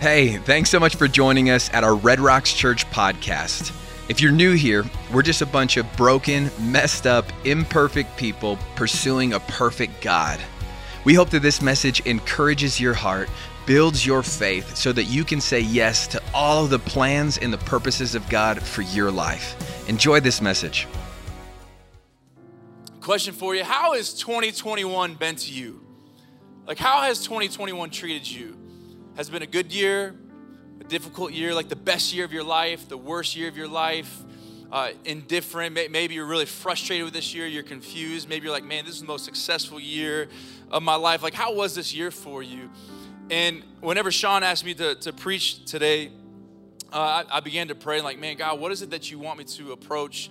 Hey, 0.00 0.36
thanks 0.38 0.68
so 0.68 0.78
much 0.78 0.96
for 0.96 1.08
joining 1.08 1.48
us 1.48 1.72
at 1.72 1.82
our 1.82 1.94
Red 1.94 2.20
Rocks 2.20 2.52
Church 2.52 2.84
podcast. 2.90 3.72
If 4.10 4.20
you're 4.20 4.32
new 4.32 4.52
here, 4.52 4.84
we're 5.12 5.22
just 5.22 5.40
a 5.40 5.46
bunch 5.46 5.78
of 5.78 5.96
broken, 5.96 6.50
messed 6.60 7.06
up, 7.06 7.24
imperfect 7.44 8.14
people 8.18 8.58
pursuing 8.74 9.32
a 9.32 9.40
perfect 9.40 10.02
God. 10.02 10.40
We 11.04 11.14
hope 11.14 11.30
that 11.30 11.40
this 11.40 11.62
message 11.62 12.00
encourages 12.00 12.78
your 12.78 12.92
heart, 12.92 13.30
builds 13.66 14.04
your 14.04 14.22
faith, 14.22 14.76
so 14.76 14.92
that 14.92 15.04
you 15.04 15.24
can 15.24 15.40
say 15.40 15.60
yes 15.60 16.06
to 16.08 16.22
all 16.34 16.64
of 16.64 16.70
the 16.70 16.80
plans 16.80 17.38
and 17.38 17.50
the 17.50 17.58
purposes 17.58 18.14
of 18.14 18.28
God 18.28 18.60
for 18.60 18.82
your 18.82 19.10
life. 19.10 19.88
Enjoy 19.88 20.20
this 20.20 20.42
message. 20.42 20.86
Question 23.00 23.32
for 23.32 23.54
you 23.54 23.64
How 23.64 23.94
has 23.94 24.12
2021 24.12 25.14
been 25.14 25.36
to 25.36 25.52
you? 25.52 25.80
Like, 26.66 26.78
how 26.78 27.02
has 27.02 27.22
2021 27.22 27.90
treated 27.90 28.28
you? 28.28 28.63
Has 29.16 29.30
been 29.30 29.42
a 29.42 29.46
good 29.46 29.72
year, 29.72 30.12
a 30.80 30.84
difficult 30.84 31.32
year, 31.32 31.54
like 31.54 31.68
the 31.68 31.76
best 31.76 32.12
year 32.12 32.24
of 32.24 32.32
your 32.32 32.42
life, 32.42 32.88
the 32.88 32.96
worst 32.96 33.36
year 33.36 33.46
of 33.46 33.56
your 33.56 33.68
life, 33.68 34.12
uh, 34.72 34.88
indifferent? 35.04 35.72
Maybe 35.72 36.14
you're 36.14 36.26
really 36.26 36.46
frustrated 36.46 37.04
with 37.04 37.14
this 37.14 37.32
year, 37.32 37.46
you're 37.46 37.62
confused. 37.62 38.28
Maybe 38.28 38.46
you're 38.46 38.52
like, 38.52 38.64
man, 38.64 38.84
this 38.84 38.96
is 38.96 39.02
the 39.02 39.06
most 39.06 39.24
successful 39.24 39.78
year 39.78 40.26
of 40.68 40.82
my 40.82 40.96
life. 40.96 41.22
Like, 41.22 41.34
how 41.34 41.54
was 41.54 41.76
this 41.76 41.94
year 41.94 42.10
for 42.10 42.42
you? 42.42 42.68
And 43.30 43.62
whenever 43.80 44.10
Sean 44.10 44.42
asked 44.42 44.64
me 44.64 44.74
to, 44.74 44.96
to 44.96 45.12
preach 45.12 45.64
today, 45.64 46.10
uh, 46.92 47.22
I, 47.30 47.36
I 47.36 47.38
began 47.40 47.68
to 47.68 47.76
pray, 47.76 48.00
like, 48.00 48.18
man, 48.18 48.36
God, 48.36 48.58
what 48.58 48.72
is 48.72 48.82
it 48.82 48.90
that 48.90 49.12
you 49.12 49.20
want 49.20 49.38
me 49.38 49.44
to 49.44 49.70
approach? 49.70 50.28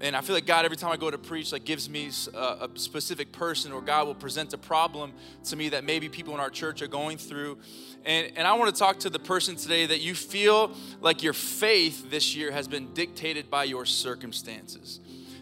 And 0.00 0.14
I 0.14 0.20
feel 0.20 0.34
like 0.34 0.44
God, 0.44 0.66
every 0.66 0.76
time 0.76 0.92
I 0.92 0.98
go 0.98 1.10
to 1.10 1.16
preach, 1.16 1.52
like 1.52 1.64
gives 1.64 1.88
me 1.88 2.10
a, 2.34 2.38
a, 2.38 2.70
specific 2.74 3.32
person, 3.32 3.72
or 3.72 3.80
God 3.80 4.06
will 4.06 4.14
present 4.14 4.52
a 4.52 4.58
problem 4.58 5.14
to 5.44 5.56
me 5.56 5.70
that 5.70 5.84
maybe 5.84 6.10
people 6.10 6.34
in 6.34 6.40
our 6.40 6.50
church 6.50 6.82
are 6.82 6.86
going 6.86 7.16
through. 7.16 7.58
And, 8.04 8.30
and 8.36 8.46
I 8.46 8.52
want 8.54 8.74
to 8.74 8.78
talk 8.78 8.98
to 9.00 9.10
the 9.10 9.18
person 9.18 9.56
today 9.56 9.86
that 9.86 10.00
you 10.00 10.14
feel 10.14 10.72
like 11.00 11.22
your 11.22 11.32
faith 11.32 12.10
this 12.10 12.36
year 12.36 12.52
has 12.52 12.68
been 12.68 12.92
dictated 12.92 13.50
by 13.50 13.64
your 13.64 13.86
circumstances. 13.86 15.00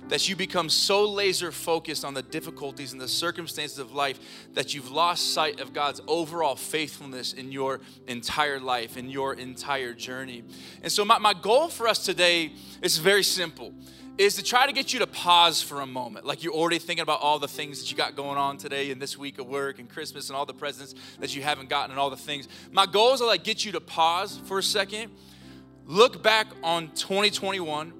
That 0.09 0.29
you 0.29 0.37
become 0.37 0.69
so 0.69 1.05
laser 1.05 1.51
focused 1.51 2.05
on 2.05 2.15
the 2.15 2.23
difficulties 2.23 2.93
and 2.93 3.01
the 3.01 3.09
circumstances 3.09 3.79
of 3.79 3.93
life 3.93 4.21
that 4.53 4.75
you've 4.75 4.91
lost 4.91 5.33
sight 5.33 5.61
of 5.61 5.73
God's 5.73 6.01
overall 6.07 6.57
faithfulness 6.57 7.33
in 7.33 7.51
your 7.51 7.81
entire 8.07 8.61
life, 8.61 8.97
in 8.97 9.09
your 9.09 9.35
entire 9.35 9.95
journey. 9.95 10.45
And 10.83 10.93
so, 10.93 11.05
my, 11.05 11.19
my 11.19 11.33
goal 11.33 11.69
for 11.69 11.89
us 11.89 12.05
today 12.05 12.53
is 12.83 12.99
very 12.99 13.23
simple 13.23 13.73
is 14.17 14.37
to 14.37 14.43
try 14.43 14.67
to 14.67 14.73
get 14.73 14.93
you 14.93 15.01
to 15.01 15.07
pause 15.07 15.61
for 15.61 15.81
a 15.81 15.87
moment. 15.87 16.25
Like 16.25 16.45
you're 16.45 16.53
already 16.53 16.79
thinking 16.79 17.03
about 17.03 17.21
all 17.21 17.39
the 17.39 17.49
things 17.49 17.81
that 17.81 17.91
you 17.91 17.97
got 17.97 18.15
going 18.15 18.39
on 18.39 18.59
today 18.59 18.91
and 18.91 19.03
this 19.03 19.19
week 19.19 19.39
of 19.39 19.47
work 19.47 19.79
and 19.81 19.89
Christmas 19.89 20.29
and 20.29 20.37
all 20.37 20.47
the 20.47 20.55
presents 20.55 20.95
that 21.19 21.35
you 21.35 21.43
haven't 21.43 21.69
gotten 21.69 21.91
and 21.91 21.99
all 21.99 22.11
the 22.11 22.17
things. 22.17 22.49
My 22.71 22.87
goal 22.87 23.15
is 23.15 23.21
to 23.21 23.27
like 23.27 23.43
get 23.43 23.65
you 23.65 23.73
to 23.73 23.81
pause 23.81 24.41
for 24.45 24.59
a 24.59 24.63
second, 24.63 25.11
look 25.85 26.23
back 26.23 26.47
on 26.63 26.89
2021, 26.93 27.93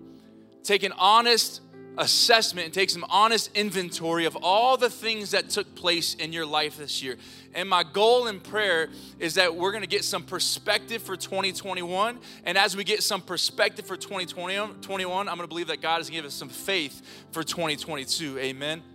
take 0.63 0.85
an 0.85 0.93
honest 0.93 1.61
assessment 1.99 2.67
and 2.67 2.75
take 2.75 2.91
some 2.91 3.05
honest 3.09 3.51
inventory 3.55 4.25
of 4.25 4.37
all 4.43 4.77
the 4.77 4.91
things 4.91 5.31
that 5.33 5.51
took 5.51 5.75
place 5.75 6.15
in 6.15 6.33
your 6.33 6.47
life 6.47 6.77
this 6.77 7.03
year. 7.03 7.17
And 7.55 7.69
my 7.69 7.85
goal 7.85 8.27
in 8.27 8.41
prayer 8.41 8.89
is 9.19 9.35
that 9.35 9.55
we're 9.55 9.71
going 9.71 9.83
to 9.83 9.89
get 9.89 10.05
some 10.05 10.23
perspective 10.25 11.03
for 11.03 11.17
2021. 11.17 12.19
And 12.45 12.59
as 12.59 12.77
we 12.77 12.85
get 12.85 13.03
some 13.03 13.21
perspective 13.21 13.87
for 13.87 13.97
2021, 13.97 15.29
I'm 15.29 15.37
going 15.37 15.41
to 15.41 15.47
believe 15.47 15.69
that 15.69 15.81
God 15.81 16.01
is 16.01 16.09
going 16.09 16.17
to 16.17 16.23
give 16.23 16.29
us 16.29 16.35
some 16.35 16.49
faith 16.49 17.01
for 17.33 17.43
2022. 17.43 18.39
Amen. 18.39 18.94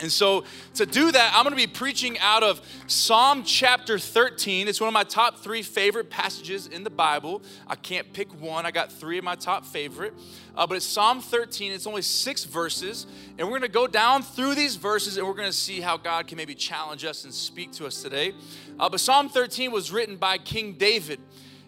And 0.00 0.12
so, 0.12 0.44
to 0.74 0.86
do 0.86 1.10
that, 1.10 1.32
I'm 1.34 1.42
going 1.42 1.56
to 1.56 1.56
be 1.56 1.66
preaching 1.66 2.18
out 2.20 2.42
of 2.42 2.60
Psalm 2.86 3.42
chapter 3.42 3.98
13. 3.98 4.68
It's 4.68 4.80
one 4.80 4.88
of 4.88 4.94
my 4.94 5.04
top 5.04 5.38
three 5.38 5.62
favorite 5.62 6.08
passages 6.08 6.66
in 6.68 6.84
the 6.84 6.90
Bible. 6.90 7.42
I 7.66 7.74
can't 7.74 8.12
pick 8.12 8.28
one, 8.40 8.64
I 8.64 8.70
got 8.70 8.92
three 8.92 9.18
of 9.18 9.24
my 9.24 9.34
top 9.34 9.66
favorite. 9.66 10.14
Uh, 10.56 10.66
but 10.66 10.76
it's 10.76 10.86
Psalm 10.86 11.20
13. 11.20 11.72
It's 11.72 11.86
only 11.86 12.02
six 12.02 12.44
verses. 12.44 13.06
And 13.38 13.46
we're 13.46 13.58
going 13.58 13.62
to 13.62 13.68
go 13.68 13.86
down 13.86 14.22
through 14.22 14.56
these 14.56 14.76
verses 14.76 15.16
and 15.16 15.26
we're 15.26 15.34
going 15.34 15.50
to 15.50 15.56
see 15.56 15.80
how 15.80 15.96
God 15.96 16.26
can 16.26 16.36
maybe 16.36 16.54
challenge 16.54 17.04
us 17.04 17.24
and 17.24 17.32
speak 17.32 17.72
to 17.72 17.86
us 17.86 18.02
today. 18.02 18.32
Uh, 18.78 18.88
but 18.88 18.98
Psalm 18.98 19.28
13 19.28 19.70
was 19.70 19.92
written 19.92 20.16
by 20.16 20.38
King 20.38 20.72
David. 20.72 21.20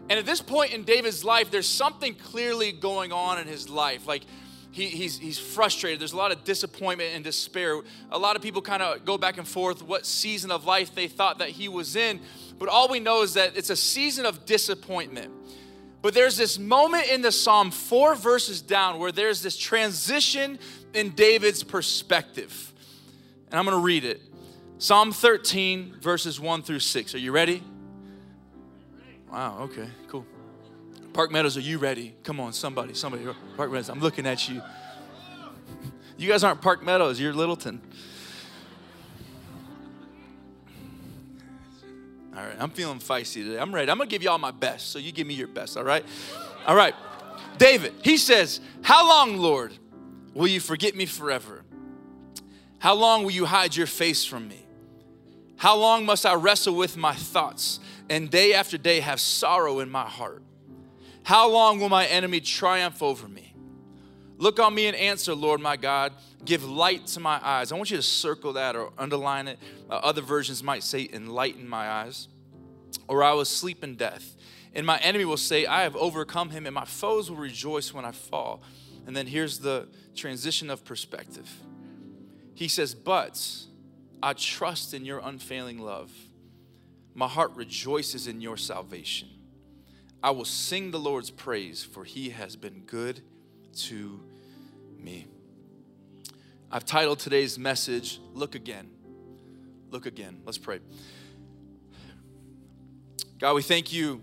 And 0.09 0.19
at 0.19 0.27
this 0.27 0.43
point 0.43 0.73
in 0.73 0.83
David's 0.83 1.25
life, 1.25 1.53
there's 1.53 1.69
something 1.69 2.15
clearly 2.15 2.73
going 2.73 3.13
on 3.13 3.39
in 3.39 3.47
his 3.47 3.69
life. 3.69 4.09
Like, 4.09 4.25
he, 4.73 4.87
he's, 4.87 5.19
he's 5.19 5.39
frustrated. 5.39 6.01
There's 6.01 6.13
a 6.13 6.17
lot 6.17 6.33
of 6.33 6.45
disappointment 6.45 7.11
and 7.15 7.25
despair. 7.25 7.81
A 8.11 8.19
lot 8.19 8.37
of 8.37 8.43
people 8.43 8.63
kind 8.63 8.83
of 8.83 9.05
go 9.05 9.19
back 9.19 9.37
and 9.37 9.47
forth 9.47 9.83
what 9.83 10.07
season 10.07 10.51
of 10.51 10.65
life 10.65 10.95
they 10.95 11.09
thought 11.09 11.39
that 11.39 11.51
he 11.51 11.69
was 11.69 11.97
in. 11.97 12.21
But 12.59 12.69
all 12.69 12.89
we 12.89 13.01
know 13.01 13.23
is 13.23 13.35
that 13.35 13.57
it's 13.57 13.71
a 13.71 13.77
season 13.77 14.27
of 14.27 14.45
disappointment. 14.45 15.33
But 16.03 16.15
there's 16.15 16.37
this 16.37 16.59
moment 16.59 17.09
in 17.11 17.21
the 17.21 17.33
psalm, 17.33 17.71
four 17.71 18.15
verses 18.15 18.63
down, 18.63 18.99
where 18.99 19.13
there's 19.13 19.43
this 19.43 19.57
transition 19.57 20.59
in 20.95 21.11
David's 21.11 21.63
perspective. 21.63 22.73
And 23.51 23.59
I'm 23.59 23.65
going 23.65 23.77
to 23.77 23.83
read 23.83 24.05
it 24.05 24.23
Psalm 24.79 25.13
13, 25.13 25.97
verses 26.01 26.41
1 26.41 26.63
through 26.63 26.79
6. 26.79 27.15
Are 27.15 27.19
you 27.19 27.33
ready? 27.33 27.63
Wow, 29.31 29.59
okay, 29.63 29.89
cool. 30.09 30.25
Park 31.13 31.33
Meadows, 31.33 31.57
are 31.57 31.61
you 31.61 31.79
ready? 31.79 32.15
Come 32.23 32.41
on, 32.41 32.53
somebody, 32.53 32.95
somebody. 32.95 33.27
Park 33.57 33.71
Meadows, 33.71 33.89
I'm 33.89 34.01
looking 34.01 34.27
at 34.27 34.49
you. 34.49 34.63
You 36.17 36.29
guys 36.29 36.45
aren't 36.45 36.61
Park 36.61 36.83
Meadows, 36.83 37.19
you're 37.19 37.33
Littleton. 37.33 37.81
All 42.37 42.47
right, 42.47 42.57
I'm 42.59 42.71
feeling 42.71 43.01
feisty 43.01 43.45
today. 43.45 43.59
I'm 43.59 43.75
ready. 43.75 43.91
I'm 43.91 43.99
gonna 43.99 44.09
give 44.09 44.23
you 44.23 44.31
all 44.31 44.39
my 44.39 44.53
best, 44.53 44.93
so 44.93 44.99
you 44.99 45.13
give 45.13 45.27
me 45.27 45.35
your 45.35 45.49
best, 45.49 45.77
all 45.77 45.83
right? 45.83 46.05
All 46.67 46.77
right. 46.77 46.95
David, 47.59 47.95
he 48.03 48.17
says, 48.17 48.61
How 48.83 49.07
long, 49.07 49.37
Lord, 49.37 49.73
will 50.33 50.47
you 50.47 50.61
forget 50.61 50.95
me 50.95 51.07
forever? 51.07 51.65
How 52.79 52.95
long 52.95 53.25
will 53.25 53.33
you 53.33 53.45
hide 53.45 53.77
your 53.77 53.87
face 53.87 54.25
from 54.25 54.49
me? 54.49 54.67
How 55.57 55.77
long 55.77 56.07
must 56.07 56.25
I 56.25 56.35
wrestle 56.35 56.75
with 56.75 56.97
my 56.97 57.15
thoughts 57.15 57.81
and 58.09 58.31
day 58.31 58.55
after 58.55 58.79
day 58.79 59.01
have 59.01 59.21
sorrow 59.21 59.81
in 59.81 59.91
my 59.91 60.05
heart? 60.09 60.43
How 61.31 61.49
long 61.49 61.79
will 61.79 61.89
my 61.89 62.07
enemy 62.07 62.41
triumph 62.41 63.05
over 63.05 63.29
me? 63.29 63.55
Look 64.39 64.59
on 64.59 64.75
me 64.75 64.89
and 64.89 64.97
answer, 64.97 65.33
Lord 65.33 65.61
my 65.61 65.77
God. 65.77 66.13
Give 66.45 66.65
light 66.65 67.07
to 67.07 67.21
my 67.21 67.39
eyes. 67.41 67.71
I 67.71 67.77
want 67.77 67.89
you 67.89 67.97
to 67.99 68.03
circle 68.03 68.55
that 68.55 68.75
or 68.75 68.91
underline 68.99 69.47
it. 69.47 69.61
Uh, 69.89 69.93
other 69.93 70.23
versions 70.23 70.61
might 70.61 70.83
say, 70.83 71.09
enlighten 71.13 71.69
my 71.69 71.89
eyes. 71.89 72.27
Or 73.07 73.23
I 73.23 73.33
will 73.35 73.45
sleep 73.45 73.85
in 73.85 73.95
death. 73.95 74.35
And 74.75 74.85
my 74.85 74.99
enemy 74.99 75.25
will 75.25 75.37
say, 75.37 75.67
I 75.67 75.83
have 75.83 75.95
overcome 75.95 76.51
him, 76.51 76.67
and 76.67 76.75
my 76.75 76.85
foes 76.85 77.31
will 77.31 77.39
rejoice 77.39 77.95
when 77.95 78.05
I 78.05 78.11
fall. 78.11 78.61
And 79.07 79.17
then 79.17 79.29
here's 79.29 79.61
the 79.61 79.87
transition 80.17 80.69
of 80.69 80.85
perspective. 80.85 81.49
He 82.55 82.67
says, 82.67 82.93
But 82.93 83.41
I 84.21 84.33
trust 84.33 84.95
in 84.95 85.05
your 85.05 85.21
unfailing 85.21 85.79
love. 85.79 86.11
My 87.15 87.29
heart 87.29 87.53
rejoices 87.55 88.27
in 88.27 88.41
your 88.41 88.57
salvation. 88.57 89.29
I 90.23 90.31
will 90.33 90.45
sing 90.45 90.91
the 90.91 90.99
Lord's 90.99 91.31
praise, 91.31 91.83
for 91.83 92.05
he 92.05 92.31
has 92.31 92.55
been 92.55 92.83
good 92.87 93.23
to 93.87 94.21
me. 94.99 95.27
I've 96.71 96.85
titled 96.85 97.21
today's 97.21 97.59
message, 97.59 98.21
Look 98.35 98.55
Again. 98.55 98.91
Look 99.91 100.05
Again. 100.05 100.43
Let's 100.45 100.59
pray. 100.59 100.81
God, 103.39 103.55
we 103.55 103.63
thank 103.63 103.93
you 103.95 104.21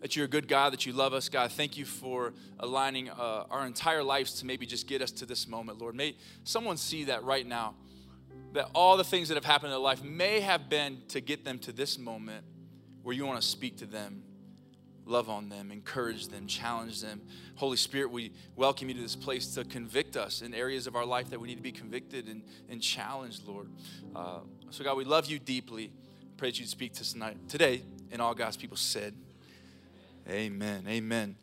that 0.00 0.16
you're 0.16 0.24
a 0.24 0.28
good 0.28 0.48
God, 0.48 0.72
that 0.72 0.84
you 0.84 0.92
love 0.92 1.14
us. 1.14 1.28
God, 1.28 1.52
thank 1.52 1.76
you 1.76 1.84
for 1.84 2.34
aligning 2.58 3.08
uh, 3.08 3.44
our 3.50 3.64
entire 3.64 4.02
lives 4.02 4.40
to 4.40 4.46
maybe 4.46 4.66
just 4.66 4.88
get 4.88 5.00
us 5.00 5.12
to 5.12 5.24
this 5.24 5.46
moment, 5.46 5.78
Lord. 5.80 5.94
May 5.94 6.16
someone 6.42 6.76
see 6.76 7.04
that 7.04 7.22
right 7.22 7.46
now, 7.46 7.74
that 8.52 8.68
all 8.74 8.96
the 8.96 9.04
things 9.04 9.28
that 9.28 9.36
have 9.36 9.44
happened 9.44 9.68
in 9.68 9.72
their 9.72 9.78
life 9.78 10.02
may 10.02 10.40
have 10.40 10.68
been 10.68 10.98
to 11.08 11.20
get 11.20 11.44
them 11.44 11.60
to 11.60 11.72
this 11.72 11.96
moment 11.96 12.44
where 13.04 13.14
you 13.14 13.24
want 13.24 13.40
to 13.40 13.46
speak 13.46 13.78
to 13.78 13.86
them 13.86 14.24
love 15.06 15.28
on 15.28 15.48
them, 15.48 15.70
encourage 15.70 16.28
them, 16.28 16.46
challenge 16.46 17.00
them. 17.00 17.20
Holy 17.56 17.76
Spirit, 17.76 18.10
we 18.10 18.32
welcome 18.56 18.88
you 18.88 18.94
to 18.94 19.00
this 19.00 19.16
place 19.16 19.54
to 19.54 19.64
convict 19.64 20.16
us 20.16 20.42
in 20.42 20.54
areas 20.54 20.86
of 20.86 20.96
our 20.96 21.04
life 21.04 21.30
that 21.30 21.40
we 21.40 21.48
need 21.48 21.56
to 21.56 21.62
be 21.62 21.72
convicted 21.72 22.28
and, 22.28 22.42
and 22.68 22.80
challenged, 22.80 23.46
Lord. 23.46 23.68
Uh, 24.14 24.40
so, 24.70 24.84
God, 24.84 24.96
we 24.96 25.04
love 25.04 25.26
you 25.26 25.38
deeply. 25.38 25.92
Pray 26.36 26.48
that 26.48 26.58
you 26.58 26.66
speak 26.66 26.94
to 26.94 27.02
us 27.02 27.12
tonight, 27.12 27.36
today, 27.48 27.82
and 28.10 28.20
all 28.20 28.34
God's 28.34 28.56
people 28.56 28.76
said, 28.76 29.14
Amen. 30.28 30.84
Amen. 30.88 31.36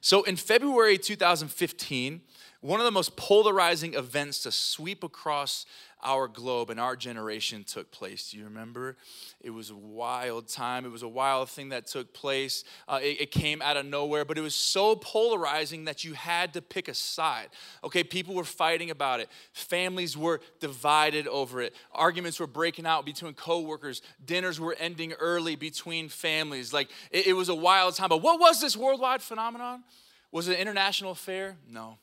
So, 0.00 0.22
in 0.22 0.36
February 0.36 0.98
2015, 0.98 2.20
one 2.60 2.78
of 2.78 2.84
the 2.84 2.92
most 2.92 3.16
polarizing 3.16 3.94
events 3.94 4.42
to 4.44 4.52
sweep 4.52 5.02
across 5.02 5.66
our 6.02 6.28
globe 6.28 6.70
and 6.70 6.80
our 6.80 6.96
generation 6.96 7.64
took 7.64 7.90
place. 7.90 8.30
Do 8.30 8.38
you 8.38 8.44
remember? 8.44 8.96
It 9.40 9.50
was 9.50 9.70
a 9.70 9.76
wild 9.76 10.48
time. 10.48 10.84
It 10.84 10.90
was 10.90 11.02
a 11.02 11.08
wild 11.08 11.48
thing 11.48 11.70
that 11.70 11.86
took 11.86 12.12
place. 12.12 12.64
Uh, 12.88 13.00
it, 13.02 13.20
it 13.20 13.30
came 13.30 13.62
out 13.62 13.76
of 13.76 13.86
nowhere, 13.86 14.24
but 14.24 14.38
it 14.38 14.40
was 14.40 14.54
so 14.54 14.96
polarizing 14.96 15.84
that 15.84 16.04
you 16.04 16.14
had 16.14 16.54
to 16.54 16.62
pick 16.62 16.88
a 16.88 16.94
side. 16.94 17.48
Okay, 17.84 18.04
people 18.04 18.34
were 18.34 18.44
fighting 18.44 18.90
about 18.90 19.20
it. 19.20 19.28
Families 19.52 20.16
were 20.16 20.40
divided 20.60 21.26
over 21.28 21.60
it. 21.60 21.74
Arguments 21.92 22.40
were 22.40 22.46
breaking 22.46 22.86
out 22.86 23.04
between 23.04 23.34
coworkers. 23.34 24.02
Dinners 24.24 24.58
were 24.58 24.76
ending 24.78 25.12
early 25.14 25.56
between 25.56 26.08
families. 26.08 26.72
Like 26.72 26.90
it, 27.10 27.28
it 27.28 27.32
was 27.34 27.48
a 27.48 27.54
wild 27.54 27.94
time. 27.94 28.08
But 28.08 28.22
what 28.22 28.40
was 28.40 28.60
this 28.60 28.76
worldwide 28.76 29.22
phenomenon? 29.22 29.84
Was 30.32 30.48
it 30.48 30.54
an 30.54 30.60
international 30.60 31.12
affair? 31.12 31.56
No. 31.68 31.98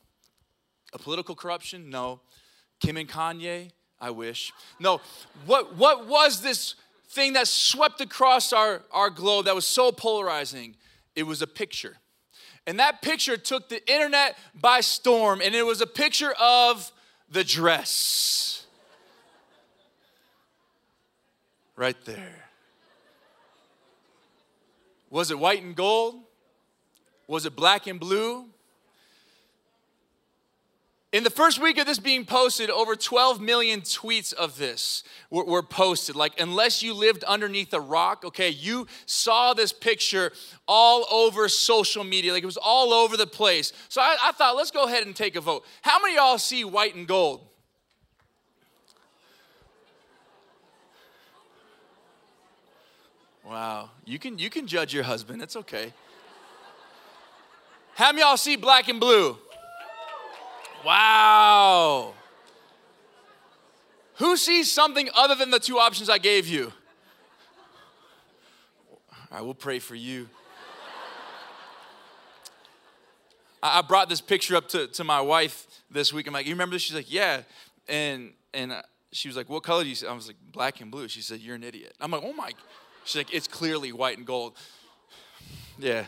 A 0.92 0.98
political 0.98 1.34
corruption? 1.34 1.90
No. 1.90 2.20
Kim 2.80 2.96
and 2.96 3.08
Kanye? 3.08 3.70
I 4.00 4.10
wish. 4.10 4.52
No, 4.78 5.00
what, 5.46 5.76
what 5.76 6.06
was 6.06 6.40
this 6.40 6.74
thing 7.08 7.34
that 7.34 7.48
swept 7.48 8.00
across 8.00 8.52
our, 8.52 8.82
our 8.92 9.10
globe 9.10 9.44
that 9.44 9.54
was 9.54 9.66
so 9.66 9.92
polarizing? 9.92 10.76
It 11.14 11.24
was 11.24 11.42
a 11.42 11.46
picture. 11.46 11.96
And 12.66 12.78
that 12.78 13.02
picture 13.02 13.36
took 13.36 13.68
the 13.68 13.86
internet 13.92 14.38
by 14.54 14.80
storm, 14.80 15.40
and 15.42 15.54
it 15.54 15.66
was 15.66 15.80
a 15.80 15.86
picture 15.86 16.32
of 16.40 16.92
the 17.30 17.44
dress. 17.44 18.66
Right 21.76 21.96
there. 22.04 22.44
Was 25.10 25.30
it 25.30 25.38
white 25.38 25.62
and 25.62 25.74
gold? 25.74 26.20
Was 27.26 27.46
it 27.46 27.56
black 27.56 27.86
and 27.86 27.98
blue? 27.98 28.46
In 31.12 31.24
the 31.24 31.30
first 31.30 31.60
week 31.60 31.76
of 31.78 31.86
this 31.86 31.98
being 31.98 32.24
posted, 32.24 32.70
over 32.70 32.94
12 32.94 33.40
million 33.40 33.80
tweets 33.80 34.32
of 34.32 34.58
this 34.58 35.02
were, 35.28 35.44
were, 35.44 35.62
posted. 35.62 36.14
Like, 36.14 36.38
unless 36.38 36.84
you 36.84 36.94
lived 36.94 37.24
underneath 37.24 37.74
a 37.74 37.80
rock, 37.80 38.24
okay, 38.24 38.50
you 38.50 38.86
saw 39.06 39.52
this 39.52 39.72
picture 39.72 40.30
all 40.68 41.04
over 41.10 41.48
social 41.48 42.04
media. 42.04 42.32
Like, 42.32 42.44
it 42.44 42.46
was 42.46 42.56
all 42.56 42.92
over 42.92 43.16
the 43.16 43.26
place. 43.26 43.72
So 43.88 44.00
I, 44.00 44.16
I 44.22 44.32
thought, 44.32 44.54
let's 44.54 44.70
go 44.70 44.84
ahead 44.84 45.04
and 45.04 45.16
take 45.16 45.34
a 45.34 45.40
vote. 45.40 45.64
How 45.82 46.00
many 46.00 46.14
y'all 46.14 46.38
see 46.38 46.64
white 46.64 46.94
and 46.94 47.08
gold? 47.08 47.44
Wow, 53.44 53.90
you 54.04 54.20
can, 54.20 54.38
you 54.38 54.48
can 54.48 54.68
judge 54.68 54.94
your 54.94 55.02
husband, 55.02 55.42
it's 55.42 55.56
okay. 55.56 55.92
How 57.96 58.12
many 58.12 58.20
y'all 58.20 58.36
see 58.36 58.54
black 58.54 58.88
and 58.88 59.00
blue? 59.00 59.36
Wow. 60.84 62.14
Who 64.16 64.36
sees 64.36 64.70
something 64.70 65.08
other 65.14 65.34
than 65.34 65.50
the 65.50 65.58
two 65.58 65.78
options 65.78 66.10
I 66.10 66.18
gave 66.18 66.46
you? 66.46 66.72
I 69.30 69.42
will 69.42 69.54
pray 69.54 69.78
for 69.78 69.94
you. 69.94 70.28
I 73.62 73.82
brought 73.82 74.08
this 74.08 74.20
picture 74.20 74.56
up 74.56 74.68
to, 74.70 74.86
to 74.88 75.04
my 75.04 75.20
wife 75.20 75.66
this 75.90 76.12
week. 76.12 76.26
I'm 76.26 76.32
like, 76.32 76.46
you 76.46 76.54
remember 76.54 76.74
this? 76.74 76.82
She's 76.82 76.94
like, 76.96 77.12
yeah. 77.12 77.42
And 77.88 78.32
and 78.54 78.72
uh, 78.72 78.82
she 79.12 79.28
was 79.28 79.36
like, 79.36 79.48
what 79.48 79.62
color 79.62 79.82
do 79.82 79.88
you 79.88 79.94
see? 79.94 80.06
I 80.06 80.12
was 80.12 80.26
like, 80.26 80.36
black 80.50 80.80
and 80.80 80.90
blue. 80.90 81.08
She 81.08 81.20
said, 81.20 81.40
you're 81.40 81.56
an 81.56 81.64
idiot. 81.64 81.94
I'm 82.00 82.10
like, 82.10 82.22
oh 82.24 82.32
my. 82.32 82.52
She's 83.04 83.16
like, 83.16 83.34
it's 83.34 83.46
clearly 83.46 83.92
white 83.92 84.16
and 84.16 84.26
gold. 84.26 84.56
Yeah, 85.78 86.04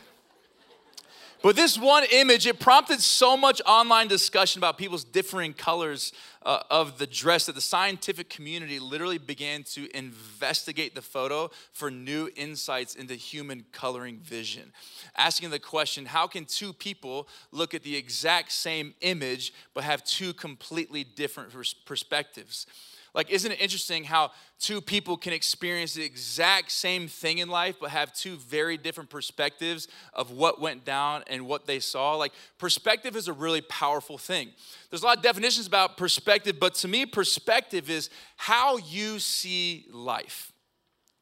but 1.42 1.56
this 1.56 1.78
one 1.78 2.04
image, 2.12 2.46
it 2.46 2.60
prompted 2.60 3.00
so 3.00 3.36
much 3.36 3.60
online 3.66 4.08
discussion 4.08 4.60
about 4.60 4.78
people's 4.78 5.04
differing 5.04 5.52
colors 5.54 6.12
uh, 6.44 6.60
of 6.70 6.98
the 6.98 7.06
dress 7.06 7.46
that 7.46 7.54
the 7.54 7.60
scientific 7.60 8.28
community 8.28 8.78
literally 8.78 9.18
began 9.18 9.62
to 9.62 9.88
investigate 9.96 10.94
the 10.94 11.02
photo 11.02 11.50
for 11.72 11.90
new 11.90 12.28
insights 12.36 12.94
into 12.94 13.14
human 13.14 13.64
coloring 13.72 14.18
vision. 14.18 14.72
Asking 15.16 15.50
the 15.50 15.58
question 15.58 16.06
how 16.06 16.26
can 16.26 16.44
two 16.44 16.72
people 16.72 17.28
look 17.50 17.74
at 17.74 17.82
the 17.82 17.96
exact 17.96 18.52
same 18.52 18.94
image 19.00 19.52
but 19.74 19.84
have 19.84 20.04
two 20.04 20.32
completely 20.32 21.04
different 21.04 21.50
perspectives? 21.84 22.66
Like, 23.14 23.30
isn't 23.30 23.52
it 23.52 23.60
interesting 23.60 24.04
how 24.04 24.30
two 24.58 24.80
people 24.80 25.18
can 25.18 25.34
experience 25.34 25.92
the 25.92 26.02
exact 26.02 26.72
same 26.72 27.08
thing 27.08 27.38
in 27.38 27.48
life, 27.48 27.76
but 27.78 27.90
have 27.90 28.14
two 28.14 28.36
very 28.36 28.78
different 28.78 29.10
perspectives 29.10 29.86
of 30.14 30.30
what 30.30 30.60
went 30.60 30.84
down 30.86 31.22
and 31.26 31.46
what 31.46 31.66
they 31.66 31.78
saw? 31.78 32.16
Like, 32.16 32.32
perspective 32.58 33.14
is 33.14 33.28
a 33.28 33.32
really 33.32 33.60
powerful 33.60 34.16
thing. 34.16 34.48
There's 34.88 35.02
a 35.02 35.06
lot 35.06 35.18
of 35.18 35.22
definitions 35.22 35.66
about 35.66 35.98
perspective, 35.98 36.56
but 36.58 36.74
to 36.76 36.88
me, 36.88 37.04
perspective 37.04 37.90
is 37.90 38.08
how 38.36 38.78
you 38.78 39.18
see 39.18 39.86
life. 39.92 40.50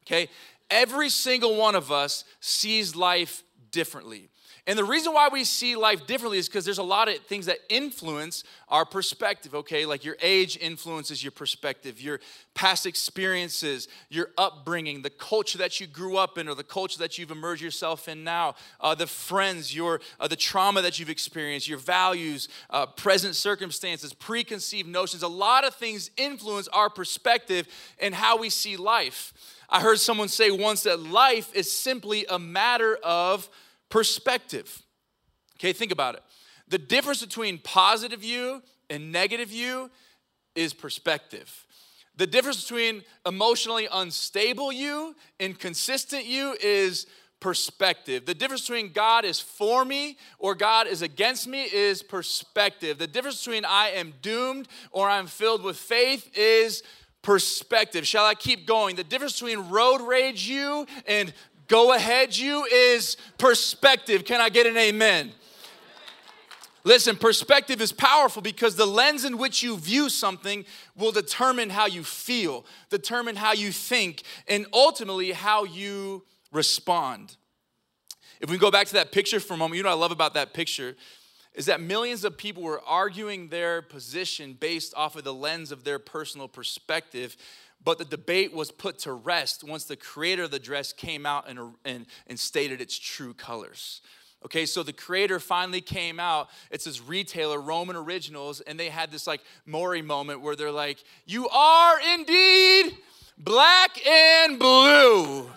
Okay? 0.07 0.29
Every 0.69 1.09
single 1.09 1.57
one 1.57 1.75
of 1.75 1.91
us 1.91 2.23
sees 2.39 2.95
life 2.95 3.43
differently. 3.71 4.29
And 4.67 4.77
the 4.77 4.83
reason 4.83 5.11
why 5.13 5.27
we 5.31 5.43
see 5.43 5.75
life 5.75 6.05
differently 6.05 6.37
is 6.37 6.47
because 6.47 6.65
there's 6.65 6.77
a 6.77 6.83
lot 6.83 7.09
of 7.09 7.17
things 7.21 7.47
that 7.47 7.57
influence 7.67 8.43
our 8.69 8.85
perspective, 8.85 9.55
okay? 9.55 9.87
Like 9.87 10.05
your 10.05 10.17
age 10.21 10.55
influences 10.61 11.23
your 11.23 11.31
perspective, 11.31 11.99
your 11.99 12.19
past 12.53 12.85
experiences, 12.85 13.87
your 14.09 14.29
upbringing, 14.37 15.01
the 15.01 15.09
culture 15.09 15.57
that 15.57 15.79
you 15.79 15.87
grew 15.87 16.15
up 16.15 16.37
in 16.37 16.47
or 16.47 16.53
the 16.53 16.63
culture 16.63 16.99
that 16.99 17.17
you've 17.17 17.31
immersed 17.31 17.63
yourself 17.63 18.07
in 18.07 18.23
now, 18.23 18.53
uh, 18.79 18.93
the 18.93 19.07
friends, 19.07 19.75
your, 19.75 19.99
uh, 20.19 20.27
the 20.27 20.35
trauma 20.35 20.83
that 20.83 20.99
you've 20.99 21.09
experienced, 21.09 21.67
your 21.67 21.79
values, 21.79 22.47
uh, 22.69 22.85
present 22.85 23.35
circumstances, 23.35 24.13
preconceived 24.13 24.87
notions. 24.87 25.23
A 25.23 25.27
lot 25.27 25.65
of 25.65 25.73
things 25.73 26.11
influence 26.17 26.67
our 26.67 26.89
perspective 26.89 27.67
and 27.99 28.13
how 28.13 28.37
we 28.37 28.51
see 28.51 28.77
life. 28.77 29.33
I 29.71 29.81
heard 29.81 29.99
someone 29.99 30.27
say 30.27 30.51
once 30.51 30.83
that 30.83 30.99
life 30.99 31.51
is 31.55 31.73
simply 31.73 32.25
a 32.29 32.37
matter 32.37 32.97
of 32.97 33.49
perspective. 33.91 34.81
Okay, 35.59 35.73
think 35.73 35.91
about 35.91 36.15
it. 36.15 36.23
The 36.67 36.79
difference 36.79 37.23
between 37.23 37.59
positive 37.59 38.23
you 38.23 38.63
and 38.89 39.11
negative 39.11 39.51
you 39.51 39.91
is 40.55 40.73
perspective. 40.73 41.67
The 42.15 42.27
difference 42.27 42.63
between 42.63 43.03
emotionally 43.25 43.87
unstable 43.91 44.71
you 44.71 45.15
and 45.39 45.57
consistent 45.57 46.25
you 46.25 46.55
is 46.61 47.05
perspective. 47.39 48.25
The 48.25 48.33
difference 48.33 48.61
between 48.61 48.91
God 48.91 49.25
is 49.25 49.39
for 49.39 49.83
me 49.83 50.17
or 50.39 50.55
God 50.55 50.87
is 50.87 51.01
against 51.01 51.47
me 51.47 51.63
is 51.63 52.03
perspective. 52.03 52.97
The 52.97 53.07
difference 53.07 53.43
between 53.43 53.65
I 53.65 53.89
am 53.89 54.13
doomed 54.21 54.67
or 54.91 55.09
I'm 55.09 55.27
filled 55.27 55.63
with 55.63 55.77
faith 55.77 56.29
is 56.37 56.83
perspective. 57.21 58.07
Shall 58.07 58.25
I 58.25 58.35
keep 58.35 58.65
going? 58.65 58.95
The 58.95 59.03
difference 59.03 59.39
between 59.39 59.69
road 59.69 60.01
rage 60.01 60.47
you 60.47 60.85
and 61.07 61.33
Go 61.71 61.93
ahead, 61.93 62.35
you 62.35 62.65
is 62.65 63.15
perspective. 63.37 64.25
Can 64.25 64.41
I 64.41 64.49
get 64.49 64.67
an 64.67 64.75
amen? 64.75 65.31
Listen, 66.83 67.15
perspective 67.15 67.79
is 67.79 67.93
powerful 67.93 68.41
because 68.41 68.75
the 68.75 68.85
lens 68.85 69.23
in 69.23 69.37
which 69.37 69.63
you 69.63 69.77
view 69.77 70.09
something 70.09 70.65
will 70.97 71.13
determine 71.13 71.69
how 71.69 71.85
you 71.85 72.03
feel, 72.03 72.65
determine 72.89 73.37
how 73.37 73.53
you 73.53 73.71
think, 73.71 74.23
and 74.49 74.65
ultimately 74.73 75.31
how 75.31 75.63
you 75.63 76.25
respond. 76.51 77.37
If 78.41 78.49
we 78.49 78.57
go 78.57 78.69
back 78.69 78.87
to 78.87 78.93
that 78.95 79.13
picture 79.13 79.39
for 79.39 79.53
a 79.53 79.57
moment, 79.57 79.77
you 79.77 79.83
know 79.83 79.91
what 79.91 79.95
I 79.95 79.99
love 80.01 80.11
about 80.11 80.33
that 80.33 80.53
picture 80.53 80.97
is 81.53 81.67
that 81.67 81.79
millions 81.79 82.25
of 82.25 82.37
people 82.37 82.63
were 82.63 82.81
arguing 82.85 83.47
their 83.47 83.81
position 83.81 84.57
based 84.59 84.93
off 84.95 85.15
of 85.15 85.23
the 85.23 85.33
lens 85.33 85.71
of 85.71 85.85
their 85.85 85.99
personal 85.99 86.49
perspective 86.49 87.37
but 87.83 87.97
the 87.97 88.05
debate 88.05 88.53
was 88.53 88.71
put 88.71 88.99
to 88.99 89.13
rest 89.13 89.63
once 89.63 89.85
the 89.85 89.95
creator 89.95 90.43
of 90.43 90.51
the 90.51 90.59
dress 90.59 90.93
came 90.93 91.25
out 91.25 91.49
and, 91.49 91.59
and, 91.83 92.05
and 92.27 92.39
stated 92.39 92.81
its 92.81 92.97
true 92.97 93.33
colors. 93.33 94.01
Okay, 94.43 94.65
so 94.65 94.81
the 94.81 94.93
creator 94.93 95.39
finally 95.39 95.81
came 95.81 96.19
out. 96.19 96.49
It's 96.71 96.85
this 96.85 96.99
retailer, 97.01 97.61
Roman 97.61 97.95
Originals, 97.95 98.59
and 98.61 98.79
they 98.79 98.89
had 98.89 99.11
this 99.11 99.27
like 99.27 99.41
Maury 99.65 100.01
moment 100.01 100.41
where 100.41 100.55
they're 100.55 100.71
like, 100.71 101.03
You 101.25 101.47
are 101.49 101.99
indeed 102.13 102.97
black 103.37 104.05
and 104.05 104.57
blue. 104.57 105.49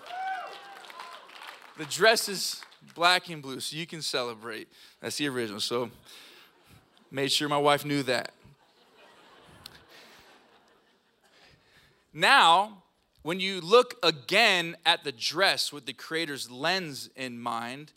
The 1.78 1.86
dress 1.86 2.28
is 2.28 2.62
black 2.94 3.30
and 3.30 3.42
blue, 3.42 3.58
so 3.60 3.76
you 3.76 3.86
can 3.86 4.02
celebrate. 4.02 4.68
That's 5.00 5.16
the 5.16 5.28
original. 5.28 5.60
So 5.60 5.90
made 7.10 7.32
sure 7.32 7.48
my 7.48 7.58
wife 7.58 7.84
knew 7.84 8.02
that. 8.04 8.32
Now, 12.14 12.84
when 13.22 13.40
you 13.40 13.60
look 13.60 13.96
again 14.04 14.76
at 14.86 15.02
the 15.02 15.10
dress 15.10 15.72
with 15.72 15.84
the 15.84 15.92
creator's 15.92 16.48
lens 16.48 17.10
in 17.16 17.40
mind, 17.40 17.92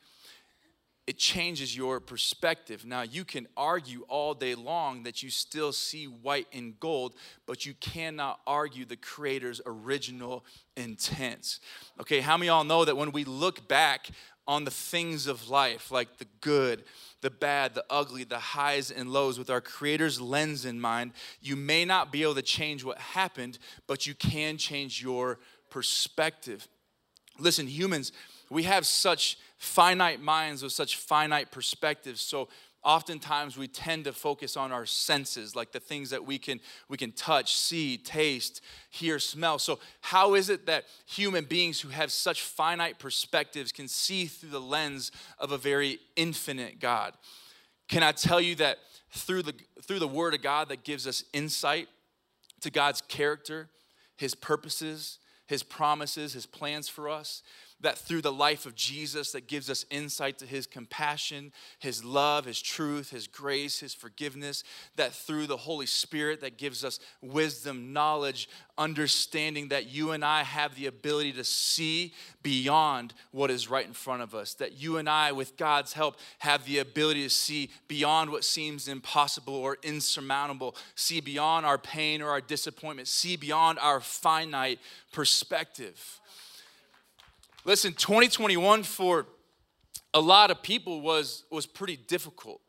it 1.06 1.18
changes 1.18 1.78
your 1.78 2.02
perspective. 2.02 2.84
Now, 2.84 3.04
you 3.04 3.24
can 3.24 3.48
argue 3.56 4.06
all 4.10 4.34
day 4.34 4.56
long 4.56 5.04
that 5.04 5.24
you 5.24 5.30
still 5.30 5.72
see 5.72 6.06
white 6.06 6.48
and 6.52 6.78
gold, 6.80 7.14
but 7.46 7.66
you 7.66 7.76
cannot 7.76 8.42
argue 8.46 8.84
the 8.84 8.98
Creator's 8.98 9.62
original 9.66 10.44
intent. 10.76 11.60
Okay, 12.02 12.20
how 12.20 12.36
many 12.36 12.48
y'all 12.48 12.66
know 12.66 12.84
that 12.84 12.98
when 12.98 13.14
we 13.14 13.24
look 13.24 13.70
back 13.70 14.10
on 14.48 14.66
the 14.66 14.72
things 14.72 15.28
of 15.28 15.50
life, 15.50 15.92
like 15.92 16.18
the 16.18 16.28
good, 16.42 16.84
the 17.22 17.30
bad, 17.30 17.74
the 17.74 17.86
ugly, 17.90 18.24
the 18.24 18.40
highs 18.40 18.92
and 18.92 19.12
lows, 19.12 19.40
with 19.40 19.50
our 19.50 19.62
Creator's 19.62 20.22
lens 20.22 20.66
in 20.66 20.80
mind, 20.80 21.14
you 21.42 21.56
may 21.56 21.84
not 21.84 22.12
be 22.12 22.22
able 22.24 22.36
to 22.36 22.42
change 22.42 22.84
what 22.84 22.98
happened, 23.00 23.58
but 23.88 24.06
you 24.06 24.14
can 24.14 24.58
change 24.58 25.02
your 25.02 25.40
perspective. 25.70 26.68
Listen, 27.40 27.68
humans, 27.68 28.12
we 28.50 28.64
have 28.64 28.86
such 28.86 29.38
finite 29.58 30.22
minds 30.22 30.64
with 30.64 30.72
such 30.72 30.96
finite 30.98 31.52
perspectives. 31.52 32.22
So 32.22 32.48
oftentimes 32.84 33.58
we 33.58 33.68
tend 33.68 34.06
to 34.06 34.14
focus 34.14 34.56
on 34.56 34.72
our 34.72 34.86
senses 34.86 35.56
like 35.56 35.72
the 35.72 35.80
things 35.80 36.10
that 36.12 36.26
we 36.26 36.38
can 36.38 36.60
we 36.88 36.98
can 36.98 37.12
touch 37.12 37.56
see 37.56 37.98
taste 37.98 38.62
hear 38.90 39.20
smell. 39.20 39.60
So 39.60 39.80
how 40.02 40.36
is 40.36 40.50
it 40.50 40.66
that 40.68 40.86
human 41.06 41.46
beings 41.46 41.82
who 41.82 41.90
have 41.90 42.12
such 42.12 42.42
finite 42.42 43.00
perspectives 43.00 43.72
can 43.72 43.88
see 43.88 44.26
through 44.26 44.52
the 44.52 44.62
lens 44.62 45.12
of 45.40 45.52
a 45.52 45.58
very 45.58 46.00
infinite 46.16 46.80
god? 46.80 47.14
Can 47.88 48.04
i 48.04 48.12
tell 48.12 48.42
you 48.42 48.56
that 48.56 48.78
through 49.12 49.44
the 49.44 49.54
through 49.82 50.00
the 50.00 50.08
word 50.08 50.34
of 50.34 50.42
god 50.42 50.70
that 50.70 50.84
gives 50.84 51.08
us 51.08 51.24
insight 51.34 51.88
to 52.62 52.70
god's 52.70 53.02
character 53.02 53.70
his 54.18 54.36
purposes 54.36 55.20
his 55.48 55.64
promises 55.64 56.34
his 56.34 56.46
plans 56.46 56.90
for 56.90 57.10
us 57.10 57.42
that 57.82 57.98
through 57.98 58.22
the 58.22 58.32
life 58.32 58.66
of 58.66 58.76
Jesus 58.76 59.32
that 59.34 59.48
gives 59.48 59.70
us 59.70 59.86
insight 59.92 60.40
to 60.40 60.46
his 60.46 60.66
compassion, 60.66 61.52
his 61.78 62.04
love, 62.04 62.46
his 62.46 62.62
truth, 62.62 63.12
his 63.12 63.28
grace, 63.28 63.80
his 63.80 63.94
forgiveness, 63.94 64.64
that 64.96 65.14
through 65.14 65.46
the 65.46 65.58
Holy 65.58 65.86
Spirit 65.86 66.42
that 66.42 66.58
gives 66.58 66.84
us 66.84 67.00
wisdom, 67.22 67.94
knowledge, 67.94 68.50
understanding 68.80 69.68
that 69.68 69.88
you 69.88 70.12
and 70.12 70.26
I 70.26 70.44
have 70.44 70.76
the 70.76 70.88
ability 70.88 71.34
to 71.34 71.44
see 71.44 72.14
beyond 72.42 73.14
what 73.32 73.52
is 73.52 73.70
right 73.70 73.86
in 73.86 73.94
front 73.94 74.24
of 74.24 74.34
us, 74.34 74.56
that 74.56 74.74
you 74.74 74.98
and 74.98 75.08
I 75.08 75.32
with 75.32 75.56
God's 75.56 75.94
help 75.94 76.18
have 76.40 76.66
the 76.66 76.80
ability 76.80 77.24
to 77.24 77.30
see 77.30 77.70
beyond 77.88 78.32
what 78.32 78.44
seems 78.44 78.88
impossible 78.88 79.54
or 79.56 79.78
insurmountable, 79.84 80.76
see 80.96 81.22
beyond 81.22 81.66
our 81.66 81.78
pain 81.78 82.22
or 82.24 82.30
our 82.30 82.42
disappointment, 82.42 83.08
see 83.08 83.36
beyond 83.36 83.78
our 83.80 84.00
finite 84.00 84.80
perspective. 85.12 86.20
Listen, 87.68 87.92
2021 87.92 88.84
for 88.84 89.26
a 90.14 90.22
lot 90.22 90.52
of 90.52 90.64
people 90.64 91.02
was, 91.02 91.44
was 91.52 91.66
pretty 91.66 91.98
difficult. 91.98 92.62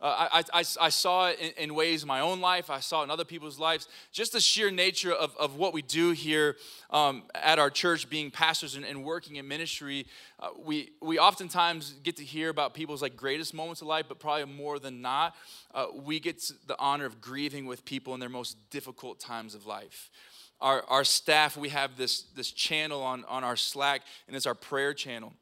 Uh, 0.00 0.26
I, 0.32 0.42
I, 0.52 0.64
I, 0.80 0.88
saw 0.88 1.28
it 1.28 1.38
in, 1.38 1.52
in, 1.56 1.74
ways 1.76 2.02
in 2.02 2.08
my 2.08 2.18
own 2.18 2.40
life, 2.40 2.68
I 2.68 2.80
saw 2.80 3.02
it 3.02 3.04
in 3.04 3.10
other 3.12 3.24
people's 3.24 3.60
lives. 3.60 3.86
Just 4.10 4.32
the 4.32 4.40
sheer 4.40 4.72
nature 4.72 5.12
of, 5.12 5.36
of 5.36 5.54
what 5.54 5.72
we 5.72 5.82
do 5.82 6.10
here 6.10 6.56
um, 6.90 7.22
at 7.32 7.60
our 7.60 7.70
church, 7.70 8.10
being 8.10 8.32
pastors 8.32 8.74
and, 8.74 8.84
and 8.84 9.04
working 9.04 9.36
in 9.36 9.46
ministry, 9.46 10.04
uh, 10.40 10.48
we, 10.58 10.90
we 11.00 11.16
oftentimes 11.20 11.94
get 12.02 12.16
to 12.16 12.24
hear 12.24 12.48
about 12.48 12.74
people's 12.74 13.02
like 13.02 13.16
greatest 13.16 13.54
moments 13.54 13.82
of 13.82 13.86
life, 13.86 14.06
but 14.08 14.18
probably 14.18 14.52
more 14.52 14.80
than 14.80 15.00
not, 15.00 15.36
uh, 15.72 15.86
we 15.94 16.18
get 16.18 16.42
the 16.66 16.76
honor 16.80 17.04
of 17.04 17.20
grieving 17.20 17.66
with 17.66 17.84
people 17.84 18.14
in 18.14 18.20
their 18.20 18.28
most 18.28 18.56
difficult 18.70 19.20
times 19.20 19.54
of 19.54 19.64
life 19.64 20.10
our, 20.64 20.82
our 20.88 21.04
staff, 21.04 21.58
we 21.58 21.68
have 21.68 21.98
this, 21.98 22.22
this 22.34 22.50
channel 22.50 23.02
on, 23.02 23.24
on 23.26 23.44
our 23.44 23.54
Slack, 23.54 24.00
and 24.26 24.34
it's 24.34 24.46
our 24.46 24.54
prayer 24.54 24.94
channel. 24.94 25.34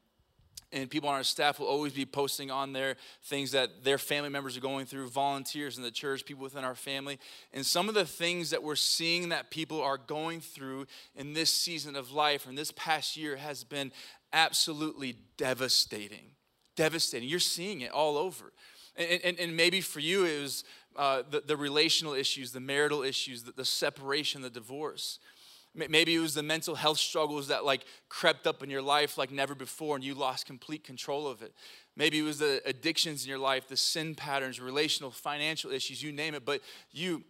And 0.73 0.89
people 0.89 1.07
on 1.07 1.15
our 1.15 1.23
staff 1.23 1.59
will 1.59 1.67
always 1.67 1.93
be 1.93 2.05
posting 2.05 2.51
on 2.51 2.73
there 2.73 2.97
things 3.23 3.51
that 3.51 3.85
their 3.85 3.97
family 3.97 4.29
members 4.29 4.57
are 4.57 4.61
going 4.61 4.85
through, 4.85 5.07
volunteers 5.07 5.77
in 5.77 5.83
the 5.83 5.91
church, 5.91 6.25
people 6.25 6.43
within 6.43 6.65
our 6.65 6.75
family. 6.75 7.19
And 7.53 7.65
some 7.65 7.87
of 7.87 7.95
the 7.95 8.05
things 8.05 8.49
that 8.49 8.63
we're 8.63 8.75
seeing 8.75 9.29
that 9.29 9.49
people 9.49 9.81
are 9.81 9.97
going 9.97 10.41
through 10.41 10.87
in 11.15 11.33
this 11.33 11.53
season 11.53 11.95
of 11.95 12.11
life 12.11 12.45
and 12.45 12.57
this 12.57 12.73
past 12.75 13.15
year 13.15 13.37
has 13.37 13.63
been 13.63 13.93
absolutely 14.33 15.15
devastating. 15.37 16.31
Devastating. 16.75 17.29
You're 17.29 17.39
seeing 17.39 17.81
it 17.81 17.91
all 17.91 18.17
over. 18.17 18.51
And, 18.95 19.21
and, 19.23 19.39
and 19.39 19.55
maybe 19.55 19.79
for 19.79 19.99
you, 19.99 20.25
it 20.25 20.41
was 20.41 20.63
uh, 20.95 21.23
the, 21.29 21.41
the 21.41 21.57
relational 21.57 22.13
issues, 22.13 22.51
the 22.51 22.59
marital 22.59 23.03
issues, 23.03 23.43
the, 23.43 23.51
the 23.51 23.65
separation, 23.65 24.41
the 24.41 24.49
divorce. 24.49 25.19
Maybe 25.75 26.13
it 26.13 26.19
was 26.19 26.35
the 26.35 26.43
mental 26.43 26.75
health 26.75 26.99
struggles 26.99 27.47
that 27.47 27.65
like 27.65 27.83
crept 28.07 28.45
up 28.45 28.61
in 28.61 28.69
your 28.69 28.83
life 28.83 29.17
like 29.17 29.31
never 29.31 29.55
before 29.55 29.95
and 29.95 30.05
you 30.05 30.13
lost 30.13 30.45
complete 30.45 30.83
control 30.83 31.27
of 31.27 31.41
it. 31.41 31.51
Maybe 31.95 32.19
it 32.19 32.23
was 32.23 32.37
the 32.37 32.61
addictions 32.63 33.23
in 33.23 33.29
your 33.29 33.39
life, 33.39 33.67
the 33.67 33.77
sin 33.77 34.13
patterns, 34.13 34.59
relational, 34.59 35.09
financial 35.09 35.71
issues, 35.71 36.03
you 36.03 36.11
name 36.11 36.35
it, 36.35 36.45
but 36.45 36.61
you 36.91 37.23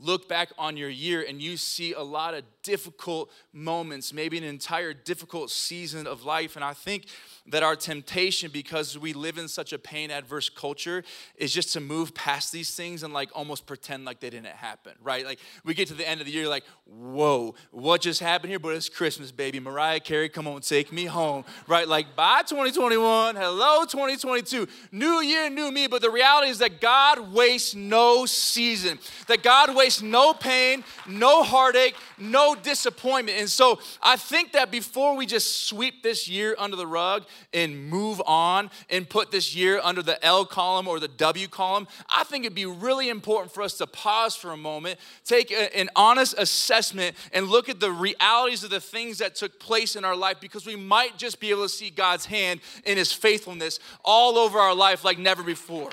look 0.00 0.28
back 0.28 0.50
on 0.58 0.76
your 0.76 0.88
year 0.88 1.24
and 1.28 1.40
you 1.40 1.56
see 1.56 1.92
a 1.92 2.02
lot 2.02 2.34
of 2.34 2.44
difficult 2.62 3.30
moments, 3.52 4.12
maybe 4.12 4.38
an 4.38 4.44
entire 4.44 4.92
difficult 4.92 5.50
season 5.50 6.06
of 6.06 6.24
life. 6.24 6.56
And 6.56 6.64
I 6.64 6.72
think 6.72 7.06
that 7.50 7.62
our 7.62 7.76
temptation, 7.76 8.50
because 8.52 8.98
we 8.98 9.12
live 9.12 9.38
in 9.38 9.48
such 9.48 9.72
a 9.72 9.78
pain 9.78 10.10
adverse 10.10 10.48
culture, 10.48 11.02
is 11.36 11.52
just 11.52 11.72
to 11.72 11.80
move 11.80 12.14
past 12.14 12.52
these 12.52 12.74
things 12.74 13.02
and 13.02 13.14
like 13.14 13.30
almost 13.34 13.66
pretend 13.66 14.04
like 14.04 14.20
they 14.20 14.30
didn't 14.30 14.46
happen, 14.46 14.92
right? 15.02 15.24
Like 15.24 15.38
we 15.64 15.74
get 15.74 15.88
to 15.88 15.94
the 15.94 16.08
end 16.08 16.20
of 16.20 16.26
the 16.26 16.32
year, 16.32 16.48
like, 16.48 16.64
whoa, 16.84 17.54
what 17.70 18.00
just 18.00 18.20
happened 18.20 18.50
here? 18.50 18.58
But 18.58 18.74
it's 18.74 18.88
Christmas, 18.88 19.32
baby. 19.32 19.60
Mariah 19.60 20.00
Carey, 20.00 20.28
come 20.28 20.46
on, 20.46 20.60
take 20.60 20.92
me 20.92 21.06
home, 21.06 21.44
right? 21.66 21.88
Like, 21.88 22.14
bye 22.14 22.42
2021, 22.42 23.36
hello 23.36 23.84
2022, 23.84 24.68
new 24.92 25.20
year, 25.20 25.48
new 25.48 25.70
me. 25.70 25.86
But 25.86 26.02
the 26.02 26.10
reality 26.10 26.50
is 26.50 26.58
that 26.58 26.80
God 26.80 27.32
wastes 27.32 27.74
no 27.74 28.26
season, 28.26 28.98
that 29.26 29.42
God 29.42 29.74
wastes 29.74 30.02
no 30.02 30.34
pain, 30.34 30.84
no 31.06 31.42
heartache, 31.42 31.94
no 32.18 32.54
disappointment. 32.54 33.38
And 33.38 33.48
so 33.48 33.80
I 34.02 34.16
think 34.16 34.52
that 34.52 34.70
before 34.70 35.16
we 35.16 35.26
just 35.26 35.66
sweep 35.66 36.02
this 36.02 36.28
year 36.28 36.54
under 36.58 36.76
the 36.76 36.86
rug, 36.86 37.24
and 37.52 37.88
move 37.88 38.22
on 38.26 38.70
and 38.90 39.08
put 39.08 39.30
this 39.30 39.54
year 39.54 39.80
under 39.82 40.02
the 40.02 40.22
L 40.24 40.44
column 40.44 40.88
or 40.88 41.00
the 41.00 41.08
W 41.08 41.48
column, 41.48 41.86
I 42.14 42.24
think 42.24 42.44
it'd 42.44 42.54
be 42.54 42.66
really 42.66 43.08
important 43.08 43.52
for 43.52 43.62
us 43.62 43.74
to 43.78 43.86
pause 43.86 44.36
for 44.36 44.52
a 44.52 44.56
moment, 44.56 44.98
take 45.24 45.50
a, 45.50 45.76
an 45.76 45.90
honest 45.96 46.34
assessment, 46.38 47.16
and 47.32 47.48
look 47.48 47.68
at 47.68 47.80
the 47.80 47.92
realities 47.92 48.64
of 48.64 48.70
the 48.70 48.80
things 48.80 49.18
that 49.18 49.34
took 49.34 49.58
place 49.60 49.96
in 49.96 50.04
our 50.04 50.16
life 50.16 50.38
because 50.40 50.66
we 50.66 50.76
might 50.76 51.16
just 51.16 51.40
be 51.40 51.50
able 51.50 51.62
to 51.62 51.68
see 51.68 51.90
God's 51.90 52.26
hand 52.26 52.60
in 52.84 52.96
His 52.96 53.12
faithfulness 53.12 53.80
all 54.04 54.38
over 54.38 54.58
our 54.58 54.74
life 54.74 55.04
like 55.04 55.18
never 55.18 55.42
before. 55.42 55.90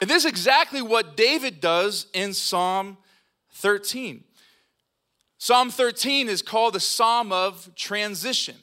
And 0.00 0.10
this 0.10 0.24
is 0.24 0.30
exactly 0.30 0.82
what 0.82 1.16
David 1.16 1.60
does 1.60 2.08
in 2.12 2.34
Psalm 2.34 2.96
13. 3.52 4.24
Psalm 5.38 5.70
13 5.70 6.28
is 6.28 6.42
called 6.42 6.74
the 6.74 6.80
Psalm 6.80 7.30
of 7.30 7.72
Transition. 7.76 8.56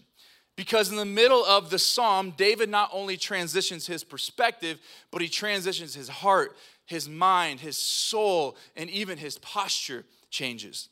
Because 0.60 0.92
in 0.92 0.98
the 0.98 1.06
middle 1.06 1.46
of 1.46 1.70
the 1.70 1.80
psalm, 1.80 2.34
David 2.36 2.68
not 2.68 2.90
only 2.92 3.16
transitions 3.16 3.88
his 3.88 4.04
perspective, 4.04 4.78
but 5.10 5.22
he 5.22 5.30
transitions 5.30 5.94
his 5.94 6.10
heart, 6.10 6.54
his 6.86 7.08
mind, 7.08 7.62
his 7.62 7.78
soul, 7.78 8.58
and 8.76 8.90
even 8.90 9.18
his 9.18 9.38
posture 9.38 10.04
changes. 10.30 10.90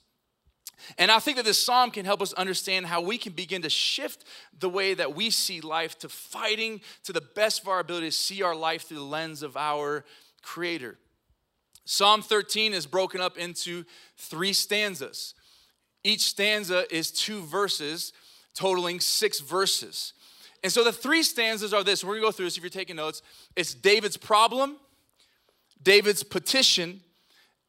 And 0.98 1.12
I 1.12 1.20
think 1.20 1.36
that 1.36 1.44
this 1.44 1.62
psalm 1.62 1.92
can 1.92 2.06
help 2.06 2.22
us 2.22 2.32
understand 2.32 2.86
how 2.86 3.02
we 3.02 3.18
can 3.18 3.34
begin 3.34 3.62
to 3.64 3.70
shift 3.70 4.24
the 4.58 4.70
way 4.70 4.94
that 4.94 5.14
we 5.14 5.30
see 5.30 5.60
life 5.60 6.00
to 6.00 6.08
fighting 6.08 6.80
to 7.04 7.12
the 7.12 7.20
best 7.20 7.64
of 7.64 7.68
our 7.68 7.82
ability 7.82 8.08
to 8.08 8.16
see 8.16 8.42
our 8.42 8.56
life 8.56 8.84
through 8.84 9.00
the 9.00 9.04
lens 9.04 9.44
of 9.44 9.58
our 9.58 10.06
Creator. 10.42 10.98
Psalm 11.84 12.22
13 12.22 12.74
is 12.74 12.86
broken 12.86 13.20
up 13.20 13.38
into 13.38 13.84
three 14.16 14.54
stanzas. 14.54 15.34
Each 16.06 16.22
stanza 16.22 16.86
is 16.90 17.12
two 17.12 17.42
verses 17.42 18.14
totaling 18.58 19.00
six 19.00 19.40
verses. 19.40 20.14
And 20.64 20.72
so 20.72 20.84
the 20.84 20.92
three 20.92 21.22
stanzas 21.22 21.74
are 21.74 21.84
this. 21.84 22.04
We're 22.04 22.16
gonna 22.16 22.28
go 22.28 22.32
through 22.32 22.48
this 22.48 22.58
if 22.58 22.64
you're 22.64 22.70
taking 22.70 22.96
notes. 22.96 23.22
It's 23.56 23.74
David's 23.74 24.18
problem, 24.18 24.78
David's 25.82 26.24
petition, 26.24 27.02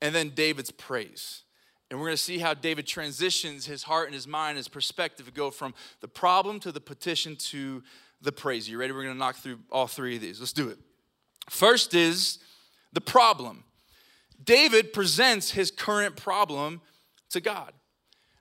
and 0.01 0.15
then 0.15 0.31
David's 0.31 0.71
praise. 0.71 1.43
And 1.91 2.01
we're 2.01 2.07
gonna 2.07 2.17
see 2.17 2.39
how 2.39 2.55
David 2.55 2.87
transitions 2.87 3.67
his 3.67 3.83
heart 3.83 4.07
and 4.07 4.15
his 4.15 4.27
mind, 4.27 4.57
his 4.57 4.69
perspective 4.69 5.27
to 5.27 5.33
go 5.33 5.51
from 5.51 5.75
the 6.01 6.09
problem 6.09 6.59
to 6.61 6.73
the 6.73 6.81
petition 6.81 7.37
to 7.37 7.83
the 8.23 8.33
praise. 8.33 8.69
You 8.69 8.79
ready? 8.79 8.93
We're 8.93 9.03
gonna 9.03 9.15
knock 9.15 9.37
through 9.37 9.59
all 9.71 9.87
three 9.87 10.17
of 10.17 10.23
these. 10.23 10.41
Let's 10.41 10.55
do 10.55 10.69
it. 10.71 10.79
First 11.51 11.95
is 11.95 12.39
the 12.95 13.01
problem. 13.03 13.65
David 14.43 14.95
presents 14.95 15.51
his 15.51 15.71
current 15.71 16.17
problem 16.17 16.81
to 17.31 17.41
God. 17.41 17.75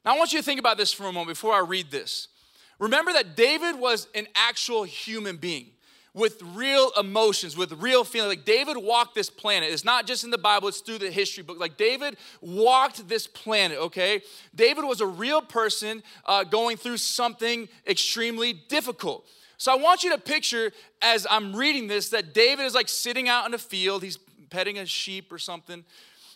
Now, 0.05 0.15
I 0.15 0.17
want 0.17 0.31
you 0.31 0.39
to 0.39 0.45
think 0.45 0.59
about 0.59 0.77
this 0.77 0.93
for 0.93 1.03
a 1.03 1.11
moment 1.11 1.27
before 1.27 1.53
I 1.53 1.59
read 1.59 1.91
this. 1.91 2.29
Remember 2.79 3.11
that 3.13 3.35
David 3.35 3.79
was 3.79 4.07
an 4.13 4.27
actual 4.35 4.83
human 4.83 5.37
being 5.37 5.71
with 6.17 6.41
real 6.55 6.91
emotions, 6.99 7.55
with 7.55 7.71
real 7.73 8.03
feelings. 8.03 8.29
Like 8.29 8.45
David 8.45 8.75
walked 8.77 9.13
this 9.13 9.29
planet. 9.29 9.71
It's 9.71 9.85
not 9.85 10.07
just 10.07 10.23
in 10.23 10.31
the 10.31 10.37
Bible, 10.37 10.67
it's 10.67 10.79
through 10.79 10.97
the 10.97 11.11
history 11.11 11.43
book. 11.43 11.59
Like 11.59 11.77
David 11.77 12.17
walked 12.41 13.07
this 13.07 13.27
planet, 13.27 13.77
okay? 13.77 14.21
David 14.55 14.83
was 14.83 14.99
a 14.99 15.05
real 15.05 15.41
person 15.41 16.01
uh, 16.25 16.43
going 16.43 16.75
through 16.77 16.97
something 16.97 17.69
extremely 17.85 18.53
difficult. 18.53 19.27
So 19.57 19.71
I 19.71 19.75
want 19.75 20.03
you 20.03 20.11
to 20.11 20.17
picture 20.17 20.71
as 21.03 21.27
I'm 21.29 21.55
reading 21.55 21.87
this 21.87 22.09
that 22.09 22.33
David 22.33 22.65
is 22.65 22.73
like 22.73 22.89
sitting 22.89 23.29
out 23.29 23.47
in 23.47 23.53
a 23.53 23.59
field, 23.59 24.01
he's 24.01 24.17
petting 24.49 24.79
a 24.79 24.85
sheep 24.85 25.31
or 25.31 25.37
something, 25.37 25.83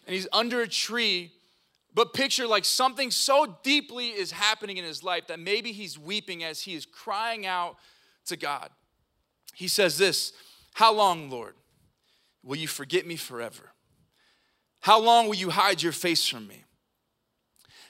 and 0.05 0.13
he's 0.13 0.27
under 0.31 0.61
a 0.61 0.67
tree 0.67 1.31
But 1.93 2.13
picture 2.13 2.47
like 2.47 2.63
something 2.63 3.11
so 3.11 3.57
deeply 3.63 4.09
is 4.09 4.31
happening 4.31 4.77
in 4.77 4.85
his 4.85 5.03
life 5.03 5.27
that 5.27 5.39
maybe 5.39 5.71
he's 5.73 5.99
weeping 5.99 6.43
as 6.43 6.61
he 6.61 6.73
is 6.73 6.85
crying 6.85 7.45
out 7.45 7.75
to 8.25 8.37
God. 8.37 8.69
He 9.53 9.67
says 9.67 9.97
this 9.97 10.33
How 10.73 10.93
long, 10.93 11.29
Lord, 11.29 11.55
will 12.43 12.57
you 12.57 12.67
forget 12.67 13.05
me 13.05 13.17
forever? 13.17 13.73
How 14.79 14.99
long 14.99 15.27
will 15.27 15.35
you 15.35 15.49
hide 15.49 15.83
your 15.83 15.91
face 15.91 16.27
from 16.27 16.47
me? 16.47 16.63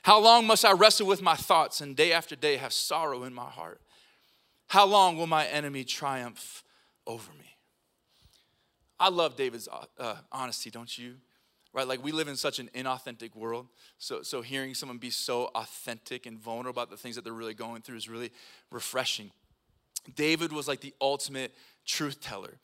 How 0.03 0.19
long 0.19 0.47
must 0.47 0.65
I 0.65 0.73
wrestle 0.73 1.05
with 1.05 1.21
my 1.21 1.35
thoughts 1.35 1.79
and 1.79 1.95
day 1.95 2.11
after 2.11 2.35
day 2.35 2.57
have 2.57 2.73
sorrow 2.73 3.23
in 3.23 3.33
my 3.33 3.49
heart? 3.49 3.81
How 4.67 4.85
long 4.85 5.15
will 5.15 5.27
my 5.27 5.45
enemy 5.45 5.83
triumph 5.83 6.63
over 7.05 7.31
me? 7.33 7.57
I 8.99 9.09
love 9.09 9.35
David's 9.35 9.67
uh, 9.67 9.85
uh 9.99 10.15
honesty, 10.31 10.69
don't 10.71 10.97
you? 10.97 11.15
Right? 11.73 11.87
Like 11.87 12.03
we 12.03 12.11
live 12.11 12.27
in 12.27 12.35
such 12.35 12.59
an 12.59 12.69
inauthentic 12.75 13.35
world. 13.35 13.67
So, 13.97 14.21
so 14.23 14.41
hearing 14.41 14.73
someone 14.73 14.97
be 14.97 15.09
so 15.09 15.51
authentic 15.55 16.25
and 16.25 16.37
vulnerable 16.37 16.81
about 16.81 16.89
the 16.89 16.97
things 16.97 17.15
that 17.15 17.23
they're 17.23 17.33
really 17.33 17.53
going 17.53 17.81
through 17.81 17.97
is 17.97 18.09
really 18.09 18.31
refreshing. 18.69 19.31
David 20.15 20.51
was 20.51 20.67
like 20.67 20.81
the 20.81 20.93
ultimate 21.01 21.53
truth 21.85 22.21
teller. 22.21 22.57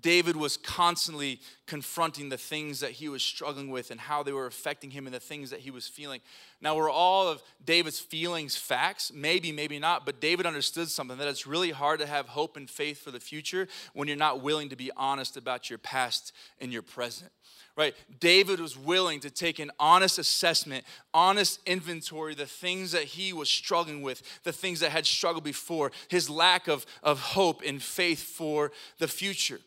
David 0.00 0.36
was 0.36 0.56
constantly 0.56 1.40
confronting 1.66 2.30
the 2.30 2.38
things 2.38 2.80
that 2.80 2.92
he 2.92 3.10
was 3.10 3.22
struggling 3.22 3.70
with 3.70 3.90
and 3.90 4.00
how 4.00 4.22
they 4.22 4.32
were 4.32 4.46
affecting 4.46 4.90
him 4.90 5.06
and 5.06 5.14
the 5.14 5.20
things 5.20 5.50
that 5.50 5.60
he 5.60 5.70
was 5.70 5.86
feeling. 5.86 6.20
Now, 6.62 6.76
were 6.76 6.88
all 6.88 7.28
of 7.28 7.42
David's 7.62 8.00
feelings 8.00 8.56
facts? 8.56 9.12
Maybe, 9.14 9.52
maybe 9.52 9.78
not, 9.78 10.06
but 10.06 10.18
David 10.18 10.46
understood 10.46 10.88
something 10.88 11.18
that 11.18 11.28
it's 11.28 11.46
really 11.46 11.72
hard 11.72 12.00
to 12.00 12.06
have 12.06 12.28
hope 12.28 12.56
and 12.56 12.70
faith 12.70 13.02
for 13.02 13.10
the 13.10 13.20
future 13.20 13.68
when 13.92 14.08
you're 14.08 14.16
not 14.16 14.40
willing 14.40 14.70
to 14.70 14.76
be 14.76 14.90
honest 14.96 15.36
about 15.36 15.68
your 15.68 15.78
past 15.78 16.32
and 16.58 16.72
your 16.72 16.82
present 16.82 17.30
right? 17.76 17.94
David 18.20 18.60
was 18.60 18.76
willing 18.76 19.20
to 19.20 19.30
take 19.30 19.58
an 19.58 19.70
honest 19.78 20.18
assessment, 20.18 20.84
honest 21.14 21.60
inventory, 21.66 22.34
the 22.34 22.46
things 22.46 22.92
that 22.92 23.04
he 23.04 23.32
was 23.32 23.48
struggling 23.48 24.02
with, 24.02 24.22
the 24.44 24.52
things 24.52 24.80
that 24.80 24.90
had 24.90 25.06
struggled 25.06 25.44
before, 25.44 25.90
his 26.08 26.28
lack 26.28 26.68
of, 26.68 26.84
of 27.02 27.20
hope 27.20 27.62
and 27.66 27.82
faith 27.82 28.22
for 28.22 28.72
the 28.98 29.08
future. 29.08 29.60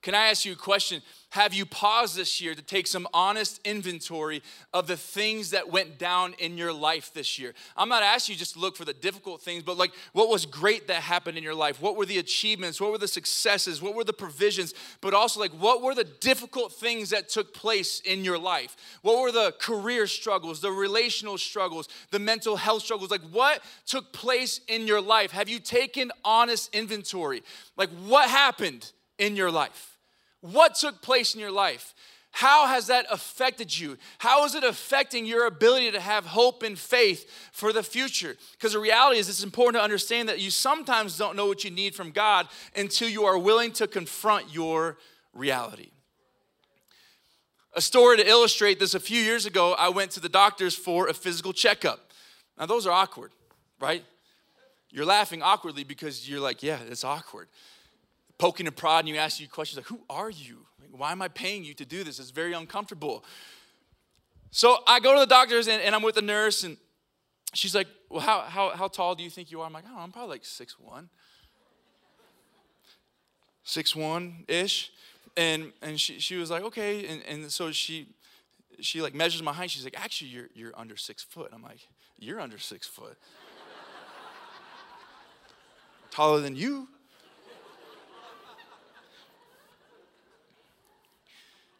Can 0.00 0.14
I 0.14 0.28
ask 0.28 0.44
you 0.44 0.52
a 0.52 0.56
question? 0.56 1.02
Have 1.30 1.52
you 1.52 1.66
paused 1.66 2.16
this 2.16 2.40
year 2.40 2.54
to 2.54 2.62
take 2.62 2.86
some 2.86 3.06
honest 3.12 3.60
inventory 3.64 4.42
of 4.72 4.86
the 4.86 4.96
things 4.96 5.50
that 5.50 5.70
went 5.70 5.98
down 5.98 6.34
in 6.38 6.56
your 6.56 6.72
life 6.72 7.12
this 7.12 7.38
year? 7.38 7.52
I'm 7.76 7.88
not 7.88 8.02
asking 8.02 8.34
you 8.34 8.38
just 8.38 8.54
to 8.54 8.60
look 8.60 8.76
for 8.76 8.84
the 8.84 8.94
difficult 8.94 9.42
things, 9.42 9.64
but 9.64 9.76
like 9.76 9.92
what 10.12 10.30
was 10.30 10.46
great 10.46 10.86
that 10.86 11.02
happened 11.02 11.36
in 11.36 11.42
your 11.42 11.54
life? 11.54 11.82
What 11.82 11.96
were 11.96 12.06
the 12.06 12.18
achievements? 12.18 12.80
What 12.80 12.92
were 12.92 12.98
the 12.98 13.08
successes? 13.08 13.82
What 13.82 13.94
were 13.94 14.04
the 14.04 14.12
provisions? 14.12 14.72
But 15.00 15.14
also, 15.14 15.40
like, 15.40 15.50
what 15.50 15.82
were 15.82 15.94
the 15.94 16.04
difficult 16.04 16.72
things 16.72 17.10
that 17.10 17.28
took 17.28 17.52
place 17.52 18.00
in 18.00 18.24
your 18.24 18.38
life? 18.38 18.76
What 19.02 19.20
were 19.20 19.32
the 19.32 19.52
career 19.58 20.06
struggles, 20.06 20.60
the 20.60 20.72
relational 20.72 21.38
struggles, 21.38 21.88
the 22.10 22.18
mental 22.20 22.56
health 22.56 22.84
struggles? 22.84 23.10
Like, 23.10 23.28
what 23.32 23.62
took 23.84 24.12
place 24.12 24.60
in 24.68 24.86
your 24.86 25.00
life? 25.00 25.32
Have 25.32 25.48
you 25.48 25.58
taken 25.58 26.12
honest 26.24 26.74
inventory? 26.74 27.42
Like, 27.76 27.90
what 28.06 28.30
happened 28.30 28.92
in 29.18 29.36
your 29.36 29.50
life? 29.50 29.96
What 30.40 30.74
took 30.76 31.02
place 31.02 31.34
in 31.34 31.40
your 31.40 31.50
life? 31.50 31.94
How 32.30 32.66
has 32.68 32.86
that 32.88 33.06
affected 33.10 33.76
you? 33.76 33.96
How 34.18 34.44
is 34.44 34.54
it 34.54 34.62
affecting 34.62 35.26
your 35.26 35.46
ability 35.46 35.90
to 35.92 36.00
have 36.00 36.26
hope 36.26 36.62
and 36.62 36.78
faith 36.78 37.28
for 37.52 37.72
the 37.72 37.82
future? 37.82 38.36
Because 38.52 38.74
the 38.74 38.78
reality 38.78 39.18
is, 39.18 39.28
it's 39.28 39.42
important 39.42 39.80
to 39.80 39.82
understand 39.82 40.28
that 40.28 40.38
you 40.38 40.50
sometimes 40.50 41.18
don't 41.18 41.36
know 41.36 41.46
what 41.46 41.64
you 41.64 41.70
need 41.70 41.94
from 41.94 42.10
God 42.10 42.46
until 42.76 43.08
you 43.08 43.24
are 43.24 43.38
willing 43.38 43.72
to 43.72 43.86
confront 43.86 44.54
your 44.54 44.98
reality. 45.32 45.90
A 47.74 47.80
story 47.80 48.18
to 48.18 48.28
illustrate 48.28 48.78
this 48.78 48.94
a 48.94 49.00
few 49.00 49.20
years 49.20 49.46
ago, 49.46 49.74
I 49.78 49.88
went 49.88 50.12
to 50.12 50.20
the 50.20 50.28
doctors 50.28 50.74
for 50.74 51.08
a 51.08 51.14
physical 51.14 51.52
checkup. 51.52 52.12
Now, 52.58 52.66
those 52.66 52.86
are 52.86 52.92
awkward, 52.92 53.32
right? 53.80 54.04
You're 54.90 55.04
laughing 55.06 55.42
awkwardly 55.42 55.84
because 55.84 56.28
you're 56.28 56.40
like, 56.40 56.62
yeah, 56.62 56.78
it's 56.88 57.04
awkward 57.04 57.48
poking 58.38 58.66
and 58.66 58.76
prodding 58.76 59.12
you, 59.12 59.18
ask 59.20 59.40
you 59.40 59.48
questions 59.48 59.76
like, 59.76 59.86
Who 59.86 60.00
are 60.08 60.30
you? 60.30 60.66
Why 60.92 61.12
am 61.12 61.20
I 61.20 61.28
paying 61.28 61.64
you 61.64 61.74
to 61.74 61.84
do 61.84 62.02
this? 62.04 62.18
It's 62.18 62.30
very 62.30 62.54
uncomfortable. 62.54 63.24
So 64.50 64.78
I 64.86 65.00
go 65.00 65.14
to 65.14 65.20
the 65.20 65.26
doctor's 65.26 65.68
and, 65.68 65.82
and 65.82 65.94
I'm 65.94 66.02
with 66.02 66.14
the 66.14 66.22
nurse, 66.22 66.64
and 66.64 66.76
she's 67.52 67.74
like, 67.74 67.88
Well, 68.08 68.20
how, 68.20 68.40
how, 68.40 68.70
how 68.70 68.88
tall 68.88 69.14
do 69.14 69.22
you 69.22 69.30
think 69.30 69.50
you 69.50 69.60
are? 69.60 69.66
I'm 69.66 69.72
like, 69.72 69.84
Oh, 69.88 69.98
I'm 69.98 70.12
probably 70.12 70.30
like 70.30 70.44
six 70.44 70.78
one, 70.78 71.08
six 73.64 73.94
one 73.94 74.44
ish. 74.48 74.90
And, 75.36 75.72
and 75.82 76.00
she, 76.00 76.18
she 76.18 76.36
was 76.36 76.50
like, 76.50 76.62
Okay. 76.64 77.06
And, 77.06 77.22
and 77.28 77.52
so 77.52 77.72
she, 77.72 78.08
she 78.80 79.02
like 79.02 79.14
measures 79.14 79.42
my 79.42 79.52
height. 79.52 79.70
She's 79.70 79.84
like, 79.84 80.00
Actually, 80.00 80.30
you're, 80.30 80.48
you're 80.54 80.72
under 80.76 80.96
six 80.96 81.22
foot. 81.22 81.50
I'm 81.52 81.62
like, 81.62 81.86
You're 82.18 82.40
under 82.40 82.58
six 82.58 82.86
foot. 82.86 83.16
Taller 86.10 86.40
than 86.40 86.56
you. 86.56 86.88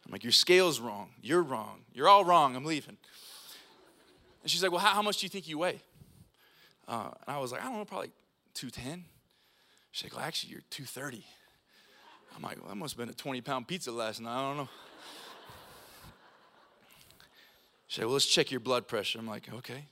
I'm 0.09 0.13
like, 0.13 0.23
Your 0.23 0.31
scale's 0.31 0.79
wrong. 0.79 1.11
You're 1.21 1.43
wrong. 1.43 1.81
You're 1.93 2.09
all 2.09 2.25
wrong. 2.25 2.55
I'm 2.55 2.65
leaving. 2.65 2.97
And 4.41 4.49
she's 4.49 4.63
like, 4.63 4.71
Well, 4.71 4.81
how, 4.81 4.95
how 4.95 5.01
much 5.03 5.19
do 5.19 5.25
you 5.25 5.29
think 5.29 5.47
you 5.47 5.59
weigh? 5.59 5.81
Uh, 6.87 7.11
and 7.27 7.35
I 7.35 7.37
was 7.37 7.51
like, 7.51 7.61
I 7.61 7.65
don't 7.65 7.77
know, 7.77 7.85
probably 7.85 8.09
210. 8.55 9.05
She's 9.91 10.05
like, 10.05 10.17
Well, 10.17 10.25
actually, 10.25 10.53
you're 10.53 10.63
230. 10.71 11.23
I'm 12.35 12.41
like, 12.41 12.57
Well, 12.57 12.69
that 12.69 12.75
must 12.75 12.95
have 12.95 12.97
been 12.97 13.09
a 13.09 13.13
20 13.13 13.41
pound 13.41 13.67
pizza 13.67 13.91
last 13.91 14.19
night. 14.19 14.35
I 14.35 14.47
don't 14.47 14.57
know. 14.57 14.69
She's 17.85 17.99
like, 17.99 18.07
Well, 18.07 18.13
let's 18.13 18.25
check 18.25 18.49
your 18.49 18.61
blood 18.61 18.87
pressure. 18.87 19.19
I'm 19.19 19.27
like, 19.27 19.47
Okay. 19.53 19.85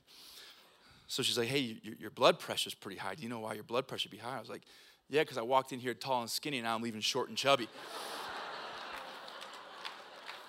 So 1.06 1.22
she's 1.22 1.38
like, 1.38 1.46
Hey, 1.48 1.78
your, 1.80 1.94
your 1.94 2.10
blood 2.10 2.40
pressure's 2.40 2.74
pretty 2.74 2.98
high. 2.98 3.14
Do 3.14 3.22
you 3.22 3.28
know 3.28 3.38
why 3.38 3.54
your 3.54 3.62
blood 3.62 3.86
pressure 3.86 4.08
be 4.08 4.18
high? 4.18 4.36
I 4.36 4.40
was 4.40 4.50
like, 4.50 4.62
Yeah, 5.08 5.22
because 5.22 5.38
I 5.38 5.42
walked 5.42 5.72
in 5.72 5.78
here 5.78 5.94
tall 5.94 6.22
and 6.22 6.30
skinny, 6.30 6.58
and 6.58 6.64
now 6.64 6.74
I'm 6.74 6.82
leaving 6.82 7.02
short 7.02 7.28
and 7.28 7.38
chubby. 7.38 7.68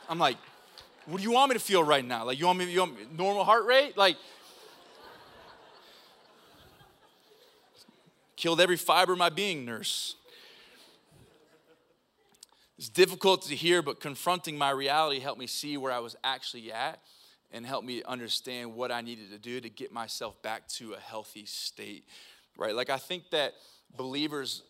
I'm 0.09 0.17
like, 0.17 0.37
what 1.05 1.17
do 1.17 1.23
you 1.23 1.31
want 1.31 1.49
me 1.49 1.53
to 1.53 1.59
feel 1.59 1.83
right 1.83 2.03
now? 2.03 2.25
Like, 2.25 2.39
you 2.39 2.47
want 2.47 2.57
me, 2.57 2.71
you 2.71 2.79
want 2.79 2.95
me, 2.95 3.05
normal 3.15 3.43
heart 3.43 3.65
rate? 3.65 3.95
Like, 3.95 4.17
killed 8.35 8.59
every 8.59 8.75
fiber 8.75 9.13
of 9.13 9.19
my 9.19 9.29
being, 9.29 9.65
nurse. 9.65 10.15
It's 12.77 12.89
difficult 12.89 13.43
to 13.43 13.55
hear, 13.55 13.81
but 13.81 13.99
confronting 13.99 14.57
my 14.57 14.71
reality 14.71 15.19
helped 15.19 15.39
me 15.39 15.47
see 15.47 15.77
where 15.77 15.91
I 15.91 15.99
was 15.99 16.15
actually 16.23 16.71
at 16.71 16.99
and 17.51 17.65
helped 17.65 17.85
me 17.85 18.01
understand 18.07 18.73
what 18.73 18.91
I 18.91 19.01
needed 19.01 19.29
to 19.31 19.37
do 19.37 19.59
to 19.59 19.69
get 19.69 19.91
myself 19.91 20.41
back 20.41 20.67
to 20.69 20.93
a 20.93 20.99
healthy 20.99 21.45
state, 21.45 22.05
right? 22.57 22.73
Like, 22.73 22.89
I 22.89 22.97
think 22.97 23.29
that 23.31 23.53
believers 23.95 24.63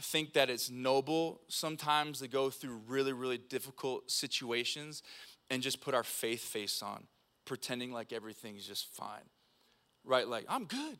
think 0.00 0.32
that 0.34 0.50
it's 0.50 0.70
noble 0.70 1.40
sometimes 1.48 2.20
to 2.20 2.28
go 2.28 2.50
through 2.50 2.80
really, 2.86 3.12
really 3.12 3.38
difficult 3.38 4.10
situations 4.10 5.02
and 5.50 5.62
just 5.62 5.80
put 5.80 5.94
our 5.94 6.04
faith 6.04 6.40
face 6.40 6.82
on, 6.82 7.04
pretending 7.44 7.92
like 7.92 8.12
everything's 8.12 8.66
just 8.66 8.86
fine. 8.94 9.28
Right? 10.04 10.26
Like, 10.26 10.46
I'm 10.48 10.64
good. 10.64 10.98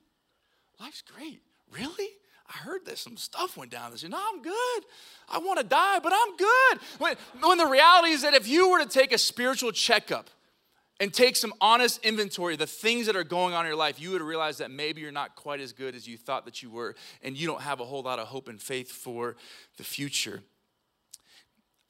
Life's 0.81 1.03
great. 1.03 1.41
Really? 1.71 2.09
I 2.49 2.59
heard 2.59 2.85
that 2.87 2.99
some 2.99 3.17
stuff 3.17 3.57
went 3.57 3.71
down 3.71 3.93
this 3.93 4.03
year. 4.03 4.11
No, 4.11 4.21
I'm 4.21 4.43
good. 4.43 4.83
I 5.29 5.39
want 5.39 5.59
to 5.59 5.65
die, 5.65 6.01
but 6.01 6.13
I'm 6.13 6.37
good. 6.37 6.79
When, 6.99 7.17
when 7.41 7.59
the 7.59 7.67
reality 7.67 8.13
is 8.13 8.23
that 8.23 8.35
if 8.35 8.47
you 8.47 8.71
were 8.71 8.81
to 8.81 8.89
take 8.89 9.13
a 9.13 9.19
spiritual 9.19 9.73
checkup, 9.73 10.29
and 11.03 11.13
take 11.13 11.35
some 11.35 11.53
honest 11.61 11.99
inventory 12.05 12.53
of 12.53 12.61
the 12.61 12.67
things 12.67 13.07
that 13.07 13.17
are 13.17 13.25
going 13.25 13.55
on 13.55 13.65
in 13.65 13.71
your 13.71 13.77
life, 13.77 14.01
you 14.01 14.13
would 14.13 14.23
realize 14.23 14.59
that 14.59 14.71
maybe 14.71 15.01
you're 15.01 15.11
not 15.11 15.35
quite 15.35 15.59
as 15.59 15.73
good 15.73 15.97
as 15.97 16.07
you 16.07 16.17
thought 16.17 16.45
that 16.45 16.63
you 16.63 16.71
were, 16.71 16.95
and 17.25 17.37
you 17.37 17.45
don't 17.45 17.63
have 17.63 17.81
a 17.81 17.85
whole 17.85 18.03
lot 18.03 18.21
of 18.21 18.29
hope 18.29 18.47
and 18.47 18.63
faith 18.63 18.93
for 18.93 19.35
the 19.79 19.83
future. 19.83 20.45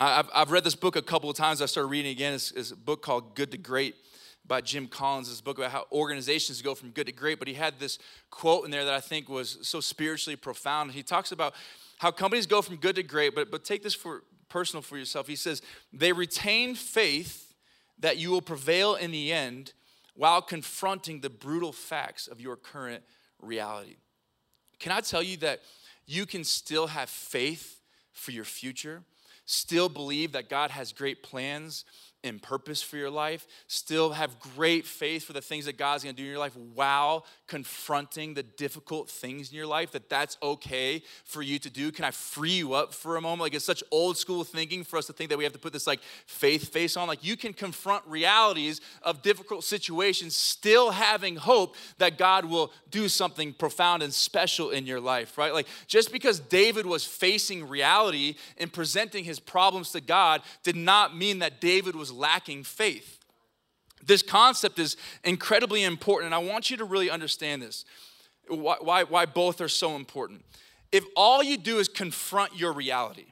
I've, 0.01 0.31
I've 0.35 0.51
read 0.51 0.65
this 0.65 0.75
book 0.75 0.97
a 0.97 1.03
couple 1.03 1.29
of 1.29 1.37
times. 1.37 1.61
I 1.61 1.67
started 1.67 1.89
reading 1.89 2.11
again. 2.11 2.33
It's, 2.33 2.53
it's 2.53 2.71
a 2.71 2.77
book 2.77 3.03
called 3.03 3.37
Good 3.37 3.51
to 3.51 3.59
Great 3.59 3.97
by 4.47 4.63
Jim 4.63 4.87
Collins. 4.87 5.29
This 5.29 5.43
book 5.43 5.59
about 5.59 5.73
how 5.73 5.85
organizations 5.93 6.63
go 6.63 6.75
from 6.75 6.89
good 6.89 7.05
to 7.05 7.13
great. 7.13 7.39
But 7.39 7.49
he 7.49 7.55
had 7.55 7.79
this 7.79 7.99
quote 8.31 8.65
in 8.65 8.71
there 8.71 8.87
that 8.87 8.95
I 8.95 9.01
think 9.01 9.29
was 9.29 9.59
so 9.61 9.81
spiritually 9.81 10.37
profound. 10.37 10.93
He 10.93 11.03
talks 11.03 11.33
about 11.33 11.53
how 11.99 12.13
companies 12.13 12.47
go 12.47 12.63
from 12.63 12.77
good 12.77 12.97
to 12.97 13.03
great, 13.03 13.35
but, 13.35 13.51
but 13.51 13.63
take 13.63 13.83
this 13.83 13.95
for 13.95 14.23
personal 14.49 14.81
for 14.81 14.97
yourself. 14.97 15.29
He 15.29 15.37
says, 15.37 15.61
they 15.93 16.15
retain 16.15 16.75
faith 16.75 17.52
that 18.03 18.19
you 18.19 18.31
will 18.31 18.43
prevail 18.43 18.95
in 18.95 19.11
the 19.11 19.33
end 19.33 19.73
while 20.15 20.43
confronting 20.43 21.21
the 21.21 21.31
brutal 21.31 21.73
facts 21.73 22.27
of 22.27 22.41
your 22.41 22.57
current 22.57 23.03
reality. 23.41 23.97
Can 24.79 24.93
I 24.93 25.01
tell 25.01 25.23
you 25.23 25.39
that 25.39 25.63
you 26.07 26.27
can 26.27 26.45
still 26.45 26.89
have 26.89 27.09
faith 27.09 27.81
for 28.13 28.33
your 28.33 28.45
future, 28.45 29.03
still 29.47 29.89
believe 29.89 30.33
that 30.33 30.51
God 30.51 30.71
has 30.71 30.93
great 30.93 31.23
plans 31.23 31.85
in 32.23 32.39
purpose 32.39 32.83
for 32.83 32.97
your 32.97 33.11
life, 33.11 33.47
still 33.67 34.13
have 34.13 34.39
great 34.39 34.87
faith 34.87 35.25
for 35.25 35.33
the 35.33 35.41
things 35.41 35.65
that 35.65 35.77
God's 35.77 36.05
gonna 36.05 36.15
do 36.15 36.23
in 36.23 36.29
your 36.29 36.39
life 36.39 36.57
while 36.75 37.27
confronting 37.49 38.35
the 38.35 38.43
difficult 38.43 39.11
things 39.11 39.51
in 39.51 39.57
your 39.57 39.67
life, 39.67 39.91
that 39.93 40.09
that's 40.09 40.39
okay 40.43 41.03
for 41.25 41.43
you 41.43 41.59
to 41.59 41.69
do? 41.69 41.91
Can 41.91 42.05
I 42.05 42.11
free 42.11 42.53
you 42.53 42.75
up 42.75 42.95
for 42.95 43.17
a 43.17 43.21
moment? 43.21 43.41
Like 43.41 43.55
it's 43.55 43.65
such 43.65 43.83
old 43.91 44.17
school 44.17 44.45
thinking 44.45 44.85
for 44.85 44.99
us 44.99 45.07
to 45.07 45.13
think 45.13 45.31
that 45.31 45.37
we 45.37 45.45
have 45.45 45.53
to 45.53 45.59
put 45.59 45.73
this 45.73 45.87
like 45.87 46.01
faith 46.27 46.73
face 46.73 46.97
on. 46.97 47.09
Like 47.09 47.25
you 47.25 47.37
can 47.37 47.53
confront 47.53 48.07
realities 48.07 48.81
of 49.03 49.23
difficult 49.23 49.65
situations, 49.65 50.37
still 50.37 50.93
having 50.93 51.37
hope 51.37 51.77
that 51.99 52.19
God 52.19 52.45
will 52.45 52.73
do 52.91 53.09
something 53.09 53.53
profound 53.53 54.03
and 54.03 54.15
special 54.15 54.71
in 54.71 54.87
your 54.87 55.01
life, 55.01 55.37
right? 55.37 55.53
Like 55.53 55.67
just 55.87 56.13
because 56.13 56.39
David 56.39 56.87
was 56.87 57.05
facing 57.05 57.69
reality 57.69 58.37
and 58.59 58.73
presenting 58.73 59.25
his 59.25 59.41
problems 59.41 59.91
to 59.91 60.01
God 60.01 60.43
did 60.63 60.77
not 60.77 61.17
mean 61.17 61.41
that 61.41 61.61
David 61.61 61.97
was 61.97 62.12
lacking 62.13 62.65
faith. 62.65 63.19
This 64.05 64.23
concept 64.23 64.79
is 64.79 64.97
incredibly 65.25 65.85
important, 65.85 66.27
and 66.27 66.35
I 66.35 66.39
want 66.39 66.71
you 66.71 66.77
to 66.77 66.85
really 66.85 67.11
understand 67.11 67.63
this 67.63 67.85
why, 68.49 68.77
why, 68.81 69.05
why 69.05 69.27
both 69.27 69.61
are 69.61 69.69
so 69.69 69.97
important. 69.97 70.45
If 70.91 71.05
all 71.17 71.43
you 71.43 71.57
do 71.57 71.79
is 71.79 71.89
confront 71.89 72.57
your 72.57 72.73
reality, 72.73 73.27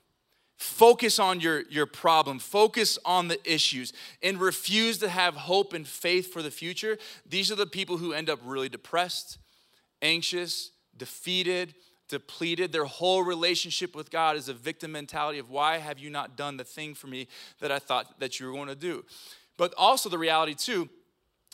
focus 0.56 1.18
on 1.18 1.40
your, 1.40 1.62
your 1.68 1.86
problem, 1.86 2.38
focus 2.38 2.98
on 3.04 3.28
the 3.28 3.38
issues, 3.50 3.92
and 4.22 4.40
refuse 4.40 4.98
to 4.98 5.08
have 5.08 5.34
hope 5.34 5.72
and 5.72 5.86
faith 5.86 6.32
for 6.32 6.42
the 6.42 6.50
future, 6.50 6.96
these 7.28 7.50
are 7.50 7.56
the 7.56 7.66
people 7.66 7.98
who 7.98 8.12
end 8.12 8.30
up 8.30 8.38
really 8.44 8.68
depressed, 8.68 9.38
anxious, 10.00 10.70
defeated, 10.96 11.74
depleted. 12.11 12.73
Their 12.73 12.85
whole 12.85 13.23
relationship 13.23 13.96
with 13.96 14.11
God 14.11 14.37
is 14.37 14.49
a 14.49 14.55
victim 14.55 14.92
mentality 14.92 15.38
of 15.38 15.49
why 15.49 15.79
have 15.79 15.99
you 15.99 16.11
not 16.11 16.37
done 16.37 16.59
the 16.59 16.64
thing 16.64 16.94
for 16.94 17.07
me 17.07 17.29
that 17.61 17.73
I 17.73 17.79
thought 17.79 18.20
that 18.20 18.38
you 18.38 18.46
were 18.46 18.53
going 18.53 18.68
to 18.68 18.75
do. 18.75 19.05
But 19.57 19.73
also 19.79 20.09
the 20.09 20.18
reality 20.18 20.55
too 20.55 20.88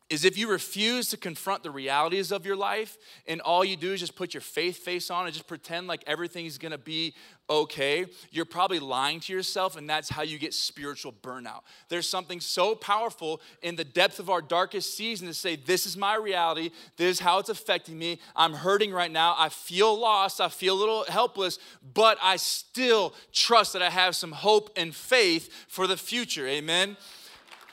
is 0.09 0.25
if 0.25 0.39
you 0.39 0.49
refuse 0.49 1.11
to 1.11 1.17
confront 1.17 1.63
the 1.63 1.71
realities 1.71 2.31
of 2.31 2.47
your 2.47 2.57
life 2.57 2.97
and 3.27 3.41
all 3.41 3.65
you 3.65 3.77
do 3.77 3.93
is 3.93 4.01
just 4.01 4.15
put 4.15 4.35
your 4.35 4.41
faith 4.41 4.79
face 4.79 5.11
on 5.11 5.27
and 5.27 5.35
just 5.35 5.49
pretend 5.49 5.89
like 5.89 6.05
everything's 6.07 6.59
gonna 6.59 6.79
be 6.79 7.15
okay, 7.49 8.07
you're 8.31 8.45
probably 8.45 8.79
lying 8.79 9.21
to 9.21 9.33
yourself, 9.33 9.77
and 9.77 9.89
that's 9.89 10.09
how 10.09 10.23
you 10.23 10.39
get 10.39 10.53
spiritual 10.53 11.13
burnout. 11.13 11.61
There's 11.89 12.09
something 12.09 12.41
so 12.41 12.75
powerful 12.75 13.41
in 13.63 13.77
the 13.77 13.85
depth 13.85 14.19
of 14.19 14.29
our 14.29 14.43
darkest 14.43 14.97
season 14.97 15.29
to 15.29 15.35
say, 15.35 15.57
This 15.57 15.87
is 15.87 15.97
my 15.97 16.17
reality, 16.17 16.71
this 16.97 17.17
is 17.17 17.21
how 17.21 17.39
it's 17.39 17.49
affecting 17.49 17.99
me. 17.99 18.19
I'm 18.35 18.53
hurting 18.53 18.93
right 18.93 19.11
now, 19.11 19.35
I 19.39 19.49
feel 19.49 19.99
lost, 19.99 20.41
I 20.41 20.49
feel 20.49 20.75
a 20.75 20.81
little 20.81 21.05
helpless, 21.05 21.59
but 21.95 22.19
I 22.23 22.37
still 22.37 23.15
trust 23.33 23.73
that 23.75 23.83
I 23.83 23.91
have 23.91 24.17
some 24.17 24.33
hope 24.33 24.71
and 24.77 24.95
faith 24.95 25.67
for 25.69 25.87
the 25.87 25.97
future. 25.97 26.47
Amen. 26.47 26.97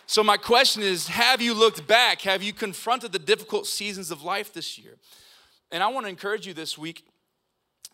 So, 0.05 0.21
my 0.21 0.37
question 0.37 0.83
is 0.83 1.07
Have 1.07 1.41
you 1.41 1.53
looked 1.53 1.87
back? 1.87 2.21
Have 2.21 2.43
you 2.43 2.53
confronted 2.53 3.11
the 3.11 3.19
difficult 3.19 3.67
seasons 3.67 4.11
of 4.11 4.23
life 4.23 4.53
this 4.53 4.77
year? 4.77 4.97
And 5.71 5.81
I 5.81 5.87
want 5.87 6.05
to 6.05 6.09
encourage 6.09 6.45
you 6.45 6.53
this 6.53 6.77
week, 6.77 7.05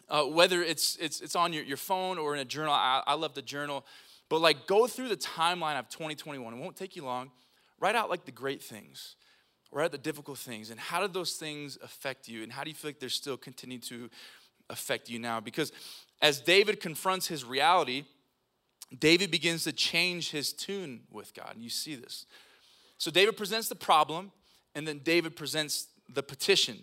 uh, 0.10 0.24
whether 0.24 0.62
it's, 0.62 0.98
it's, 0.98 1.22
it's 1.22 1.36
on 1.36 1.54
your, 1.54 1.64
your 1.64 1.78
phone 1.78 2.18
or 2.18 2.34
in 2.34 2.42
a 2.42 2.46
journal. 2.46 2.74
I, 2.74 3.04
I 3.06 3.14
love 3.14 3.36
the 3.36 3.42
journal. 3.42 3.86
But 4.28 4.42
like, 4.42 4.68
go 4.68 4.88
through 4.88 5.10
the 5.10 5.18
timeline 5.18 5.80
of 5.80 5.88
2021. 5.90 6.54
It 6.54 6.58
won't 6.58 6.76
take 6.76 6.96
you 6.96 7.06
long. 7.06 7.32
Write 7.80 7.96
out 7.96 8.10
like 8.10 8.26
the 8.26 8.32
great 8.32 8.62
things, 8.62 9.16
write 9.72 9.86
out 9.86 9.92
the 9.92 9.98
difficult 9.98 10.38
things, 10.38 10.70
and 10.70 10.80
how 10.80 11.00
did 11.00 11.14
those 11.14 11.34
things 11.34 11.78
affect 11.82 12.28
you? 12.28 12.44
And 12.44 12.52
how 12.52 12.64
do 12.64 12.70
you 12.70 12.76
feel 12.76 12.90
like 12.90 13.00
they're 13.00 13.08
still 13.08 13.38
continuing 13.38 13.82
to 13.84 14.10
affect 14.70 15.10
you 15.10 15.20
now? 15.20 15.40
Because 15.40 15.72
as 16.22 16.42
David 16.42 16.82
confronts 16.82 17.28
his 17.28 17.46
reality, 17.46 18.04
David 18.98 19.32
begins 19.32 19.64
to 19.66 19.72
change 19.72 20.32
his 20.32 20.52
tune 20.52 21.02
with 21.12 21.34
God. 21.34 21.52
And 21.54 21.64
you 21.64 21.70
see 21.70 21.96
this. 21.96 22.26
So 22.98 23.12
David 23.12 23.38
presents 23.38 23.70
the 23.70 23.76
problem, 23.76 24.32
and 24.76 24.88
then 24.88 25.00
David 25.00 25.36
presents 25.36 25.88
the 26.08 26.24
petition. 26.24 26.78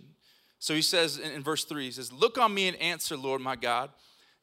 So 0.59 0.75
he 0.75 0.83
says 0.83 1.19
in, 1.19 1.31
in 1.33 1.43
verse 1.43 1.65
3, 1.65 1.85
he 1.85 1.91
says, 1.91 2.13
Look 2.13 2.39
on 2.39 2.55
me 2.55 2.69
and 2.69 2.77
answer, 2.81 3.17
Lord 3.17 3.41
my 3.41 3.57
God. 3.57 3.91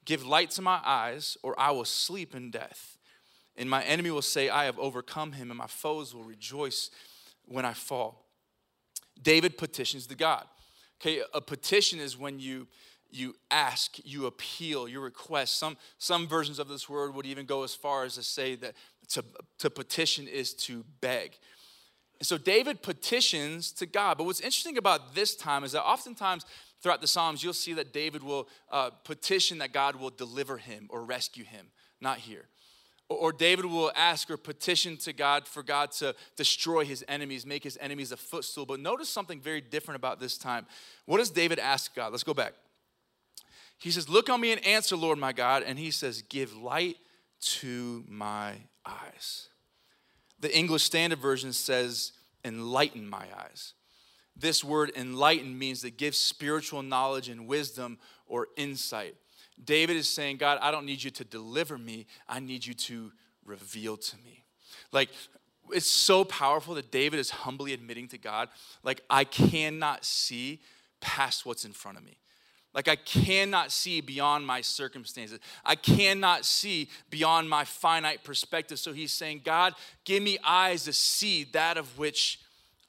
Give 0.05 0.25
light 0.25 0.51
to 0.51 0.61
my 0.61 0.81
eyes, 0.83 1.37
or 1.43 1.57
I 1.57 1.71
will 1.71 1.85
sleep 1.85 2.35
in 2.35 2.51
death. 2.51 2.97
And 3.55 3.69
my 3.69 3.83
enemy 3.83 4.11
will 4.11 4.21
say, 4.21 4.49
I 4.49 4.65
have 4.65 4.77
overcome 4.77 5.31
him, 5.31 5.49
and 5.49 5.57
my 5.57 5.67
foes 5.67 6.13
will 6.13 6.23
rejoice 6.23 6.89
when 7.45 7.65
I 7.65 7.73
fall. 7.73 8.25
David 9.21 9.57
petitions 9.57 10.07
to 10.07 10.15
God. 10.15 10.45
Okay, 11.01 11.21
a 11.33 11.41
petition 11.41 11.99
is 11.99 12.17
when 12.17 12.39
you 12.39 12.67
you 13.13 13.35
ask, 13.51 13.97
you 14.03 14.25
appeal, 14.25 14.87
you 14.87 14.99
request. 14.99 15.57
Some, 15.57 15.77
some 15.97 16.27
versions 16.27 16.59
of 16.59 16.67
this 16.67 16.89
word 16.89 17.13
would 17.13 17.25
even 17.25 17.45
go 17.45 17.63
as 17.63 17.75
far 17.75 18.03
as 18.03 18.15
to 18.15 18.23
say 18.23 18.55
that 18.55 18.73
to, 19.09 19.23
to 19.59 19.69
petition 19.69 20.27
is 20.27 20.53
to 20.53 20.83
beg. 21.01 21.37
And 22.19 22.27
so 22.27 22.37
David 22.37 22.81
petitions 22.81 23.71
to 23.73 23.85
God. 23.85 24.17
But 24.17 24.25
what's 24.25 24.39
interesting 24.39 24.77
about 24.77 25.13
this 25.13 25.35
time 25.35 25.63
is 25.63 25.73
that 25.73 25.83
oftentimes 25.83 26.45
throughout 26.81 27.01
the 27.01 27.07
Psalms, 27.07 27.43
you'll 27.43 27.53
see 27.53 27.73
that 27.73 27.93
David 27.93 28.23
will 28.23 28.47
uh, 28.71 28.89
petition 29.03 29.57
that 29.59 29.73
God 29.73 29.95
will 29.95 30.09
deliver 30.09 30.57
him 30.57 30.87
or 30.89 31.03
rescue 31.03 31.43
him. 31.43 31.67
Not 32.01 32.19
here. 32.19 32.45
Or, 33.09 33.17
or 33.17 33.31
David 33.31 33.65
will 33.65 33.91
ask 33.95 34.31
or 34.31 34.37
petition 34.37 34.97
to 34.97 35.13
God 35.13 35.47
for 35.47 35.63
God 35.63 35.91
to 35.93 36.15
destroy 36.35 36.85
his 36.85 37.03
enemies, 37.07 37.45
make 37.45 37.63
his 37.63 37.77
enemies 37.81 38.11
a 38.11 38.17
footstool. 38.17 38.65
But 38.65 38.79
notice 38.79 39.09
something 39.09 39.39
very 39.39 39.61
different 39.61 39.97
about 39.97 40.19
this 40.19 40.37
time. 40.37 40.65
What 41.05 41.17
does 41.17 41.29
David 41.29 41.59
ask 41.59 41.93
God? 41.95 42.11
Let's 42.11 42.23
go 42.23 42.33
back. 42.33 42.53
He 43.77 43.91
says, 43.91 44.09
Look 44.09 44.29
on 44.29 44.41
me 44.41 44.51
and 44.51 44.65
answer, 44.65 44.95
Lord 44.95 45.17
my 45.17 45.33
God. 45.33 45.63
And 45.63 45.77
he 45.77 45.91
says, 45.91 46.21
Give 46.21 46.55
light 46.55 46.97
to 47.41 48.03
my 48.07 48.53
eyes. 48.85 49.49
The 50.39 50.55
English 50.55 50.83
Standard 50.83 51.19
Version 51.19 51.53
says, 51.53 52.13
Enlighten 52.45 53.07
my 53.07 53.25
eyes. 53.37 53.73
This 54.35 54.63
word 54.63 54.91
enlighten 54.95 55.57
means 55.57 55.81
to 55.81 55.91
give 55.91 56.15
spiritual 56.15 56.81
knowledge 56.81 57.29
and 57.29 57.47
wisdom 57.47 57.99
or 58.25 58.47
insight. 58.57 59.15
David 59.63 59.95
is 59.95 60.09
saying, 60.09 60.37
God, 60.37 60.57
I 60.61 60.71
don't 60.71 60.85
need 60.85 61.03
you 61.03 61.11
to 61.11 61.23
deliver 61.23 61.77
me, 61.77 62.07
I 62.27 62.39
need 62.39 62.65
you 62.65 62.73
to 62.73 63.11
reveal 63.45 63.97
to 63.97 64.17
me. 64.17 64.43
Like, 64.91 65.09
it's 65.71 65.87
so 65.87 66.23
powerful 66.23 66.75
that 66.75 66.91
David 66.91 67.19
is 67.19 67.29
humbly 67.29 67.73
admitting 67.73 68.07
to 68.09 68.17
God, 68.17 68.49
like, 68.83 69.01
I 69.09 69.23
cannot 69.23 70.03
see 70.03 70.61
past 70.99 71.45
what's 71.45 71.65
in 71.65 71.73
front 71.73 71.97
of 71.97 72.03
me. 72.03 72.17
Like, 72.73 72.87
I 72.87 72.95
cannot 72.95 73.71
see 73.71 74.01
beyond 74.01 74.47
my 74.47 74.61
circumstances. 74.61 75.39
I 75.63 75.75
cannot 75.75 76.43
see 76.43 76.89
beyond 77.09 77.49
my 77.49 77.65
finite 77.65 78.23
perspective. 78.23 78.79
So 78.79 78.93
he's 78.93 79.13
saying, 79.13 79.41
God, 79.45 79.75
give 80.05 80.23
me 80.23 80.39
eyes 80.43 80.85
to 80.85 80.93
see 80.93 81.43
that 81.53 81.77
of 81.77 81.99
which 81.99 82.39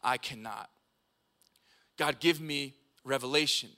I 0.02 0.16
cannot. 0.16 0.70
God, 1.98 2.18
give 2.18 2.40
me 2.40 2.74
revelation. 3.04 3.70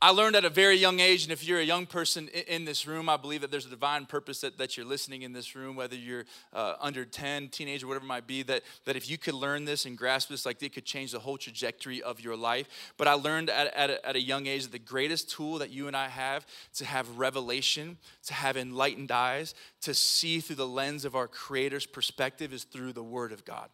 I 0.00 0.10
learned 0.10 0.36
at 0.36 0.44
a 0.44 0.50
very 0.50 0.76
young 0.76 1.00
age, 1.00 1.24
and 1.24 1.32
if 1.32 1.42
you're 1.42 1.58
a 1.58 1.64
young 1.64 1.84
person 1.84 2.28
in 2.28 2.64
this 2.64 2.86
room, 2.86 3.08
I 3.08 3.16
believe 3.16 3.40
that 3.40 3.50
there's 3.50 3.66
a 3.66 3.70
divine 3.70 4.06
purpose 4.06 4.42
that, 4.42 4.56
that 4.58 4.76
you're 4.76 4.86
listening 4.86 5.22
in 5.22 5.32
this 5.32 5.56
room, 5.56 5.74
whether 5.74 5.96
you're 5.96 6.24
uh, 6.52 6.74
under 6.80 7.04
10, 7.04 7.48
teenager, 7.48 7.88
whatever 7.88 8.04
it 8.04 8.08
might 8.08 8.28
be, 8.28 8.44
that, 8.44 8.62
that 8.84 8.94
if 8.94 9.10
you 9.10 9.18
could 9.18 9.34
learn 9.34 9.64
this 9.64 9.86
and 9.86 9.98
grasp 9.98 10.28
this, 10.28 10.46
like 10.46 10.62
it 10.62 10.72
could 10.72 10.84
change 10.84 11.10
the 11.10 11.18
whole 11.18 11.36
trajectory 11.36 12.00
of 12.00 12.20
your 12.20 12.36
life. 12.36 12.92
But 12.96 13.08
I 13.08 13.14
learned 13.14 13.50
at, 13.50 13.74
at, 13.74 13.90
a, 13.90 14.08
at 14.08 14.14
a 14.14 14.20
young 14.20 14.46
age 14.46 14.62
that 14.62 14.70
the 14.70 14.78
greatest 14.78 15.30
tool 15.30 15.58
that 15.58 15.70
you 15.70 15.88
and 15.88 15.96
I 15.96 16.06
have 16.06 16.46
to 16.74 16.84
have 16.84 17.18
revelation, 17.18 17.98
to 18.26 18.34
have 18.34 18.56
enlightened 18.56 19.10
eyes, 19.10 19.56
to 19.80 19.94
see 19.94 20.38
through 20.38 20.56
the 20.56 20.68
lens 20.68 21.04
of 21.04 21.16
our 21.16 21.26
Creator's 21.26 21.86
perspective 21.86 22.52
is 22.52 22.62
through 22.62 22.92
the 22.92 23.02
Word 23.02 23.32
of 23.32 23.44
God. 23.44 23.68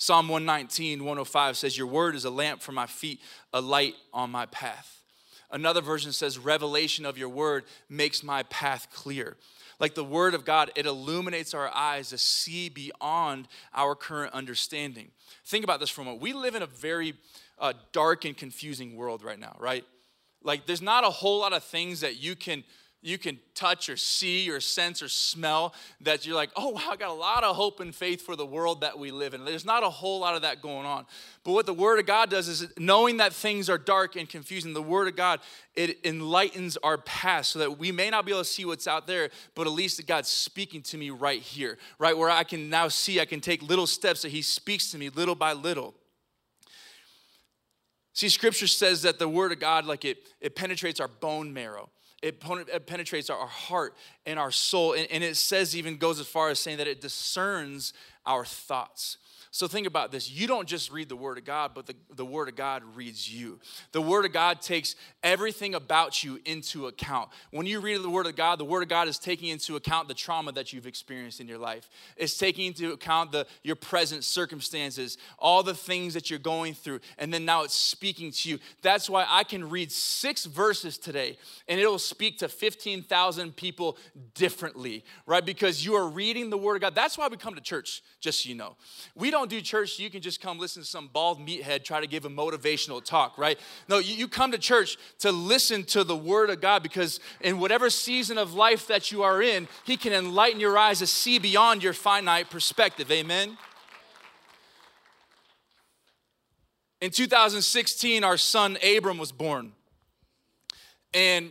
Psalm 0.00 0.28
119, 0.28 1.00
105 1.00 1.58
says, 1.58 1.76
Your 1.76 1.86
word 1.86 2.14
is 2.14 2.24
a 2.24 2.30
lamp 2.30 2.62
for 2.62 2.72
my 2.72 2.86
feet, 2.86 3.20
a 3.52 3.60
light 3.60 3.94
on 4.14 4.30
my 4.30 4.46
path. 4.46 5.02
Another 5.50 5.82
version 5.82 6.10
says, 6.10 6.38
Revelation 6.38 7.04
of 7.04 7.18
your 7.18 7.28
word 7.28 7.64
makes 7.90 8.22
my 8.22 8.42
path 8.44 8.88
clear. 8.94 9.36
Like 9.78 9.94
the 9.94 10.02
word 10.02 10.32
of 10.32 10.46
God, 10.46 10.70
it 10.74 10.86
illuminates 10.86 11.52
our 11.52 11.68
eyes 11.74 12.08
to 12.08 12.18
see 12.18 12.70
beyond 12.70 13.46
our 13.74 13.94
current 13.94 14.32
understanding. 14.32 15.10
Think 15.44 15.64
about 15.64 15.80
this 15.80 15.90
for 15.90 16.00
a 16.00 16.04
moment. 16.04 16.22
We 16.22 16.32
live 16.32 16.54
in 16.54 16.62
a 16.62 16.66
very 16.66 17.12
uh, 17.58 17.74
dark 17.92 18.24
and 18.24 18.34
confusing 18.34 18.96
world 18.96 19.22
right 19.22 19.38
now, 19.38 19.54
right? 19.58 19.84
Like 20.42 20.64
there's 20.64 20.80
not 20.80 21.04
a 21.04 21.10
whole 21.10 21.40
lot 21.40 21.52
of 21.52 21.62
things 21.62 22.00
that 22.00 22.16
you 22.16 22.36
can 22.36 22.64
you 23.02 23.16
can 23.16 23.38
touch 23.54 23.88
or 23.88 23.96
see 23.96 24.50
or 24.50 24.60
sense 24.60 25.02
or 25.02 25.08
smell 25.08 25.74
that 26.02 26.26
you're 26.26 26.34
like, 26.34 26.50
oh, 26.54 26.68
wow, 26.68 26.82
I 26.90 26.96
got 26.96 27.08
a 27.08 27.14
lot 27.14 27.44
of 27.44 27.56
hope 27.56 27.80
and 27.80 27.94
faith 27.94 28.20
for 28.20 28.36
the 28.36 28.44
world 28.44 28.82
that 28.82 28.98
we 28.98 29.10
live 29.10 29.32
in. 29.32 29.44
There's 29.46 29.64
not 29.64 29.82
a 29.82 29.88
whole 29.88 30.20
lot 30.20 30.36
of 30.36 30.42
that 30.42 30.60
going 30.60 30.84
on. 30.84 31.06
But 31.42 31.52
what 31.52 31.64
the 31.64 31.72
Word 31.72 31.98
of 31.98 32.04
God 32.04 32.28
does 32.28 32.46
is 32.46 32.68
knowing 32.76 33.16
that 33.16 33.32
things 33.32 33.70
are 33.70 33.78
dark 33.78 34.16
and 34.16 34.28
confusing, 34.28 34.74
the 34.74 34.82
Word 34.82 35.08
of 35.08 35.16
God, 35.16 35.40
it 35.74 36.04
enlightens 36.04 36.76
our 36.78 36.98
past 36.98 37.52
so 37.52 37.58
that 37.60 37.78
we 37.78 37.90
may 37.90 38.10
not 38.10 38.26
be 38.26 38.32
able 38.32 38.42
to 38.42 38.48
see 38.48 38.66
what's 38.66 38.86
out 38.86 39.06
there, 39.06 39.30
but 39.54 39.66
at 39.66 39.72
least 39.72 40.06
God's 40.06 40.28
speaking 40.28 40.82
to 40.82 40.98
me 40.98 41.08
right 41.08 41.40
here, 41.40 41.78
right? 41.98 42.16
Where 42.16 42.28
I 42.28 42.44
can 42.44 42.68
now 42.68 42.88
see, 42.88 43.18
I 43.18 43.24
can 43.24 43.40
take 43.40 43.62
little 43.62 43.86
steps 43.86 44.22
that 44.22 44.30
He 44.30 44.42
speaks 44.42 44.90
to 44.90 44.98
me 44.98 45.08
little 45.08 45.34
by 45.34 45.54
little. 45.54 45.94
See, 48.12 48.28
scripture 48.28 48.66
says 48.66 49.02
that 49.02 49.18
the 49.18 49.28
word 49.28 49.52
of 49.52 49.60
God, 49.60 49.86
like 49.86 50.04
it, 50.04 50.18
it 50.40 50.54
penetrates 50.54 51.00
our 51.00 51.08
bone 51.08 51.54
marrow 51.54 51.88
it, 52.22 52.40
penetrates 52.86 53.30
our 53.30 53.46
heart 53.46 53.94
and 54.26 54.38
our 54.38 54.50
soul. 54.50 54.94
And 54.94 55.24
it 55.24 55.36
says, 55.36 55.76
even 55.76 55.96
goes 55.96 56.20
as 56.20 56.26
far 56.26 56.50
as 56.50 56.58
saying 56.58 56.78
that 56.78 56.86
it 56.86 57.00
discerns 57.00 57.92
our 58.26 58.44
thoughts. 58.44 59.18
So 59.52 59.66
think 59.66 59.88
about 59.88 60.12
this. 60.12 60.30
You 60.30 60.46
don't 60.46 60.68
just 60.68 60.92
read 60.92 61.08
the 61.08 61.16
Word 61.16 61.36
of 61.36 61.44
God, 61.44 61.72
but 61.74 61.84
the, 61.84 61.96
the 62.14 62.24
Word 62.24 62.48
of 62.48 62.54
God 62.54 62.84
reads 62.94 63.32
you. 63.32 63.58
The 63.90 64.00
Word 64.00 64.24
of 64.24 64.32
God 64.32 64.60
takes 64.60 64.94
everything 65.24 65.74
about 65.74 66.22
you 66.22 66.38
into 66.44 66.86
account. 66.86 67.30
When 67.50 67.66
you 67.66 67.80
read 67.80 68.00
the 68.00 68.10
Word 68.10 68.26
of 68.26 68.36
God, 68.36 68.60
the 68.60 68.64
Word 68.64 68.84
of 68.84 68.88
God 68.88 69.08
is 69.08 69.18
taking 69.18 69.48
into 69.48 69.74
account 69.74 70.06
the 70.06 70.14
trauma 70.14 70.52
that 70.52 70.72
you've 70.72 70.86
experienced 70.86 71.40
in 71.40 71.48
your 71.48 71.58
life. 71.58 71.90
It's 72.16 72.38
taking 72.38 72.66
into 72.66 72.92
account 72.92 73.32
the, 73.32 73.44
your 73.64 73.74
present 73.74 74.22
circumstances, 74.22 75.18
all 75.36 75.64
the 75.64 75.74
things 75.74 76.14
that 76.14 76.30
you're 76.30 76.38
going 76.38 76.74
through, 76.74 77.00
and 77.18 77.34
then 77.34 77.44
now 77.44 77.64
it's 77.64 77.74
speaking 77.74 78.30
to 78.30 78.50
you. 78.50 78.60
That's 78.82 79.10
why 79.10 79.26
I 79.28 79.42
can 79.42 79.68
read 79.68 79.90
six 79.90 80.44
verses 80.44 80.96
today, 80.96 81.38
and 81.66 81.80
it'll 81.80 81.98
speak 81.98 82.38
to 82.38 82.48
15,000 82.48 83.56
people 83.56 83.98
differently, 84.34 85.04
right? 85.26 85.44
Because 85.44 85.84
you 85.84 85.96
are 85.96 86.06
reading 86.06 86.50
the 86.50 86.58
Word 86.58 86.76
of 86.76 86.82
God. 86.82 86.94
That's 86.94 87.18
why 87.18 87.26
we 87.26 87.36
come 87.36 87.56
to 87.56 87.60
church, 87.60 88.00
just 88.20 88.44
so 88.44 88.48
you 88.48 88.54
know. 88.54 88.76
We 89.16 89.32
don't 89.32 89.39
don't 89.40 89.48
do 89.48 89.60
church 89.62 89.98
you 89.98 90.10
can 90.10 90.20
just 90.20 90.40
come 90.42 90.58
listen 90.58 90.82
to 90.82 90.88
some 90.88 91.08
bald 91.08 91.40
meathead 91.40 91.82
try 91.82 91.98
to 91.98 92.06
give 92.06 92.26
a 92.26 92.28
motivational 92.28 93.02
talk, 93.02 93.38
right? 93.38 93.58
No, 93.88 93.98
you, 93.98 94.14
you 94.14 94.28
come 94.28 94.52
to 94.52 94.58
church 94.58 94.98
to 95.20 95.32
listen 95.32 95.82
to 95.84 96.04
the 96.04 96.14
word 96.14 96.50
of 96.50 96.60
God 96.60 96.82
because 96.82 97.20
in 97.40 97.58
whatever 97.58 97.88
season 97.88 98.36
of 98.36 98.52
life 98.52 98.86
that 98.88 99.10
you 99.10 99.22
are 99.22 99.40
in, 99.40 99.66
He 99.84 99.96
can 99.96 100.12
enlighten 100.12 100.60
your 100.60 100.76
eyes 100.76 100.98
to 100.98 101.06
see 101.06 101.38
beyond 101.38 101.82
your 101.82 101.94
finite 101.94 102.50
perspective. 102.50 103.10
Amen. 103.10 103.56
In 107.00 107.10
2016, 107.10 108.22
our 108.22 108.36
son 108.36 108.76
Abram 108.84 109.16
was 109.16 109.32
born. 109.32 109.72
And 111.14 111.50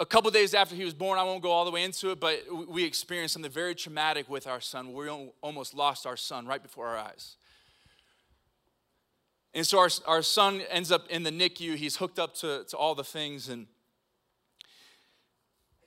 a 0.00 0.06
couple 0.06 0.30
days 0.30 0.54
after 0.54 0.74
he 0.74 0.82
was 0.82 0.94
born, 0.94 1.18
I 1.18 1.22
won't 1.22 1.42
go 1.42 1.50
all 1.50 1.66
the 1.66 1.70
way 1.70 1.84
into 1.84 2.10
it, 2.10 2.18
but 2.18 2.40
we 2.68 2.84
experienced 2.84 3.34
something 3.34 3.52
very 3.52 3.74
traumatic 3.74 4.30
with 4.30 4.46
our 4.46 4.60
son. 4.60 4.94
We 4.94 5.10
almost 5.42 5.74
lost 5.74 6.06
our 6.06 6.16
son 6.16 6.46
right 6.46 6.62
before 6.62 6.86
our 6.86 6.96
eyes. 6.96 7.36
And 9.52 9.66
so 9.66 9.78
our, 9.78 9.90
our 10.06 10.22
son 10.22 10.62
ends 10.70 10.90
up 10.90 11.06
in 11.08 11.22
the 11.22 11.30
NICU. 11.30 11.76
He's 11.76 11.96
hooked 11.96 12.18
up 12.18 12.34
to, 12.36 12.64
to 12.68 12.76
all 12.78 12.94
the 12.94 13.04
things. 13.04 13.50
And, 13.50 13.66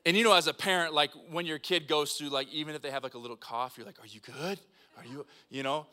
and 0.05 0.15
you 0.15 0.23
know, 0.23 0.33
as 0.33 0.45
a 0.45 0.53
parent, 0.53 0.93
like 0.93 1.09
when 1.31 1.47
your 1.47 1.57
kid 1.59 1.87
goes 1.87 2.13
through, 2.13 2.29
like 2.29 2.47
even 2.53 2.75
if 2.75 2.83
they 2.83 2.91
have 2.91 3.03
like 3.03 3.15
a 3.15 3.19
little 3.19 3.37
cough, 3.37 3.77
you're 3.77 3.85
like, 3.85 3.99
are 3.99 4.07
you 4.07 4.19
good? 4.19 4.59
Are 4.97 5.05
you, 5.05 5.25
you 5.49 5.63
know? 5.63 5.87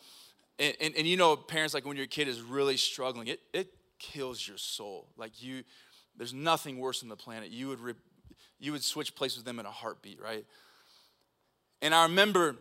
And, 0.59 0.77
and, 0.79 0.95
and 0.95 1.07
you 1.07 1.17
know, 1.17 1.37
parents, 1.37 1.73
like 1.73 1.87
when 1.87 1.97
your 1.97 2.07
kid 2.07 2.29
is 2.29 2.43
really 2.43 2.77
struggling, 2.77 3.29
it, 3.29 3.41
it 3.55 3.73
kills 3.99 4.47
your 4.47 4.59
soul. 4.59 5.09
Like 5.17 5.43
you, 5.43 5.63
there's 6.17 6.35
nothing 6.35 6.79
worse 6.79 7.03
on 7.03 7.09
the 7.09 7.17
planet. 7.17 7.51
You 7.51 7.69
would 7.69 7.81
you 8.61 8.73
would 8.73 8.85
switch 8.85 9.15
places 9.15 9.39
with 9.39 9.47
them 9.47 9.59
in 9.59 9.67
a 9.67 9.71
heartbeat, 9.71 10.21
right? 10.21 10.45
And 11.83 11.95
I 11.95 12.05
remember 12.05 12.57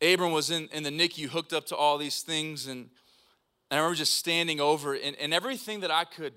Abram 0.00 0.32
was 0.32 0.50
in, 0.50 0.68
in 0.72 0.82
the 0.82 0.90
NICU 0.90 1.26
hooked 1.26 1.52
up 1.52 1.66
to 1.66 1.76
all 1.76 1.98
these 1.98 2.22
things, 2.22 2.66
and, 2.66 2.88
and 3.70 3.78
I 3.78 3.82
remember 3.82 3.96
just 3.96 4.16
standing 4.16 4.60
over 4.60 4.94
and, 4.94 5.14
and 5.16 5.34
everything 5.34 5.80
that 5.80 5.90
I 5.90 6.04
could 6.04 6.32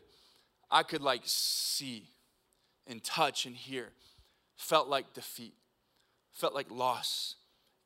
I 0.72 0.84
could 0.84 1.02
like 1.02 1.22
see 1.26 2.08
and 2.88 3.04
touch 3.04 3.46
and 3.46 3.56
hear 3.56 3.90
felt 4.56 4.88
like 4.88 5.14
defeat, 5.14 5.54
felt 6.32 6.54
like 6.54 6.72
loss 6.72 7.36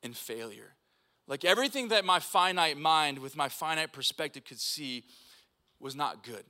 and 0.02 0.16
failure. 0.16 0.74
Like 1.26 1.44
everything 1.44 1.88
that 1.88 2.04
my 2.04 2.20
finite 2.20 2.78
mind 2.78 3.18
with 3.18 3.36
my 3.36 3.48
finite 3.48 3.92
perspective 3.92 4.44
could 4.44 4.60
see 4.60 5.04
was 5.80 5.96
not 5.96 6.22
good. 6.22 6.44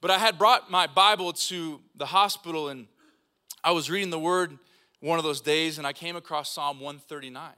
But 0.00 0.10
I 0.10 0.18
had 0.18 0.38
brought 0.38 0.70
my 0.70 0.86
Bible 0.86 1.32
to 1.32 1.80
the 1.96 2.06
hospital 2.06 2.68
and 2.68 2.86
I 3.64 3.72
was 3.72 3.90
reading 3.90 4.10
the 4.10 4.18
word 4.18 4.56
one 5.00 5.18
of 5.18 5.24
those 5.24 5.40
days 5.40 5.78
and 5.78 5.86
I 5.86 5.92
came 5.92 6.14
across 6.14 6.52
Psalm 6.52 6.78
139, 6.80 7.50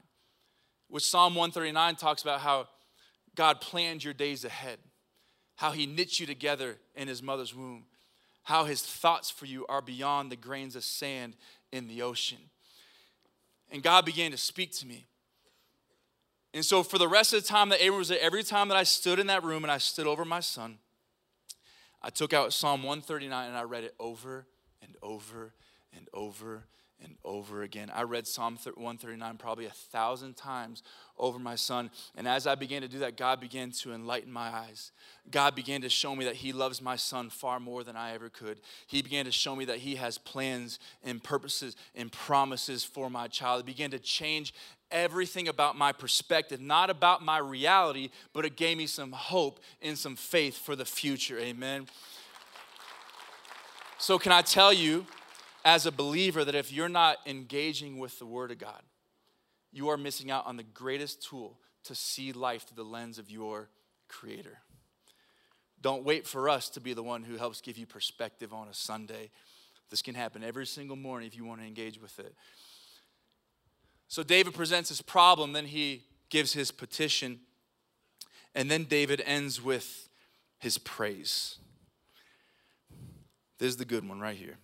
which 0.89 1.05
Psalm 1.05 1.35
139 1.35 1.97
talks 1.97 2.23
about 2.23 2.41
how 2.41 2.69
God 3.35 3.61
planned 3.61 4.03
your 4.03 4.15
days 4.15 4.45
ahead, 4.45 4.79
how 5.57 5.73
he 5.73 5.87
knit 5.87 6.19
you 6.19 6.27
together 6.27 6.79
in 6.95 7.09
his 7.09 7.23
mother's 7.23 7.55
womb, 7.55 7.85
how 8.45 8.65
his 8.65 8.83
thoughts 8.83 9.31
for 9.31 9.45
you 9.45 9.67
are 9.67 9.83
beyond 9.83 10.33
the 10.33 10.37
grains 10.37 10.77
of 10.77 10.85
sand 10.85 11.37
in 11.73 11.89
the 11.89 12.01
ocean. 12.01 12.39
And 13.71 13.83
God 13.83 14.05
began 14.05 14.31
to 14.31 14.37
speak 14.37 14.73
to 14.79 14.87
me. 14.87 15.07
And 16.53 16.65
so, 16.65 16.83
for 16.83 16.99
the 16.99 17.07
rest 17.07 17.33
of 17.33 17.43
the 17.43 17.49
time 17.49 17.69
that 17.69 17.81
Abram 17.81 17.99
was 17.99 18.09
there, 18.09 18.19
every 18.21 18.43
time 18.43 18.67
that 18.69 18.77
I 18.77 18.83
stood 18.83 19.21
in 19.21 19.29
that 19.29 19.45
room 19.45 19.63
and 19.63 19.71
I 19.71 19.79
stood 19.79 20.09
over 20.09 20.25
my 20.25 20.41
son, 20.41 20.79
I 22.03 22.11
took 22.11 22.33
out 22.33 22.53
Psalm 22.53 22.83
139 22.83 23.49
and 23.49 23.57
I 23.57 23.63
read 23.63 23.85
it 23.85 23.95
over 23.99 24.47
and 24.83 24.97
over 25.03 25.53
and 25.95 26.09
over 26.15 26.65
and 27.03 27.15
over 27.25 27.63
again. 27.63 27.91
I 27.95 28.03
read 28.03 28.27
Psalm 28.27 28.57
139 28.57 29.37
probably 29.37 29.67
a 29.67 29.71
thousand 29.71 30.37
times 30.37 30.83
over 31.19 31.39
my 31.39 31.55
son. 31.55 31.91
And 32.17 32.27
as 32.27 32.47
I 32.47 32.55
began 32.55 32.83
to 32.83 32.89
do 32.89 33.01
that, 33.01 33.17
God 33.17 33.41
began 33.41 33.71
to 33.73 33.93
enlighten 33.93 34.33
my 34.33 34.49
eyes. 34.49 34.93
God 35.31 35.55
began 35.55 35.83
to 35.83 35.89
show 35.89 36.17
me 36.17 36.25
that 36.25 36.37
He 36.37 36.53
loves 36.53 36.81
my 36.81 36.97
son 36.97 37.31
far 37.31 37.61
more 37.61 37.85
than 37.85 37.97
I 37.97 38.15
ever 38.15 38.29
could. 38.29 38.61
He 38.87 39.03
began 39.03 39.25
to 39.27 39.33
show 39.33 39.55
me 39.55 39.65
that 39.67 39.79
He 39.79 39.97
has 39.97 40.19
plans 40.19 40.79
and 41.05 41.23
purposes 41.23 41.77
and 41.95 42.11
promises 42.11 42.85
for 42.85 43.11
my 43.11 43.29
child. 43.29 43.61
It 43.61 43.67
began 43.67 43.91
to 43.91 43.99
change 43.99 44.55
everything 44.91 45.49
about 45.49 45.77
my 45.77 45.93
perspective, 45.93 46.61
not 46.61 46.91
about 46.91 47.23
my 47.23 47.39
reality, 47.39 48.11
but 48.33 48.45
it 48.45 48.57
gave 48.57 48.77
me 48.77 48.87
some 48.87 49.13
hope 49.13 49.61
and 49.81 49.97
some 49.97 50.17
faith 50.17 50.57
for 50.57 50.75
the 50.75 50.85
future. 50.85 51.39
Amen. 51.39 51.87
So, 53.99 54.19
can 54.19 54.33
I 54.33 54.43
tell 54.43 54.73
you, 54.73 55.05
as 55.65 55.87
a 55.87 55.93
believer, 55.93 56.45
that 56.45 56.55
if 56.55 56.73
you're 56.73 56.89
not 56.89 57.19
engaging 57.27 57.99
with 57.99 58.19
the 58.19 58.27
Word 58.27 58.51
of 58.51 58.59
God, 58.59 58.83
you 59.73 59.89
are 59.89 59.97
missing 59.97 60.31
out 60.31 60.47
on 60.47 60.57
the 60.57 60.63
greatest 60.63 61.27
tool 61.29 61.59
to 61.85 61.95
see 61.95 62.33
life 62.33 62.67
through 62.67 62.83
the 62.83 62.89
lens 62.89 63.19
of 63.19 63.31
your 63.31 63.69
Creator. 64.09 64.59
Don't 65.81 66.05
wait 66.05 66.27
for 66.27 66.49
us 66.49 66.69
to 66.71 66.81
be 66.81 66.93
the 66.93 67.03
one 67.03 67.23
who 67.23 67.37
helps 67.37 67.61
give 67.61 67.79
you 67.79 67.87
perspective 67.87 68.53
on 68.53 68.69
a 68.69 68.75
Sunday. 68.75 69.31
This 69.89 70.03
can 70.03 70.15
happen 70.15 70.45
every 70.45 70.67
single 70.67 70.97
morning 70.97 71.27
if 71.27 71.37
you 71.37 71.45
want 71.45 71.61
to 71.61 71.67
engage 71.67 72.01
with 72.01 72.19
it. 72.19 72.35
So 74.09 74.23
David 74.23 74.55
presents 74.55 74.89
his 74.89 75.01
problem, 75.01 75.53
then 75.53 75.67
he 75.67 76.05
gives 76.29 76.53
his 76.53 76.71
petition, 76.71 77.41
and 78.55 78.71
then 78.71 78.85
David 78.85 79.23
ends 79.25 79.63
with 79.63 80.09
his 80.59 80.79
praise. 80.79 81.57
This 83.59 83.69
is 83.69 83.77
the 83.77 83.85
good 83.85 84.07
one 84.09 84.21
right 84.21 84.37
here. 84.37 84.57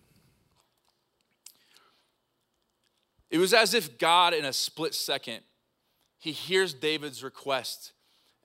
It 3.29 3.37
was 3.37 3.53
as 3.53 3.73
if 3.73 3.97
God, 3.97 4.33
in 4.33 4.45
a 4.45 4.53
split 4.53 4.93
second, 4.93 5.41
he 6.17 6.31
hears 6.31 6.73
David's 6.73 7.23
request 7.23 7.93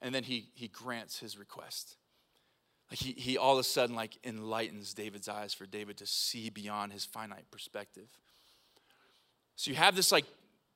and 0.00 0.14
then 0.14 0.24
he, 0.24 0.48
he 0.54 0.68
grants 0.68 1.20
his 1.20 1.38
request. 1.38 1.96
Like 2.90 2.98
he, 2.98 3.12
he 3.12 3.38
all 3.38 3.54
of 3.54 3.60
a 3.60 3.64
sudden 3.64 3.96
like 3.96 4.18
enlightens 4.24 4.92
David's 4.92 5.28
eyes 5.28 5.54
for 5.54 5.64
David 5.64 5.96
to 5.98 6.06
see 6.06 6.50
beyond 6.50 6.92
his 6.92 7.04
finite 7.04 7.50
perspective. 7.50 8.08
So 9.56 9.70
you 9.70 9.76
have 9.76 9.94
this 9.96 10.12
like 10.12 10.26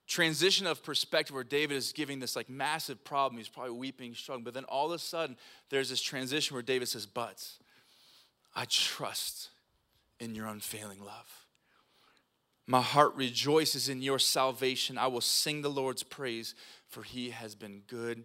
transition 0.06 0.66
of 0.66 0.82
perspective 0.82 1.34
where 1.34 1.44
David 1.44 1.76
is 1.76 1.92
giving 1.92 2.20
this 2.20 2.36
like 2.36 2.48
massive 2.48 3.02
problem. 3.04 3.38
He's 3.38 3.48
probably 3.48 3.72
weeping, 3.72 4.14
struggling. 4.14 4.44
But 4.44 4.54
then 4.54 4.64
all 4.64 4.86
of 4.86 4.92
a 4.92 4.98
sudden, 4.98 5.36
there's 5.68 5.90
this 5.90 6.00
transition 6.00 6.54
where 6.54 6.62
David 6.62 6.88
says, 6.88 7.04
But 7.04 7.44
I 8.54 8.64
trust 8.66 9.50
in 10.20 10.34
your 10.34 10.46
unfailing 10.46 11.04
love. 11.04 11.45
My 12.66 12.82
heart 12.82 13.14
rejoices 13.14 13.88
in 13.88 14.02
your 14.02 14.18
salvation. 14.18 14.98
I 14.98 15.06
will 15.06 15.20
sing 15.20 15.62
the 15.62 15.70
Lord's 15.70 16.02
praise, 16.02 16.54
for 16.88 17.02
he 17.02 17.30
has 17.30 17.54
been 17.54 17.82
good 17.86 18.24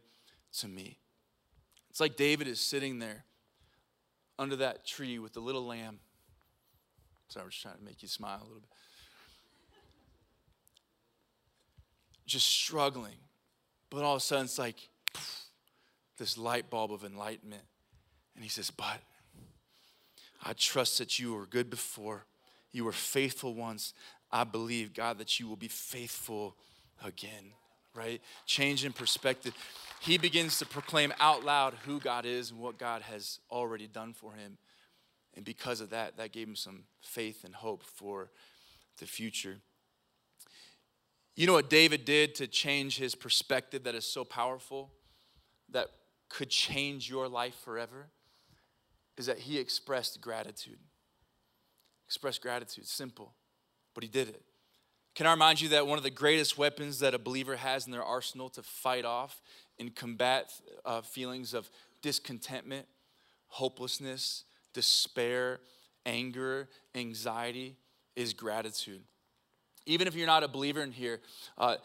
to 0.60 0.67
me. 0.67 0.97
It's 1.89 1.99
like 1.99 2.15
David 2.15 2.47
is 2.47 2.60
sitting 2.60 2.99
there 2.99 3.25
under 4.39 4.56
that 4.56 4.86
tree 4.86 5.19
with 5.19 5.34
the 5.34 5.39
little 5.41 5.65
lamb. 5.65 5.99
Sorry, 7.27 7.43
I 7.43 7.45
was 7.45 7.56
trying 7.56 7.77
to 7.77 7.84
make 7.84 8.01
you 8.01 8.08
smile 8.08 8.39
a 8.41 8.45
little 8.45 8.62
bit. 8.62 8.69
just 12.32 12.47
struggling. 12.47 13.17
But 13.89 14.04
all 14.04 14.15
of 14.15 14.17
a 14.17 14.21
sudden, 14.21 14.45
it's 14.45 14.58
like 14.58 14.77
poof, 15.13 15.43
this 16.17 16.38
light 16.38 16.69
bulb 16.69 16.91
of 16.93 17.04
enlightenment. 17.04 17.63
And 18.36 18.43
he 18.43 18.49
says, 18.49 18.71
But 18.71 19.01
I 20.41 20.54
trust 20.54 20.97
that 20.99 21.19
you 21.19 21.34
were 21.34 21.45
good 21.45 21.69
before, 21.69 22.25
you 22.71 22.86
were 22.86 22.93
faithful 22.93 23.54
once. 23.54 23.93
I 24.31 24.43
believe, 24.43 24.93
God, 24.93 25.17
that 25.17 25.39
you 25.39 25.47
will 25.47 25.55
be 25.55 25.67
faithful 25.67 26.55
again, 27.03 27.51
right? 27.93 28.21
Change 28.45 28.85
in 28.85 28.93
perspective. 28.93 29.53
He 29.99 30.17
begins 30.17 30.57
to 30.59 30.65
proclaim 30.65 31.13
out 31.19 31.43
loud 31.43 31.73
who 31.85 31.99
God 31.99 32.25
is 32.25 32.51
and 32.51 32.59
what 32.59 32.77
God 32.77 33.01
has 33.03 33.39
already 33.49 33.87
done 33.87 34.13
for 34.13 34.33
him. 34.33 34.57
And 35.35 35.45
because 35.45 35.81
of 35.81 35.89
that, 35.91 36.17
that 36.17 36.31
gave 36.31 36.47
him 36.47 36.55
some 36.55 36.83
faith 37.01 37.43
and 37.43 37.53
hope 37.53 37.83
for 37.83 38.31
the 38.99 39.05
future. 39.05 39.57
You 41.35 41.47
know 41.47 41.53
what 41.53 41.69
David 41.69 42.05
did 42.05 42.35
to 42.35 42.47
change 42.47 42.97
his 42.97 43.15
perspective 43.15 43.83
that 43.83 43.95
is 43.95 44.05
so 44.05 44.23
powerful, 44.23 44.91
that 45.69 45.87
could 46.29 46.49
change 46.49 47.09
your 47.09 47.27
life 47.27 47.55
forever? 47.63 48.07
Is 49.17 49.25
that 49.25 49.39
he 49.39 49.57
expressed 49.57 50.19
gratitude. 50.21 50.79
Express 52.07 52.37
gratitude. 52.37 52.87
Simple. 52.87 53.33
But 53.93 54.04
he 54.04 54.10
did 54.10 54.30
it. 54.30 54.41
Can 55.13 55.27
I 55.27 55.32
remind 55.32 55.60
you 55.60 55.69
that 55.69 55.88
one 55.88 55.97
of 55.97 56.04
the 56.04 56.10
greatest 56.10 56.58
weapons 56.58 56.99
that 56.99 57.13
a 57.13 57.19
believer 57.19 57.58
has 57.58 57.86
in 57.86 57.91
their 57.91 58.04
arsenal 58.04 58.49
to 58.51 58.63
fight 58.63 59.04
off 59.04 59.41
and 59.77 59.93
combat 59.93 60.51
uh, 60.86 61.01
feelings 61.01 61.54
of 61.54 61.69
discontentment, 62.01 62.88
hopelessness, 63.47 64.45
despair, 64.73 65.60
anger, 66.06 66.69
anxiety 66.95 67.75
is 68.15 68.34
gratitude. 68.34 69.01
Even 69.86 70.08
if 70.08 70.15
you're 70.15 70.27
not 70.27 70.43
a 70.43 70.47
believer 70.47 70.82
in 70.82 70.91
here, 70.91 71.19
uh, 71.58 71.75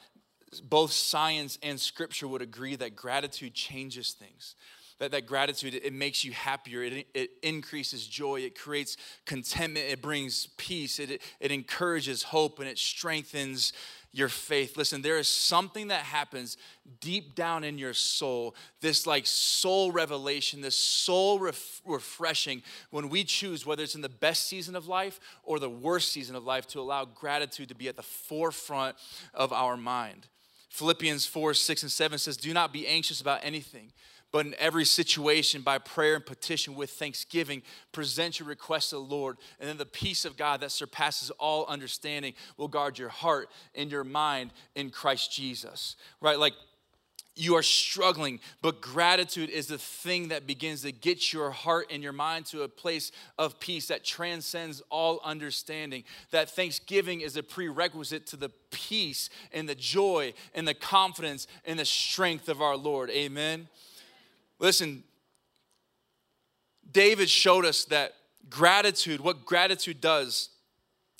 both 0.62 0.92
science 0.92 1.58
and 1.62 1.80
scripture 1.80 2.28
would 2.28 2.42
agree 2.42 2.76
that 2.76 2.94
gratitude 2.94 3.54
changes 3.54 4.12
things 4.12 4.54
that, 4.98 5.10
that 5.10 5.26
gratitude 5.26 5.74
it, 5.74 5.92
makes 5.92 6.24
you 6.24 6.32
happier. 6.32 6.82
It, 6.82 7.06
it 7.14 7.30
increases 7.42 8.06
joy. 8.06 8.40
It 8.40 8.58
creates 8.58 8.96
contentment. 9.24 9.86
It 9.88 10.00
brings 10.00 10.48
peace. 10.56 10.98
It, 10.98 11.20
it 11.40 11.52
encourages 11.52 12.22
hope 12.22 12.58
and 12.58 12.68
it 12.68 12.78
strengthens 12.78 13.72
your 14.16 14.28
faith. 14.30 14.78
Listen 14.78 15.02
there 15.02 15.18
is 15.18 15.28
something 15.28 15.88
that 15.88 16.00
happens 16.00 16.56
deep 17.00 17.34
down 17.34 17.64
in 17.64 17.76
your 17.76 17.92
soul. 17.92 18.56
This 18.80 19.06
like 19.06 19.26
soul 19.26 19.92
revelation 19.92 20.62
this 20.62 20.78
soul 20.78 21.38
ref- 21.38 21.82
refreshing 21.84 22.62
when 22.90 23.10
we 23.10 23.24
choose 23.24 23.66
whether 23.66 23.82
it's 23.82 23.94
in 23.94 24.00
the 24.00 24.08
best 24.08 24.48
season 24.48 24.74
of 24.74 24.88
life 24.88 25.20
or 25.42 25.58
the 25.58 25.68
worst 25.68 26.12
season 26.12 26.34
of 26.34 26.44
life 26.44 26.66
to 26.68 26.80
allow 26.80 27.04
gratitude 27.04 27.68
to 27.68 27.74
be 27.74 27.88
at 27.88 27.96
the 27.96 28.02
forefront 28.02 28.96
of 29.34 29.52
our 29.52 29.76
mind. 29.76 30.28
Philippians 30.70 31.26
4 31.26 31.52
6 31.52 31.82
and 31.82 31.92
7 31.92 32.18
says 32.18 32.38
do 32.38 32.54
not 32.54 32.72
be 32.72 32.86
anxious 32.86 33.20
about 33.20 33.40
anything 33.42 33.92
but 34.32 34.44
in 34.46 34.54
every 34.58 34.84
situation, 34.84 35.62
by 35.62 35.78
prayer 35.78 36.16
and 36.16 36.26
petition 36.26 36.74
with 36.74 36.90
thanksgiving, 36.90 37.62
present 37.92 38.38
your 38.38 38.48
request 38.48 38.90
to 38.90 38.96
the 38.96 39.00
Lord. 39.00 39.38
And 39.60 39.68
then 39.68 39.78
the 39.78 39.86
peace 39.86 40.24
of 40.24 40.36
God 40.36 40.60
that 40.60 40.72
surpasses 40.72 41.30
all 41.32 41.64
understanding 41.66 42.34
will 42.56 42.68
guard 42.68 42.98
your 42.98 43.08
heart 43.08 43.48
and 43.74 43.90
your 43.90 44.04
mind 44.04 44.52
in 44.74 44.90
Christ 44.90 45.32
Jesus. 45.32 45.96
Right? 46.20 46.38
Like, 46.38 46.54
you 47.38 47.54
are 47.54 47.62
struggling, 47.62 48.40
but 48.62 48.80
gratitude 48.80 49.50
is 49.50 49.66
the 49.66 49.76
thing 49.76 50.28
that 50.28 50.46
begins 50.46 50.82
to 50.82 50.90
get 50.90 51.34
your 51.34 51.50
heart 51.50 51.88
and 51.90 52.02
your 52.02 52.14
mind 52.14 52.46
to 52.46 52.62
a 52.62 52.68
place 52.68 53.12
of 53.38 53.60
peace 53.60 53.88
that 53.88 54.04
transcends 54.04 54.82
all 54.88 55.20
understanding. 55.22 56.04
That 56.30 56.48
thanksgiving 56.48 57.20
is 57.20 57.36
a 57.36 57.42
prerequisite 57.42 58.26
to 58.28 58.36
the 58.36 58.48
peace 58.70 59.28
and 59.52 59.68
the 59.68 59.74
joy 59.74 60.32
and 60.54 60.66
the 60.66 60.72
confidence 60.72 61.46
and 61.66 61.78
the 61.78 61.84
strength 61.84 62.48
of 62.48 62.62
our 62.62 62.76
Lord. 62.76 63.10
Amen. 63.10 63.68
Listen, 64.58 65.04
David 66.90 67.28
showed 67.28 67.64
us 67.64 67.84
that 67.86 68.14
gratitude, 68.48 69.20
what 69.20 69.44
gratitude 69.44 70.00
does, 70.00 70.50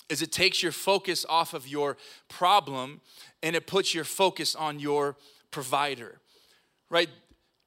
is 0.09 0.23
it 0.23 0.33
takes 0.33 0.63
your 0.63 0.73
focus 0.73 1.27
off 1.29 1.53
of 1.53 1.67
your 1.67 1.97
problem 2.29 3.01
and 3.43 3.57
it 3.57 3.67
puts 3.67 3.95
your 3.95 4.05
focus 4.05 4.55
on 4.55 4.79
your 4.79 5.17
provider, 5.51 6.19
right? 6.91 7.09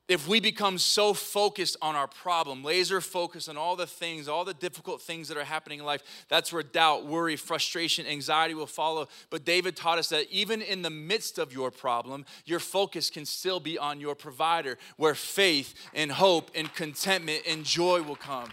If 0.09 0.27
we 0.27 0.39
become 0.39 0.79
so 0.79 1.13
focused 1.13 1.77
on 1.83 1.95
our 1.95 2.07
problem, 2.07 2.63
laser 2.63 2.99
focused 2.99 3.47
on 3.47 3.57
all 3.57 3.75
the 3.75 3.85
things, 3.85 4.27
all 4.27 4.43
the 4.43 4.55
difficult 4.55 5.03
things 5.03 5.27
that 5.27 5.37
are 5.37 5.43
happening 5.43 5.79
in 5.79 5.85
life, 5.85 6.01
that's 6.27 6.51
where 6.51 6.63
doubt, 6.63 7.05
worry, 7.05 7.35
frustration, 7.35 8.07
anxiety 8.07 8.55
will 8.55 8.65
follow. 8.65 9.07
But 9.29 9.45
David 9.45 9.75
taught 9.75 9.99
us 9.99 10.09
that 10.09 10.25
even 10.31 10.63
in 10.63 10.81
the 10.81 10.89
midst 10.89 11.37
of 11.37 11.53
your 11.53 11.69
problem, 11.69 12.25
your 12.43 12.59
focus 12.59 13.11
can 13.11 13.23
still 13.23 13.59
be 13.59 13.77
on 13.77 14.01
your 14.01 14.15
provider, 14.15 14.79
where 14.97 15.13
faith 15.13 15.75
and 15.93 16.11
hope 16.11 16.49
and 16.55 16.73
contentment 16.73 17.43
and 17.47 17.63
joy 17.63 18.01
will 18.01 18.15
come. 18.15 18.49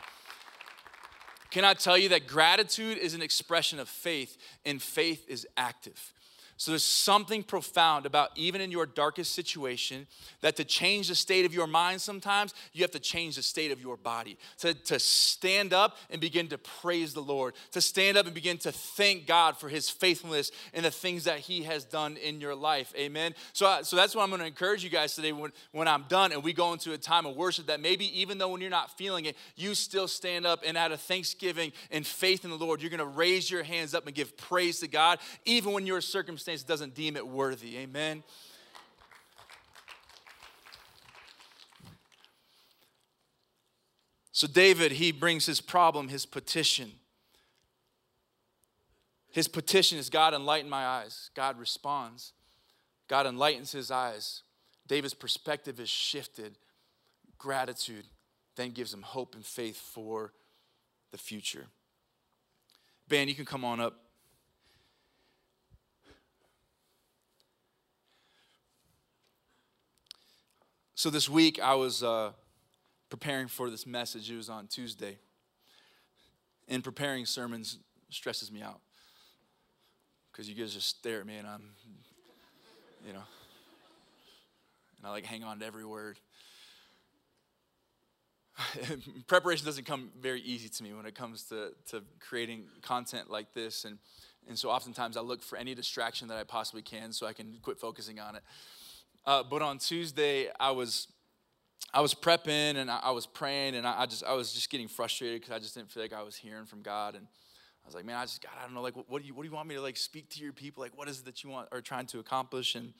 Can 1.50 1.64
I 1.64 1.72
tell 1.72 1.96
you 1.96 2.10
that 2.10 2.26
gratitude 2.26 2.98
is 2.98 3.14
an 3.14 3.22
expression 3.22 3.78
of 3.78 3.88
faith, 3.88 4.36
and 4.66 4.82
faith 4.82 5.24
is 5.26 5.46
active? 5.56 6.12
So 6.58 6.70
there's 6.70 6.84
something 6.84 7.42
profound 7.42 8.06
about 8.06 8.30
even 8.34 8.62
in 8.62 8.70
your 8.70 8.86
darkest 8.86 9.34
situation 9.34 10.06
that 10.40 10.56
to 10.56 10.64
change 10.64 11.08
the 11.08 11.14
state 11.14 11.44
of 11.44 11.52
your 11.52 11.66
mind 11.66 12.00
sometimes, 12.00 12.54
you 12.72 12.82
have 12.82 12.90
to 12.92 12.98
change 12.98 13.36
the 13.36 13.42
state 13.42 13.72
of 13.72 13.82
your 13.82 13.98
body. 13.98 14.38
To, 14.60 14.72
to 14.72 14.98
stand 14.98 15.74
up 15.74 15.98
and 16.08 16.18
begin 16.18 16.48
to 16.48 16.58
praise 16.58 17.12
the 17.12 17.20
Lord, 17.20 17.54
to 17.72 17.82
stand 17.82 18.16
up 18.16 18.24
and 18.24 18.34
begin 18.34 18.56
to 18.58 18.72
thank 18.72 19.26
God 19.26 19.58
for 19.58 19.68
his 19.68 19.90
faithfulness 19.90 20.50
and 20.72 20.86
the 20.86 20.90
things 20.90 21.24
that 21.24 21.40
he 21.40 21.64
has 21.64 21.84
done 21.84 22.16
in 22.16 22.40
your 22.40 22.54
life. 22.54 22.90
Amen. 22.96 23.34
So, 23.52 23.66
uh, 23.66 23.82
so 23.82 23.94
that's 23.94 24.14
what 24.14 24.22
I'm 24.22 24.30
going 24.30 24.40
to 24.40 24.46
encourage 24.46 24.82
you 24.82 24.90
guys 24.90 25.14
today 25.14 25.32
when, 25.32 25.52
when 25.72 25.88
I'm 25.88 26.06
done 26.08 26.32
and 26.32 26.42
we 26.42 26.54
go 26.54 26.72
into 26.72 26.94
a 26.94 26.98
time 26.98 27.26
of 27.26 27.36
worship 27.36 27.66
that 27.66 27.80
maybe 27.80 28.18
even 28.18 28.38
though 28.38 28.48
when 28.48 28.62
you're 28.62 28.70
not 28.70 28.96
feeling 28.96 29.26
it, 29.26 29.36
you 29.56 29.74
still 29.74 30.08
stand 30.08 30.46
up 30.46 30.62
and 30.64 30.78
out 30.78 30.90
of 30.90 31.02
thanksgiving 31.02 31.72
and 31.90 32.06
faith 32.06 32.46
in 32.46 32.50
the 32.50 32.56
Lord, 32.56 32.80
you're 32.80 32.90
going 32.90 32.98
to 32.98 33.04
raise 33.04 33.50
your 33.50 33.62
hands 33.62 33.94
up 33.94 34.06
and 34.06 34.14
give 34.14 34.38
praise 34.38 34.80
to 34.80 34.88
God, 34.88 35.18
even 35.44 35.72
when 35.72 35.86
your 35.86 36.00
circumstances 36.00 36.45
circumstance 36.46 36.62
doesn't 36.62 36.94
deem 36.94 37.16
it 37.16 37.26
worthy. 37.26 37.76
Amen. 37.78 38.22
So, 44.30 44.46
David, 44.46 44.92
he 44.92 45.12
brings 45.12 45.46
his 45.46 45.60
problem, 45.60 46.08
his 46.08 46.24
petition. 46.24 46.92
His 49.32 49.48
petition 49.48 49.98
is 49.98 50.08
God, 50.08 50.34
enlighten 50.34 50.70
my 50.70 50.86
eyes. 50.86 51.30
God 51.34 51.58
responds. 51.58 52.32
God 53.08 53.26
enlightens 53.26 53.72
his 53.72 53.90
eyes. 53.90 54.42
David's 54.86 55.14
perspective 55.14 55.80
is 55.80 55.88
shifted. 55.88 56.58
Gratitude 57.38 58.04
then 58.56 58.70
gives 58.70 58.94
him 58.94 59.02
hope 59.02 59.34
and 59.34 59.44
faith 59.44 59.76
for 59.78 60.32
the 61.10 61.18
future. 61.18 61.66
Ben, 63.08 63.26
you 63.26 63.34
can 63.34 63.44
come 63.44 63.64
on 63.64 63.80
up. 63.80 64.05
So 70.98 71.10
this 71.10 71.28
week 71.28 71.60
I 71.62 71.74
was 71.74 72.02
uh, 72.02 72.32
preparing 73.10 73.48
for 73.48 73.68
this 73.68 73.86
message. 73.86 74.30
It 74.30 74.36
was 74.36 74.48
on 74.48 74.66
Tuesday. 74.66 75.18
And 76.68 76.82
preparing 76.82 77.26
sermons 77.26 77.78
stresses 78.08 78.50
me 78.50 78.62
out 78.62 78.80
because 80.32 80.48
you 80.48 80.54
guys 80.54 80.72
just 80.72 80.88
stare 80.88 81.20
at 81.20 81.26
me 81.26 81.36
and 81.36 81.46
I'm, 81.46 81.68
you 83.06 83.12
know, 83.12 83.22
and 84.96 85.06
I 85.06 85.10
like 85.10 85.26
hang 85.26 85.44
on 85.44 85.58
to 85.58 85.66
every 85.66 85.84
word. 85.84 86.18
Preparation 89.26 89.66
doesn't 89.66 89.84
come 89.84 90.08
very 90.18 90.40
easy 90.40 90.70
to 90.70 90.82
me 90.82 90.94
when 90.94 91.04
it 91.04 91.14
comes 91.14 91.42
to, 91.50 91.72
to 91.90 92.02
creating 92.20 92.62
content 92.80 93.30
like 93.30 93.52
this. 93.52 93.84
And, 93.84 93.98
and 94.48 94.58
so 94.58 94.70
oftentimes 94.70 95.18
I 95.18 95.20
look 95.20 95.42
for 95.42 95.58
any 95.58 95.74
distraction 95.74 96.28
that 96.28 96.38
I 96.38 96.44
possibly 96.44 96.80
can 96.80 97.12
so 97.12 97.26
I 97.26 97.34
can 97.34 97.58
quit 97.60 97.78
focusing 97.78 98.18
on 98.18 98.34
it. 98.34 98.42
Uh, 99.26 99.42
but 99.42 99.60
on 99.60 99.78
Tuesday, 99.78 100.48
I 100.60 100.70
was 100.70 101.08
I 101.92 102.00
was 102.00 102.14
prepping 102.14 102.76
and 102.76 102.90
I, 102.90 103.00
I 103.04 103.10
was 103.10 103.26
praying 103.26 103.74
and 103.74 103.86
I, 103.86 104.02
I, 104.02 104.06
just 104.06 104.24
I 104.24 104.34
was 104.34 104.52
just 104.52 104.70
getting 104.70 104.88
frustrated 104.88 105.40
because 105.40 105.54
I 105.54 105.58
just 105.58 105.74
didn't 105.74 105.90
feel 105.90 106.02
like 106.02 106.12
I 106.12 106.22
was 106.22 106.36
hearing 106.36 106.66
from 106.66 106.82
God 106.82 107.14
and 107.14 107.26
I 107.26 107.86
was 107.86 107.94
like, 107.94 108.04
man, 108.04 108.16
I 108.16 108.22
just 108.22 108.42
God, 108.42 108.52
I 108.58 108.64
don't 108.64 108.74
know, 108.74 108.82
like, 108.82 108.96
what, 108.96 109.08
what, 109.08 109.22
do 109.22 109.28
you 109.28 109.34
what 109.34 109.42
do 109.42 109.48
you 109.48 109.54
want 109.54 109.68
me 109.68 109.74
to 109.76 109.80
like 109.80 109.96
speak 109.96 110.28
to 110.30 110.40
your 110.40 110.52
people? 110.52 110.82
Like, 110.82 110.96
what 110.96 111.08
is 111.08 111.20
it 111.20 111.24
that 111.24 111.42
you 111.42 111.50
want 111.50 111.68
are 111.72 111.80
trying 111.80 112.06
to 112.06 112.18
accomplish? 112.18 112.74
And 112.74 112.92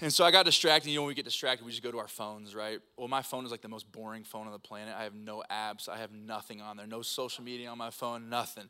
and 0.00 0.12
so 0.12 0.24
I 0.24 0.30
got 0.30 0.44
distracted. 0.44 0.90
You 0.90 0.96
know, 0.96 1.02
when 1.02 1.08
we 1.08 1.14
get 1.14 1.24
distracted, 1.24 1.64
we 1.64 1.72
just 1.72 1.82
go 1.82 1.90
to 1.90 1.98
our 1.98 2.08
phones, 2.08 2.54
right? 2.54 2.78
Well, 2.96 3.08
my 3.08 3.22
phone 3.22 3.44
is 3.44 3.50
like 3.50 3.62
the 3.62 3.68
most 3.68 3.90
boring 3.90 4.22
phone 4.22 4.46
on 4.46 4.52
the 4.52 4.58
planet. 4.58 4.94
I 4.96 5.02
have 5.02 5.14
no 5.14 5.42
apps. 5.50 5.88
I 5.88 5.98
have 5.98 6.12
nothing 6.12 6.60
on 6.60 6.76
there. 6.76 6.86
No 6.86 7.02
social 7.02 7.42
media 7.42 7.68
on 7.68 7.78
my 7.78 7.90
phone. 7.90 8.28
Nothing. 8.28 8.68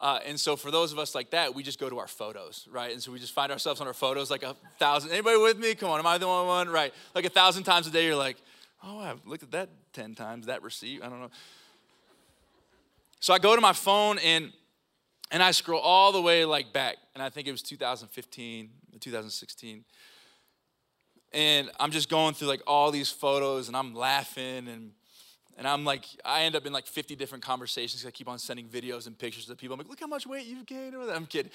Uh, 0.00 0.20
and 0.26 0.40
so 0.40 0.56
for 0.56 0.70
those 0.70 0.92
of 0.92 0.98
us 0.98 1.14
like 1.14 1.30
that, 1.30 1.54
we 1.54 1.62
just 1.62 1.78
go 1.78 1.88
to 1.90 1.98
our 1.98 2.08
photos, 2.08 2.66
right? 2.70 2.92
And 2.92 3.02
so 3.02 3.12
we 3.12 3.18
just 3.18 3.32
find 3.32 3.52
ourselves 3.52 3.80
on 3.80 3.86
our 3.86 3.92
photos 3.92 4.30
like 4.30 4.42
a 4.42 4.56
thousand. 4.78 5.12
Anybody 5.12 5.36
with 5.36 5.58
me? 5.58 5.74
Come 5.74 5.90
on, 5.90 5.98
am 5.98 6.06
I 6.06 6.18
the 6.18 6.26
only 6.26 6.46
one? 6.46 6.68
Right? 6.68 6.94
Like 7.14 7.24
a 7.24 7.30
thousand 7.30 7.64
times 7.64 7.86
a 7.86 7.90
day, 7.90 8.06
you're 8.06 8.16
like, 8.16 8.38
oh, 8.82 8.98
I've 8.98 9.24
looked 9.26 9.42
at 9.42 9.50
that 9.52 9.68
ten 9.92 10.14
times. 10.14 10.46
That 10.46 10.62
receipt, 10.62 11.02
I 11.02 11.08
don't 11.08 11.20
know. 11.20 11.30
So 13.20 13.32
I 13.32 13.38
go 13.38 13.54
to 13.54 13.60
my 13.60 13.72
phone 13.72 14.18
and 14.18 14.52
and 15.30 15.42
I 15.42 15.50
scroll 15.50 15.80
all 15.80 16.12
the 16.12 16.20
way 16.22 16.44
like 16.44 16.72
back, 16.72 16.96
and 17.14 17.22
I 17.22 17.28
think 17.28 17.48
it 17.48 17.52
was 17.52 17.62
2015, 17.62 18.70
2016. 19.00 19.84
And 21.34 21.70
I'm 21.80 21.90
just 21.90 22.08
going 22.08 22.32
through 22.34 22.48
like 22.48 22.62
all 22.66 22.90
these 22.90 23.10
photos, 23.10 23.68
and 23.68 23.76
I'm 23.76 23.94
laughing 23.94 24.68
and 24.68 24.92
and 25.56 25.68
I'm 25.68 25.84
like, 25.84 26.04
I 26.24 26.42
end 26.42 26.56
up 26.56 26.66
in 26.66 26.72
like 26.72 26.86
50 26.86 27.14
different 27.16 27.44
conversations. 27.44 28.02
Because 28.02 28.08
I 28.08 28.10
keep 28.10 28.28
on 28.28 28.38
sending 28.38 28.66
videos 28.66 29.06
and 29.06 29.16
pictures 29.16 29.46
to 29.46 29.54
people. 29.54 29.74
I'm 29.74 29.78
like, 29.78 29.88
look 29.88 30.00
how 30.00 30.06
much 30.06 30.26
weight 30.26 30.46
you've 30.46 30.66
gained. 30.66 30.94
I'm 30.96 31.26
kidding. 31.26 31.52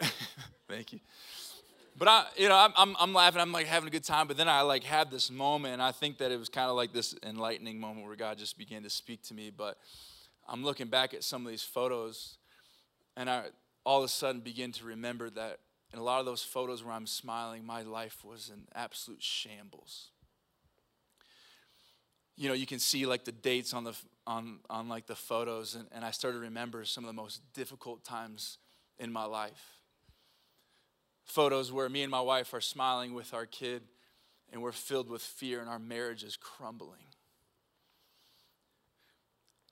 Thank 0.68 0.92
you. 0.94 1.00
But 1.98 2.08
I, 2.08 2.24
you 2.36 2.48
know, 2.48 2.56
I'm, 2.56 2.72
I'm, 2.76 2.96
I'm, 2.98 3.12
laughing. 3.12 3.42
I'm 3.42 3.52
like 3.52 3.66
having 3.66 3.88
a 3.88 3.90
good 3.90 4.04
time. 4.04 4.26
But 4.26 4.38
then 4.38 4.48
I 4.48 4.62
like 4.62 4.84
had 4.84 5.10
this 5.10 5.30
moment, 5.30 5.74
and 5.74 5.82
I 5.82 5.92
think 5.92 6.16
that 6.18 6.30
it 6.30 6.38
was 6.38 6.48
kind 6.48 6.70
of 6.70 6.76
like 6.76 6.94
this 6.94 7.14
enlightening 7.22 7.78
moment 7.78 8.06
where 8.06 8.16
God 8.16 8.38
just 8.38 8.56
began 8.56 8.82
to 8.84 8.90
speak 8.90 9.22
to 9.24 9.34
me. 9.34 9.50
But 9.54 9.76
I'm 10.48 10.64
looking 10.64 10.86
back 10.86 11.12
at 11.12 11.24
some 11.24 11.44
of 11.44 11.50
these 11.50 11.62
photos, 11.62 12.38
and 13.18 13.28
I 13.28 13.48
all 13.84 13.98
of 13.98 14.04
a 14.04 14.08
sudden 14.08 14.40
begin 14.40 14.72
to 14.72 14.86
remember 14.86 15.28
that 15.30 15.58
in 15.92 15.98
a 15.98 16.02
lot 16.02 16.20
of 16.20 16.26
those 16.26 16.42
photos 16.42 16.84
where 16.84 16.94
I'm 16.94 17.06
smiling, 17.06 17.64
my 17.64 17.82
life 17.82 18.24
was 18.24 18.50
in 18.52 18.62
absolute 18.74 19.22
shambles. 19.22 20.10
you 22.40 22.48
know, 22.48 22.54
you 22.54 22.64
can 22.64 22.78
see 22.78 23.04
like 23.04 23.24
the 23.26 23.32
dates 23.32 23.74
on 23.74 23.84
the 23.84 23.94
on 24.26 24.60
on 24.70 24.88
like 24.88 25.06
the 25.06 25.14
photos, 25.14 25.74
and, 25.74 25.86
and 25.92 26.02
I 26.02 26.10
started 26.10 26.38
to 26.38 26.44
remember 26.44 26.86
some 26.86 27.04
of 27.04 27.08
the 27.08 27.12
most 27.12 27.42
difficult 27.52 28.02
times 28.02 28.56
in 28.98 29.12
my 29.12 29.26
life. 29.26 29.62
Photos 31.24 31.70
where 31.70 31.90
me 31.90 32.02
and 32.02 32.10
my 32.10 32.22
wife 32.22 32.54
are 32.54 32.62
smiling 32.62 33.12
with 33.12 33.34
our 33.34 33.44
kid, 33.44 33.82
and 34.50 34.62
we're 34.62 34.72
filled 34.72 35.10
with 35.10 35.20
fear, 35.20 35.60
and 35.60 35.68
our 35.68 35.78
marriage 35.78 36.24
is 36.24 36.38
crumbling. 36.38 37.04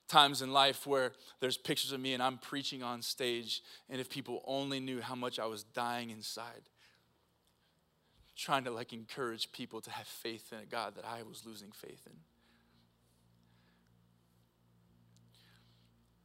Times 0.09 0.41
in 0.41 0.53
life 0.53 0.87
where 0.87 1.13
there's 1.41 1.59
pictures 1.59 1.93
of 1.93 2.01
me 2.01 2.15
and 2.15 2.23
I'm 2.23 2.39
preaching 2.39 2.83
on 2.83 3.03
stage, 3.03 3.63
and 3.91 4.01
if 4.01 4.09
people 4.09 4.43
only 4.47 4.81
knew 4.81 5.01
how 5.01 5.15
much 5.15 5.39
I 5.39 5.47
was 5.47 5.63
dying 5.63 6.11
inside, 6.11 6.69
trying 8.39 8.65
to 8.65 8.71
like 8.71 8.93
encourage 8.93 9.53
people 9.53 9.81
to 9.81 9.91
have 9.91 10.07
faith 10.07 10.53
in 10.53 10.61
a 10.61 10.65
God 10.65 10.95
that 10.95 11.05
I 11.05 11.23
was 11.25 11.45
losing 11.45 11.73
faith 11.73 12.01
in. 12.07 12.13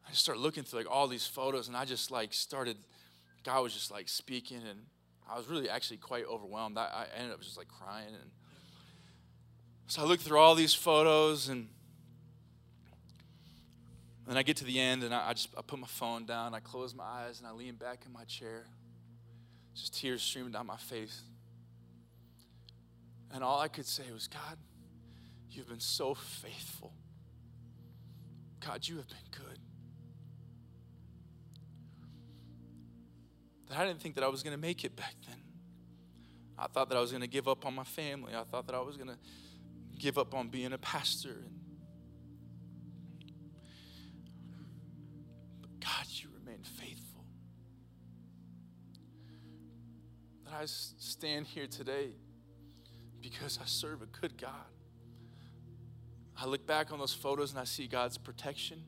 I 0.05 0.11
just 0.11 0.21
started 0.21 0.41
looking 0.41 0.63
through 0.63 0.79
like 0.79 0.91
all 0.91 1.07
these 1.07 1.25
photos 1.25 1.67
and 1.67 1.75
I 1.75 1.85
just 1.85 2.11
like 2.11 2.33
started, 2.33 2.77
God 3.43 3.63
was 3.63 3.73
just 3.73 3.89
like 3.89 4.07
speaking 4.07 4.57
and 4.57 4.79
I 5.29 5.37
was 5.37 5.47
really 5.47 5.69
actually 5.69 5.97
quite 5.97 6.25
overwhelmed. 6.25 6.77
I, 6.77 6.83
I 6.83 7.17
ended 7.17 7.33
up 7.33 7.41
just 7.41 7.57
like 7.57 7.67
crying 7.67 8.09
and 8.09 8.29
so 9.87 10.03
I 10.03 10.05
looked 10.05 10.23
through 10.23 10.37
all 10.37 10.55
these 10.55 10.73
photos 10.73 11.49
and 11.49 11.67
then 14.27 14.37
I 14.37 14.43
get 14.43 14.57
to 14.57 14.63
the 14.63 14.79
end 14.79 15.03
and 15.03 15.13
I, 15.13 15.29
I 15.29 15.33
just 15.33 15.49
I 15.57 15.61
put 15.61 15.79
my 15.79 15.87
phone 15.87 16.25
down, 16.25 16.53
I 16.53 16.59
close 16.59 16.95
my 16.95 17.03
eyes 17.03 17.39
and 17.39 17.47
I 17.47 17.51
lean 17.51 17.75
back 17.75 18.03
in 18.05 18.13
my 18.13 18.23
chair. 18.23 18.65
Just 19.75 19.99
tears 19.99 20.21
streaming 20.21 20.51
down 20.51 20.67
my 20.67 20.77
face. 20.77 21.21
And 23.33 23.43
all 23.43 23.59
I 23.59 23.67
could 23.67 23.87
say 23.87 24.03
was, 24.13 24.27
God, 24.27 24.57
you've 25.49 25.67
been 25.67 25.79
so 25.79 26.13
faithful. 26.13 26.93
God, 28.65 28.87
you 28.87 28.97
have 28.97 29.07
been 29.07 29.17
good. 29.31 29.59
That 33.69 33.79
I 33.79 33.85
didn't 33.85 34.01
think 34.01 34.15
that 34.15 34.23
I 34.23 34.27
was 34.27 34.43
going 34.43 34.55
to 34.55 34.61
make 34.61 34.85
it 34.85 34.95
back 34.95 35.15
then. 35.27 35.37
I 36.57 36.67
thought 36.67 36.89
that 36.89 36.97
I 36.97 37.01
was 37.01 37.11
going 37.11 37.21
to 37.21 37.27
give 37.27 37.47
up 37.47 37.65
on 37.65 37.73
my 37.73 37.83
family. 37.83 38.35
I 38.35 38.43
thought 38.43 38.67
that 38.67 38.75
I 38.75 38.79
was 38.79 38.95
going 38.95 39.09
to 39.09 39.17
give 39.97 40.17
up 40.17 40.35
on 40.35 40.49
being 40.49 40.71
a 40.71 40.77
pastor. 40.77 41.43
And 41.45 41.62
I 50.53 50.65
stand 50.65 51.47
here 51.47 51.67
today 51.67 52.09
because 53.21 53.59
I 53.61 53.65
serve 53.65 54.01
a 54.01 54.05
good 54.05 54.37
God. 54.37 54.51
I 56.37 56.45
look 56.45 56.65
back 56.65 56.91
on 56.91 56.99
those 56.99 57.13
photos 57.13 57.51
and 57.51 57.59
I 57.59 57.63
see 57.63 57.87
God's 57.87 58.17
protection. 58.17 58.83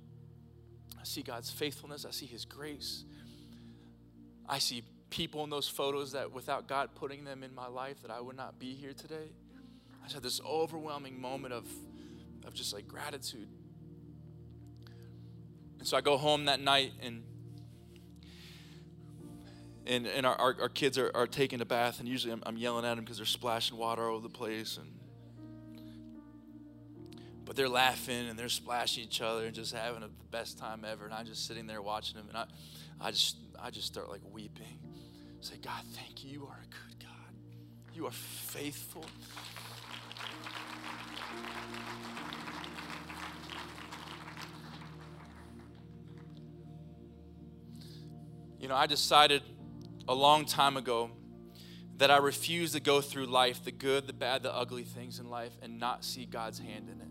I 0.99 1.03
see 1.03 1.21
God's 1.21 1.51
faithfulness. 1.51 2.05
I 2.05 2.11
see 2.11 2.25
His 2.25 2.45
grace. 2.45 3.03
I 4.47 4.59
see 4.59 4.83
people 5.09 5.43
in 5.43 5.49
those 5.49 5.67
photos 5.67 6.11
that 6.11 6.31
without 6.31 6.67
God 6.67 6.89
putting 6.95 7.23
them 7.23 7.43
in 7.43 7.53
my 7.53 7.67
life 7.67 8.01
that 8.01 8.11
I 8.11 8.19
would 8.19 8.35
not 8.35 8.59
be 8.59 8.73
here 8.73 8.93
today. 8.93 9.29
I 10.01 10.05
just 10.05 10.15
had 10.15 10.23
this 10.23 10.41
overwhelming 10.45 11.19
moment 11.19 11.53
of, 11.53 11.65
of 12.45 12.53
just 12.53 12.73
like 12.73 12.87
gratitude. 12.87 13.47
And 15.79 15.87
so 15.87 15.97
I 15.97 16.01
go 16.01 16.17
home 16.17 16.45
that 16.45 16.59
night 16.59 16.93
and 17.01 17.23
and, 19.87 20.07
and 20.07 20.25
our, 20.25 20.35
our, 20.35 20.55
our 20.61 20.69
kids 20.69 20.97
are, 20.97 21.11
are 21.13 21.27
taking 21.27 21.61
a 21.61 21.65
bath 21.65 21.99
and 21.99 22.09
usually 22.09 22.33
I'm, 22.33 22.41
I'm 22.45 22.57
yelling 22.57 22.85
at 22.85 22.95
them 22.95 23.03
because 23.03 23.17
they're 23.17 23.25
splashing 23.25 23.77
water 23.77 24.03
all 24.09 24.15
over 24.15 24.27
the 24.27 24.33
place 24.33 24.77
and 24.77 24.87
but 27.45 27.55
they're 27.55 27.69
laughing 27.69 28.27
and 28.27 28.39
they're 28.39 28.49
splashing 28.49 29.03
each 29.03 29.21
other 29.21 29.45
and 29.45 29.53
just 29.53 29.73
having 29.73 30.01
the 30.01 30.09
best 30.31 30.57
time 30.57 30.83
ever 30.83 31.05
and 31.05 31.13
i'm 31.13 31.25
just 31.25 31.45
sitting 31.45 31.67
there 31.67 31.81
watching 31.81 32.17
them 32.17 32.27
and 32.29 32.37
i, 32.37 32.45
I 32.99 33.11
just 33.11 33.37
i 33.61 33.69
just 33.69 33.87
start 33.87 34.09
like 34.09 34.21
weeping. 34.31 34.79
Say 35.41 35.55
god 35.61 35.83
thank 35.93 36.23
you. 36.23 36.31
You 36.31 36.45
are 36.47 36.59
a 36.63 36.67
good 36.67 37.05
god. 37.05 37.11
You 37.93 38.07
are 38.07 38.11
faithful. 38.11 39.05
You 48.59 48.67
know 48.69 48.75
i 48.75 48.87
decided 48.87 49.43
a 50.07 50.13
long 50.13 50.45
time 50.45 50.77
ago 50.77 51.11
that 51.97 52.11
I 52.11 52.17
refuse 52.17 52.73
to 52.73 52.79
go 52.79 53.01
through 53.01 53.25
life, 53.27 53.63
the 53.63 53.71
good, 53.71 54.07
the 54.07 54.13
bad, 54.13 54.43
the 54.43 54.53
ugly 54.53 54.83
things 54.83 55.19
in 55.19 55.29
life, 55.29 55.53
and 55.61 55.79
not 55.79 56.03
see 56.03 56.25
God's 56.25 56.59
hand 56.59 56.89
in 56.89 57.01
it. 57.01 57.07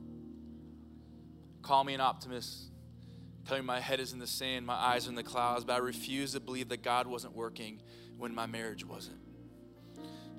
Call 1.62 1.84
me 1.84 1.94
an 1.94 2.00
optimist. 2.00 2.70
Tell 3.46 3.56
me 3.56 3.64
my 3.64 3.80
head 3.80 4.00
is 4.00 4.12
in 4.12 4.18
the 4.18 4.26
sand, 4.26 4.66
my 4.66 4.74
eyes 4.74 5.06
are 5.06 5.10
in 5.10 5.16
the 5.16 5.22
clouds, 5.22 5.64
but 5.64 5.74
I 5.74 5.78
refuse 5.78 6.32
to 6.32 6.40
believe 6.40 6.68
that 6.70 6.82
God 6.82 7.06
wasn't 7.06 7.34
working 7.34 7.80
when 8.16 8.34
my 8.34 8.46
marriage 8.46 8.84
wasn't. 8.84 9.18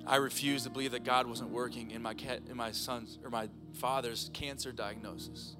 I 0.06 0.16
refuse 0.16 0.62
to 0.64 0.70
believe 0.70 0.92
that 0.92 1.04
God 1.04 1.26
wasn't 1.26 1.50
working 1.50 1.90
in 1.90 2.00
my 2.00 2.14
cat, 2.14 2.42
in 2.48 2.56
my 2.56 2.70
son's 2.70 3.18
or 3.24 3.30
my 3.30 3.48
father's 3.74 4.30
cancer 4.32 4.70
diagnosis. 4.70 5.56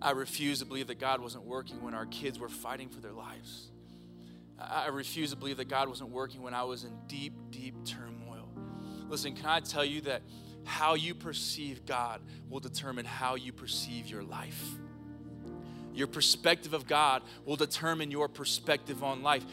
I 0.00 0.12
refuse 0.12 0.60
to 0.60 0.64
believe 0.64 0.86
that 0.86 0.98
God 0.98 1.20
wasn't 1.20 1.44
working 1.44 1.82
when 1.82 1.94
our 1.94 2.06
kids 2.06 2.38
were 2.38 2.48
fighting 2.48 2.88
for 2.88 3.00
their 3.00 3.12
lives. 3.12 3.70
I 4.60 4.88
refuse 4.88 5.30
to 5.30 5.36
believe 5.36 5.56
that 5.56 5.68
God 5.68 5.88
wasn't 5.88 6.10
working 6.10 6.42
when 6.42 6.54
I 6.54 6.64
was 6.64 6.84
in 6.84 6.92
deep, 7.06 7.32
deep 7.50 7.74
turmoil. 7.84 8.48
Listen, 9.08 9.34
can 9.34 9.46
I 9.46 9.60
tell 9.60 9.84
you 9.84 10.02
that 10.02 10.22
how 10.64 10.94
you 10.94 11.14
perceive 11.14 11.86
God 11.86 12.20
will 12.48 12.60
determine 12.60 13.04
how 13.04 13.36
you 13.36 13.52
perceive 13.52 14.06
your 14.06 14.22
life? 14.22 14.62
Your 15.94 16.06
perspective 16.06 16.74
of 16.74 16.86
God 16.86 17.22
will 17.44 17.56
determine 17.56 18.10
your 18.10 18.28
perspective 18.28 19.02
on 19.02 19.22
life. 19.22 19.44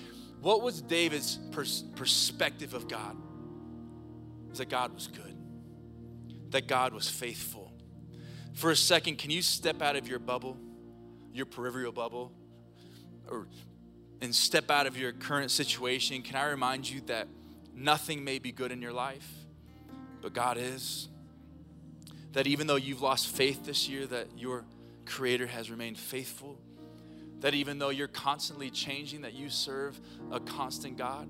What 0.41 0.61
was 0.61 0.81
David's 0.81 1.39
pers- 1.51 1.83
perspective 1.95 2.73
of 2.73 2.87
God? 2.87 3.15
Is 4.51 4.59
that 4.59 4.69
God 4.69 4.93
was 4.93 5.07
good, 5.07 5.35
that 6.51 6.67
God 6.67 6.93
was 6.93 7.09
faithful. 7.09 7.73
For 8.53 8.71
a 8.71 8.75
second, 8.75 9.17
can 9.17 9.31
you 9.31 9.41
step 9.41 9.81
out 9.81 9.95
of 9.95 10.07
your 10.07 10.19
bubble, 10.19 10.57
your 11.33 11.45
peripheral 11.45 11.91
bubble, 11.91 12.31
or 13.29 13.47
and 14.21 14.33
step 14.33 14.71
out 14.71 14.87
of 14.87 14.97
your 14.97 15.11
current 15.11 15.51
situation, 15.51 16.21
can 16.21 16.35
I 16.35 16.45
remind 16.45 16.89
you 16.89 17.01
that 17.07 17.27
nothing 17.73 18.23
may 18.23 18.39
be 18.39 18.51
good 18.51 18.71
in 18.71 18.81
your 18.81 18.93
life, 18.93 19.27
but 20.21 20.33
God 20.33 20.57
is? 20.57 21.07
That 22.33 22.47
even 22.47 22.67
though 22.67 22.75
you've 22.75 23.01
lost 23.01 23.27
faith 23.27 23.65
this 23.65 23.87
year, 23.87 24.05
that 24.07 24.27
your 24.37 24.65
Creator 25.05 25.47
has 25.47 25.71
remained 25.71 25.97
faithful. 25.97 26.59
That 27.39 27.53
even 27.53 27.79
though 27.79 27.89
you're 27.89 28.07
constantly 28.07 28.69
changing, 28.69 29.21
that 29.21 29.33
you 29.33 29.49
serve 29.49 29.99
a 30.31 30.39
constant 30.39 30.97
God. 30.97 31.29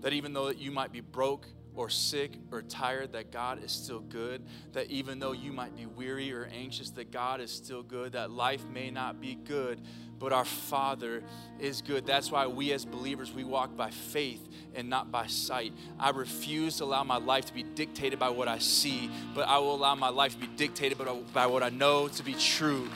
That 0.00 0.12
even 0.12 0.32
though 0.32 0.50
you 0.50 0.70
might 0.70 0.92
be 0.92 1.00
broke 1.00 1.46
or 1.74 1.88
sick 1.88 2.32
or 2.50 2.62
tired, 2.62 3.12
that 3.12 3.30
God 3.30 3.62
is 3.62 3.72
still 3.72 4.00
good. 4.00 4.42
That 4.72 4.90
even 4.90 5.18
though 5.18 5.32
you 5.32 5.52
might 5.52 5.76
be 5.76 5.86
weary 5.86 6.32
or 6.32 6.50
anxious, 6.52 6.90
that 6.90 7.10
God 7.10 7.40
is 7.40 7.50
still 7.50 7.82
good. 7.82 8.12
That 8.12 8.30
life 8.30 8.64
may 8.72 8.90
not 8.90 9.20
be 9.20 9.34
good, 9.34 9.80
but 10.18 10.32
our 10.32 10.44
Father 10.44 11.22
is 11.58 11.80
good. 11.80 12.06
That's 12.06 12.30
why 12.30 12.46
we 12.46 12.72
as 12.72 12.84
believers, 12.84 13.32
we 13.32 13.44
walk 13.44 13.76
by 13.76 13.90
faith 13.90 14.46
and 14.74 14.90
not 14.90 15.10
by 15.10 15.26
sight. 15.26 15.72
I 15.98 16.10
refuse 16.10 16.78
to 16.78 16.84
allow 16.84 17.04
my 17.04 17.18
life 17.18 17.46
to 17.46 17.54
be 17.54 17.62
dictated 17.62 18.18
by 18.18 18.28
what 18.30 18.48
I 18.48 18.58
see, 18.58 19.10
but 19.34 19.48
I 19.48 19.58
will 19.58 19.74
allow 19.74 19.94
my 19.94 20.10
life 20.10 20.32
to 20.32 20.38
be 20.38 20.48
dictated 20.56 20.98
by 21.32 21.46
what 21.46 21.62
I 21.62 21.70
know 21.70 22.08
to 22.08 22.22
be 22.22 22.34
true. 22.34 22.88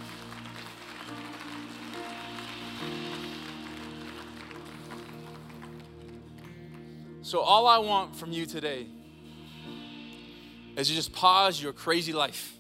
So, 7.34 7.40
all 7.40 7.66
I 7.66 7.78
want 7.78 8.14
from 8.14 8.30
you 8.30 8.46
today 8.46 8.86
is 10.76 10.88
you 10.88 10.94
just 10.94 11.12
pause 11.12 11.60
your 11.60 11.72
crazy 11.72 12.12
life. 12.12 12.56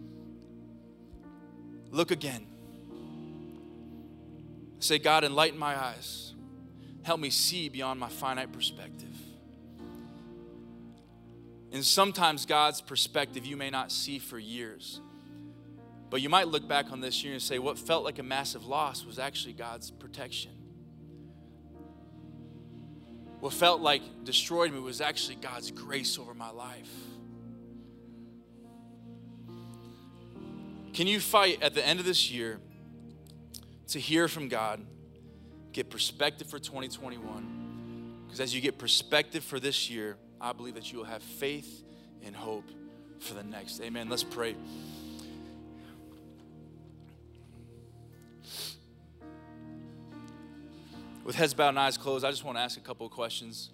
Look 1.90 2.10
again. 2.10 2.46
Say, 4.78 4.98
God, 4.98 5.24
enlighten 5.24 5.58
my 5.58 5.78
eyes. 5.78 6.32
Help 7.02 7.20
me 7.20 7.28
see 7.28 7.68
beyond 7.68 8.00
my 8.00 8.08
finite 8.08 8.50
perspective. 8.50 9.14
And 11.70 11.84
sometimes 11.84 12.46
God's 12.46 12.80
perspective 12.80 13.44
you 13.44 13.58
may 13.58 13.68
not 13.68 13.92
see 13.92 14.18
for 14.18 14.38
years. 14.38 15.02
But 16.08 16.22
you 16.22 16.30
might 16.30 16.48
look 16.48 16.66
back 16.66 16.92
on 16.92 17.02
this 17.02 17.22
year 17.22 17.34
and 17.34 17.42
say, 17.42 17.58
what 17.58 17.78
felt 17.78 18.04
like 18.04 18.18
a 18.18 18.22
massive 18.22 18.64
loss 18.64 19.04
was 19.04 19.18
actually 19.18 19.52
God's 19.52 19.90
protection. 19.90 20.55
What 23.46 23.54
felt 23.54 23.80
like 23.80 24.02
destroyed 24.24 24.72
me 24.72 24.80
was 24.80 25.00
actually 25.00 25.36
God's 25.36 25.70
grace 25.70 26.18
over 26.18 26.34
my 26.34 26.50
life. 26.50 26.90
Can 30.92 31.06
you 31.06 31.20
fight 31.20 31.62
at 31.62 31.72
the 31.72 31.86
end 31.86 32.00
of 32.00 32.06
this 32.06 32.28
year 32.28 32.58
to 33.90 34.00
hear 34.00 34.26
from 34.26 34.48
God, 34.48 34.84
get 35.70 35.90
perspective 35.90 36.48
for 36.48 36.58
2021? 36.58 38.24
Because 38.26 38.40
as 38.40 38.52
you 38.52 38.60
get 38.60 38.78
perspective 38.78 39.44
for 39.44 39.60
this 39.60 39.88
year, 39.88 40.16
I 40.40 40.52
believe 40.52 40.74
that 40.74 40.90
you 40.90 40.98
will 40.98 41.04
have 41.04 41.22
faith 41.22 41.84
and 42.24 42.34
hope 42.34 42.68
for 43.20 43.34
the 43.34 43.44
next. 43.44 43.80
Amen. 43.80 44.08
Let's 44.08 44.24
pray. 44.24 44.56
With 51.26 51.34
heads 51.34 51.54
bowed 51.54 51.70
and 51.70 51.78
eyes 51.80 51.98
closed, 51.98 52.24
I 52.24 52.30
just 52.30 52.44
want 52.44 52.56
to 52.56 52.62
ask 52.62 52.78
a 52.78 52.80
couple 52.80 53.04
of 53.04 53.10
questions. 53.10 53.70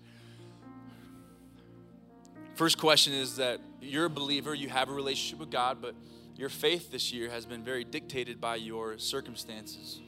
First 2.55 2.79
question 2.79 3.13
is 3.13 3.37
that 3.37 3.61
you're 3.79 4.07
a 4.07 4.11
believer, 4.11 4.55
you 4.55 4.71
have 4.71 4.89
a 4.89 4.93
relationship 4.93 5.39
with 5.39 5.51
God, 5.51 5.83
but 5.83 5.95
your 6.35 6.49
faith 6.49 6.91
this 6.91 7.13
year 7.13 7.29
has 7.29 7.45
been 7.45 7.63
very 7.63 7.85
dictated 7.85 8.41
by 8.41 8.57
your 8.57 8.97
circumstances. 8.97 10.01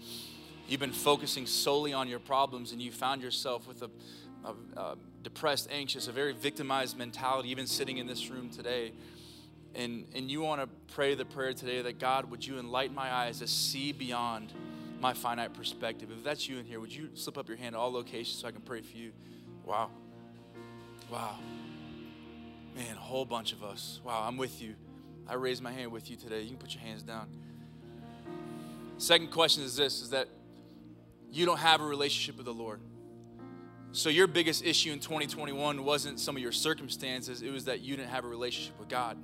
You've 0.67 0.81
been 0.81 0.91
focusing 0.91 1.45
solely 1.45 1.93
on 1.93 2.09
your 2.09 2.19
problems, 2.19 2.73
and 2.73 2.81
you 2.81 2.91
found 2.91 3.21
yourself 3.21 3.69
with 3.69 3.83
a, 3.83 3.91
a, 4.43 4.81
a 4.81 4.97
depressed, 5.23 5.69
anxious, 5.71 6.09
a 6.09 6.13
very 6.13 6.33
victimized 6.33 6.97
mentality, 6.97 7.51
even 7.51 7.67
sitting 7.67 7.99
in 7.99 8.07
this 8.07 8.31
room 8.31 8.49
today. 8.49 8.93
And, 9.75 10.07
and 10.15 10.31
you 10.31 10.41
want 10.41 10.63
to 10.63 10.95
pray 10.95 11.15
the 11.15 11.27
prayer 11.27 11.53
today 11.53 11.83
that 11.83 11.99
God, 11.99 12.31
would 12.31 12.47
you 12.47 12.59
enlighten 12.59 12.95
my 12.95 13.13
eyes 13.13 13.41
to 13.41 13.47
see 13.47 13.93
beyond 13.93 14.51
my 15.01 15.13
finite 15.13 15.55
perspective? 15.55 16.11
If 16.11 16.25
that's 16.25 16.49
you 16.49 16.59
in 16.59 16.65
here, 16.65 16.81
would 16.81 16.93
you 16.93 17.11
slip 17.15 17.39
up 17.39 17.49
your 17.49 17.57
hand 17.57 17.75
at 17.75 17.79
all 17.79 17.93
locations 17.93 18.39
so 18.39 18.49
I 18.49 18.53
can 18.53 18.61
pray 18.61 18.81
for 18.81 18.97
you? 18.97 19.13
Wow. 19.65 19.91
Wow. 21.11 21.39
Man, 22.77 22.97
a 22.97 23.01
whole 23.01 23.25
bunch 23.25 23.53
of 23.53 23.63
us. 23.63 24.01
Wow, 24.05 24.25
I'm 24.27 24.37
with 24.37 24.61
you. 24.61 24.75
I 25.29 25.35
raise 25.35 25.63
my 25.63 25.73
hand 25.73 25.91
with 25.93 26.11
you 26.11 26.17
today. 26.17 26.43
You 26.43 26.51
can 26.51 26.59
put 26.59 26.75
your 26.75 26.83
hands 26.83 27.03
down. 27.03 27.29
Second 28.99 29.31
question 29.31 29.63
is 29.65 29.77
this 29.77 30.03
is 30.03 30.11
that 30.11 30.29
you 31.31 31.47
don't 31.47 31.59
have 31.59 31.81
a 31.81 31.85
relationship 31.85 32.37
with 32.37 32.47
the 32.47 32.55
Lord. 32.55 32.81
So 33.93 34.09
your 34.09 34.27
biggest 34.27 34.65
issue 34.65 34.93
in 34.93 34.99
2021 34.99 35.85
wasn't 35.85 36.19
some 36.19 36.37
of 36.37 36.43
your 36.43 36.53
circumstances, 36.53 37.43
it 37.43 37.53
was 37.53 37.67
that 37.67 37.81
you 37.81 37.97
didn't 37.97 38.11
have 38.11 38.25
a 38.25 38.29
relationship 38.29 38.79
with 38.79 38.89
God. 38.89 39.17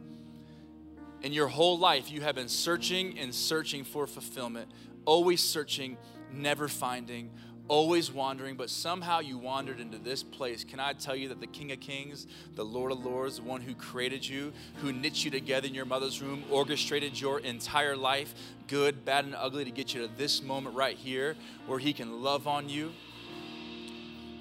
In 1.23 1.33
your 1.33 1.49
whole 1.49 1.79
life, 1.79 2.11
you 2.11 2.23
have 2.23 2.35
been 2.35 2.49
searching 2.49 3.19
and 3.19 3.35
searching 3.35 3.85
for 3.85 4.07
fulfillment, 4.07 4.71
always 5.05 5.43
searching, 5.43 5.99
never 6.33 6.67
finding, 6.67 7.31
always 7.69 8.11
wandering, 8.11 8.57
but 8.57 8.71
somehow 8.71 9.21
you 9.21 9.37
wandered 9.37 9.81
into 9.81 9.99
this 9.99 10.23
place. 10.23 10.65
Can 10.65 10.81
I 10.81 10.95
tell 10.95 11.15
you 11.15 11.29
that 11.29 11.39
the 11.39 11.47
King 11.47 11.73
of 11.73 11.81
Kings, 11.81 12.27
the 12.55 12.65
Lord 12.65 12.91
of 12.91 13.05
Lords, 13.05 13.37
the 13.37 13.43
one 13.43 13.61
who 13.61 13.75
created 13.75 14.27
you, 14.27 14.53
who 14.77 14.93
knit 14.93 15.23
you 15.25 15.31
together 15.31 15.69
in 15.69 15.75
your 15.75 15.85
mother's 15.85 16.23
womb, 16.23 16.43
orchestrated 16.51 17.21
your 17.21 17.39
entire 17.41 17.97
life, 17.97 18.35
good, 18.67 19.05
bad, 19.05 19.27
and 19.27 19.35
ugly, 19.35 19.65
to 19.65 19.71
get 19.71 19.95
you 19.95 20.07
to 20.07 20.13
this 20.17 20.43
moment 20.43 20.75
right 20.75 20.97
here 20.97 21.37
where 21.67 21.79
He 21.79 21.93
can 21.93 22.23
love 22.23 22.49
on 22.49 22.69
you? 22.71 22.93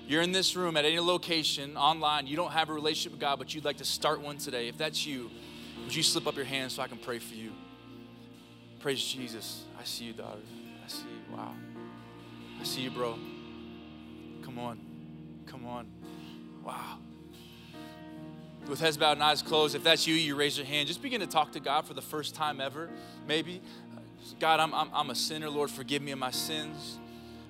You're 0.08 0.24
in 0.24 0.32
this 0.32 0.56
room 0.56 0.76
at 0.76 0.86
any 0.86 1.00
location, 1.00 1.78
online, 1.78 2.26
you 2.26 2.36
don't 2.36 2.52
have 2.52 2.70
a 2.70 2.74
relationship 2.74 3.12
with 3.12 3.22
God, 3.22 3.38
but 3.38 3.54
you'd 3.54 3.66
like 3.66 3.78
to 3.78 3.86
start 3.86 4.22
one 4.22 4.38
today. 4.38 4.70
If 4.70 4.78
that's 4.78 5.06
you, 5.06 5.30
would 5.84 5.96
you 5.96 6.04
slip 6.04 6.28
up 6.28 6.36
your 6.36 6.46
hand 6.46 6.72
so 6.72 6.82
I 6.82 6.88
can 6.88 6.98
pray 6.98 7.20
for 7.20 7.36
you? 7.36 7.52
Praise 8.80 9.04
Jesus. 9.04 9.64
I 9.80 9.84
see 9.84 10.06
you, 10.06 10.14
daughter. 10.14 10.40
I 10.84 10.88
see 10.88 11.04
you. 11.04 11.36
Wow. 11.36 11.54
I 12.60 12.64
see 12.64 12.82
you, 12.82 12.92
bro. 12.92 13.18
Come 14.44 14.58
on. 14.58 14.80
Come 15.46 15.66
on. 15.66 15.88
Wow. 16.64 16.98
With 18.68 18.80
heads 18.80 18.98
bowed 18.98 19.14
and 19.14 19.24
eyes 19.24 19.42
closed, 19.42 19.76
if 19.76 19.84
that's 19.84 20.06
you, 20.06 20.14
you 20.14 20.36
raise 20.36 20.58
your 20.58 20.68
hand. 20.68 20.88
Just 20.88 21.02
begin 21.02 21.22
to 21.22 21.28
talk 21.28 21.52
to 21.54 21.60
God 21.60 21.86
for 21.86 21.94
the 21.94 22.02
first 22.02 22.36
time 22.36 22.62
ever, 22.62 22.90
maybe. 23.28 23.62
God, 24.40 24.60
I'm, 24.60 24.74
I'm, 24.74 24.90
I'm 24.94 25.10
a 25.10 25.16
sinner. 25.16 25.50
Lord, 25.50 25.72
forgive 25.72 26.02
me 26.02 26.12
of 26.12 26.20
my 26.20 26.32
sins. 26.32 27.00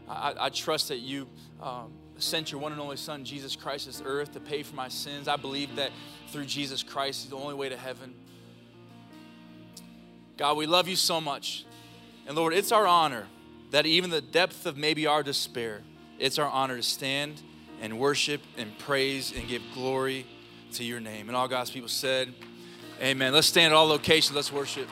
I, 0.07 0.33
I 0.39 0.49
trust 0.49 0.87
that 0.87 0.99
you 0.99 1.27
um, 1.61 1.91
sent 2.23 2.51
your 2.51 2.61
one 2.61 2.71
and 2.71 2.81
only 2.81 2.97
Son, 2.97 3.23
Jesus 3.23 3.55
Christ, 3.55 3.85
this 3.85 4.01
earth 4.05 4.33
to 4.33 4.39
pay 4.39 4.63
for 4.63 4.75
my 4.75 4.87
sins. 4.87 5.27
I 5.27 5.35
believe 5.35 5.75
that 5.75 5.91
through 6.29 6.45
Jesus 6.45 6.83
Christ, 6.83 7.25
is 7.25 7.29
the 7.29 7.37
only 7.37 7.55
way 7.55 7.69
to 7.69 7.77
heaven. 7.77 8.13
God, 10.37 10.57
we 10.57 10.65
love 10.65 10.87
you 10.87 10.95
so 10.95 11.19
much. 11.19 11.65
And 12.27 12.35
Lord, 12.35 12.53
it's 12.53 12.71
our 12.71 12.87
honor 12.87 13.27
that 13.71 13.85
even 13.85 14.09
the 14.09 14.21
depth 14.21 14.65
of 14.65 14.77
maybe 14.77 15.05
our 15.05 15.23
despair, 15.23 15.81
it's 16.17 16.39
our 16.39 16.49
honor 16.49 16.77
to 16.77 16.83
stand 16.83 17.41
and 17.81 17.99
worship 17.99 18.41
and 18.57 18.77
praise 18.79 19.33
and 19.35 19.47
give 19.47 19.61
glory 19.73 20.25
to 20.73 20.83
your 20.83 20.99
name. 20.99 21.27
And 21.27 21.35
all 21.35 21.47
God's 21.47 21.71
people 21.71 21.89
said, 21.89 22.33
Amen. 23.01 23.33
Let's 23.33 23.47
stand 23.47 23.73
at 23.73 23.77
all 23.77 23.87
locations. 23.87 24.35
Let's 24.35 24.51
worship. 24.51 24.87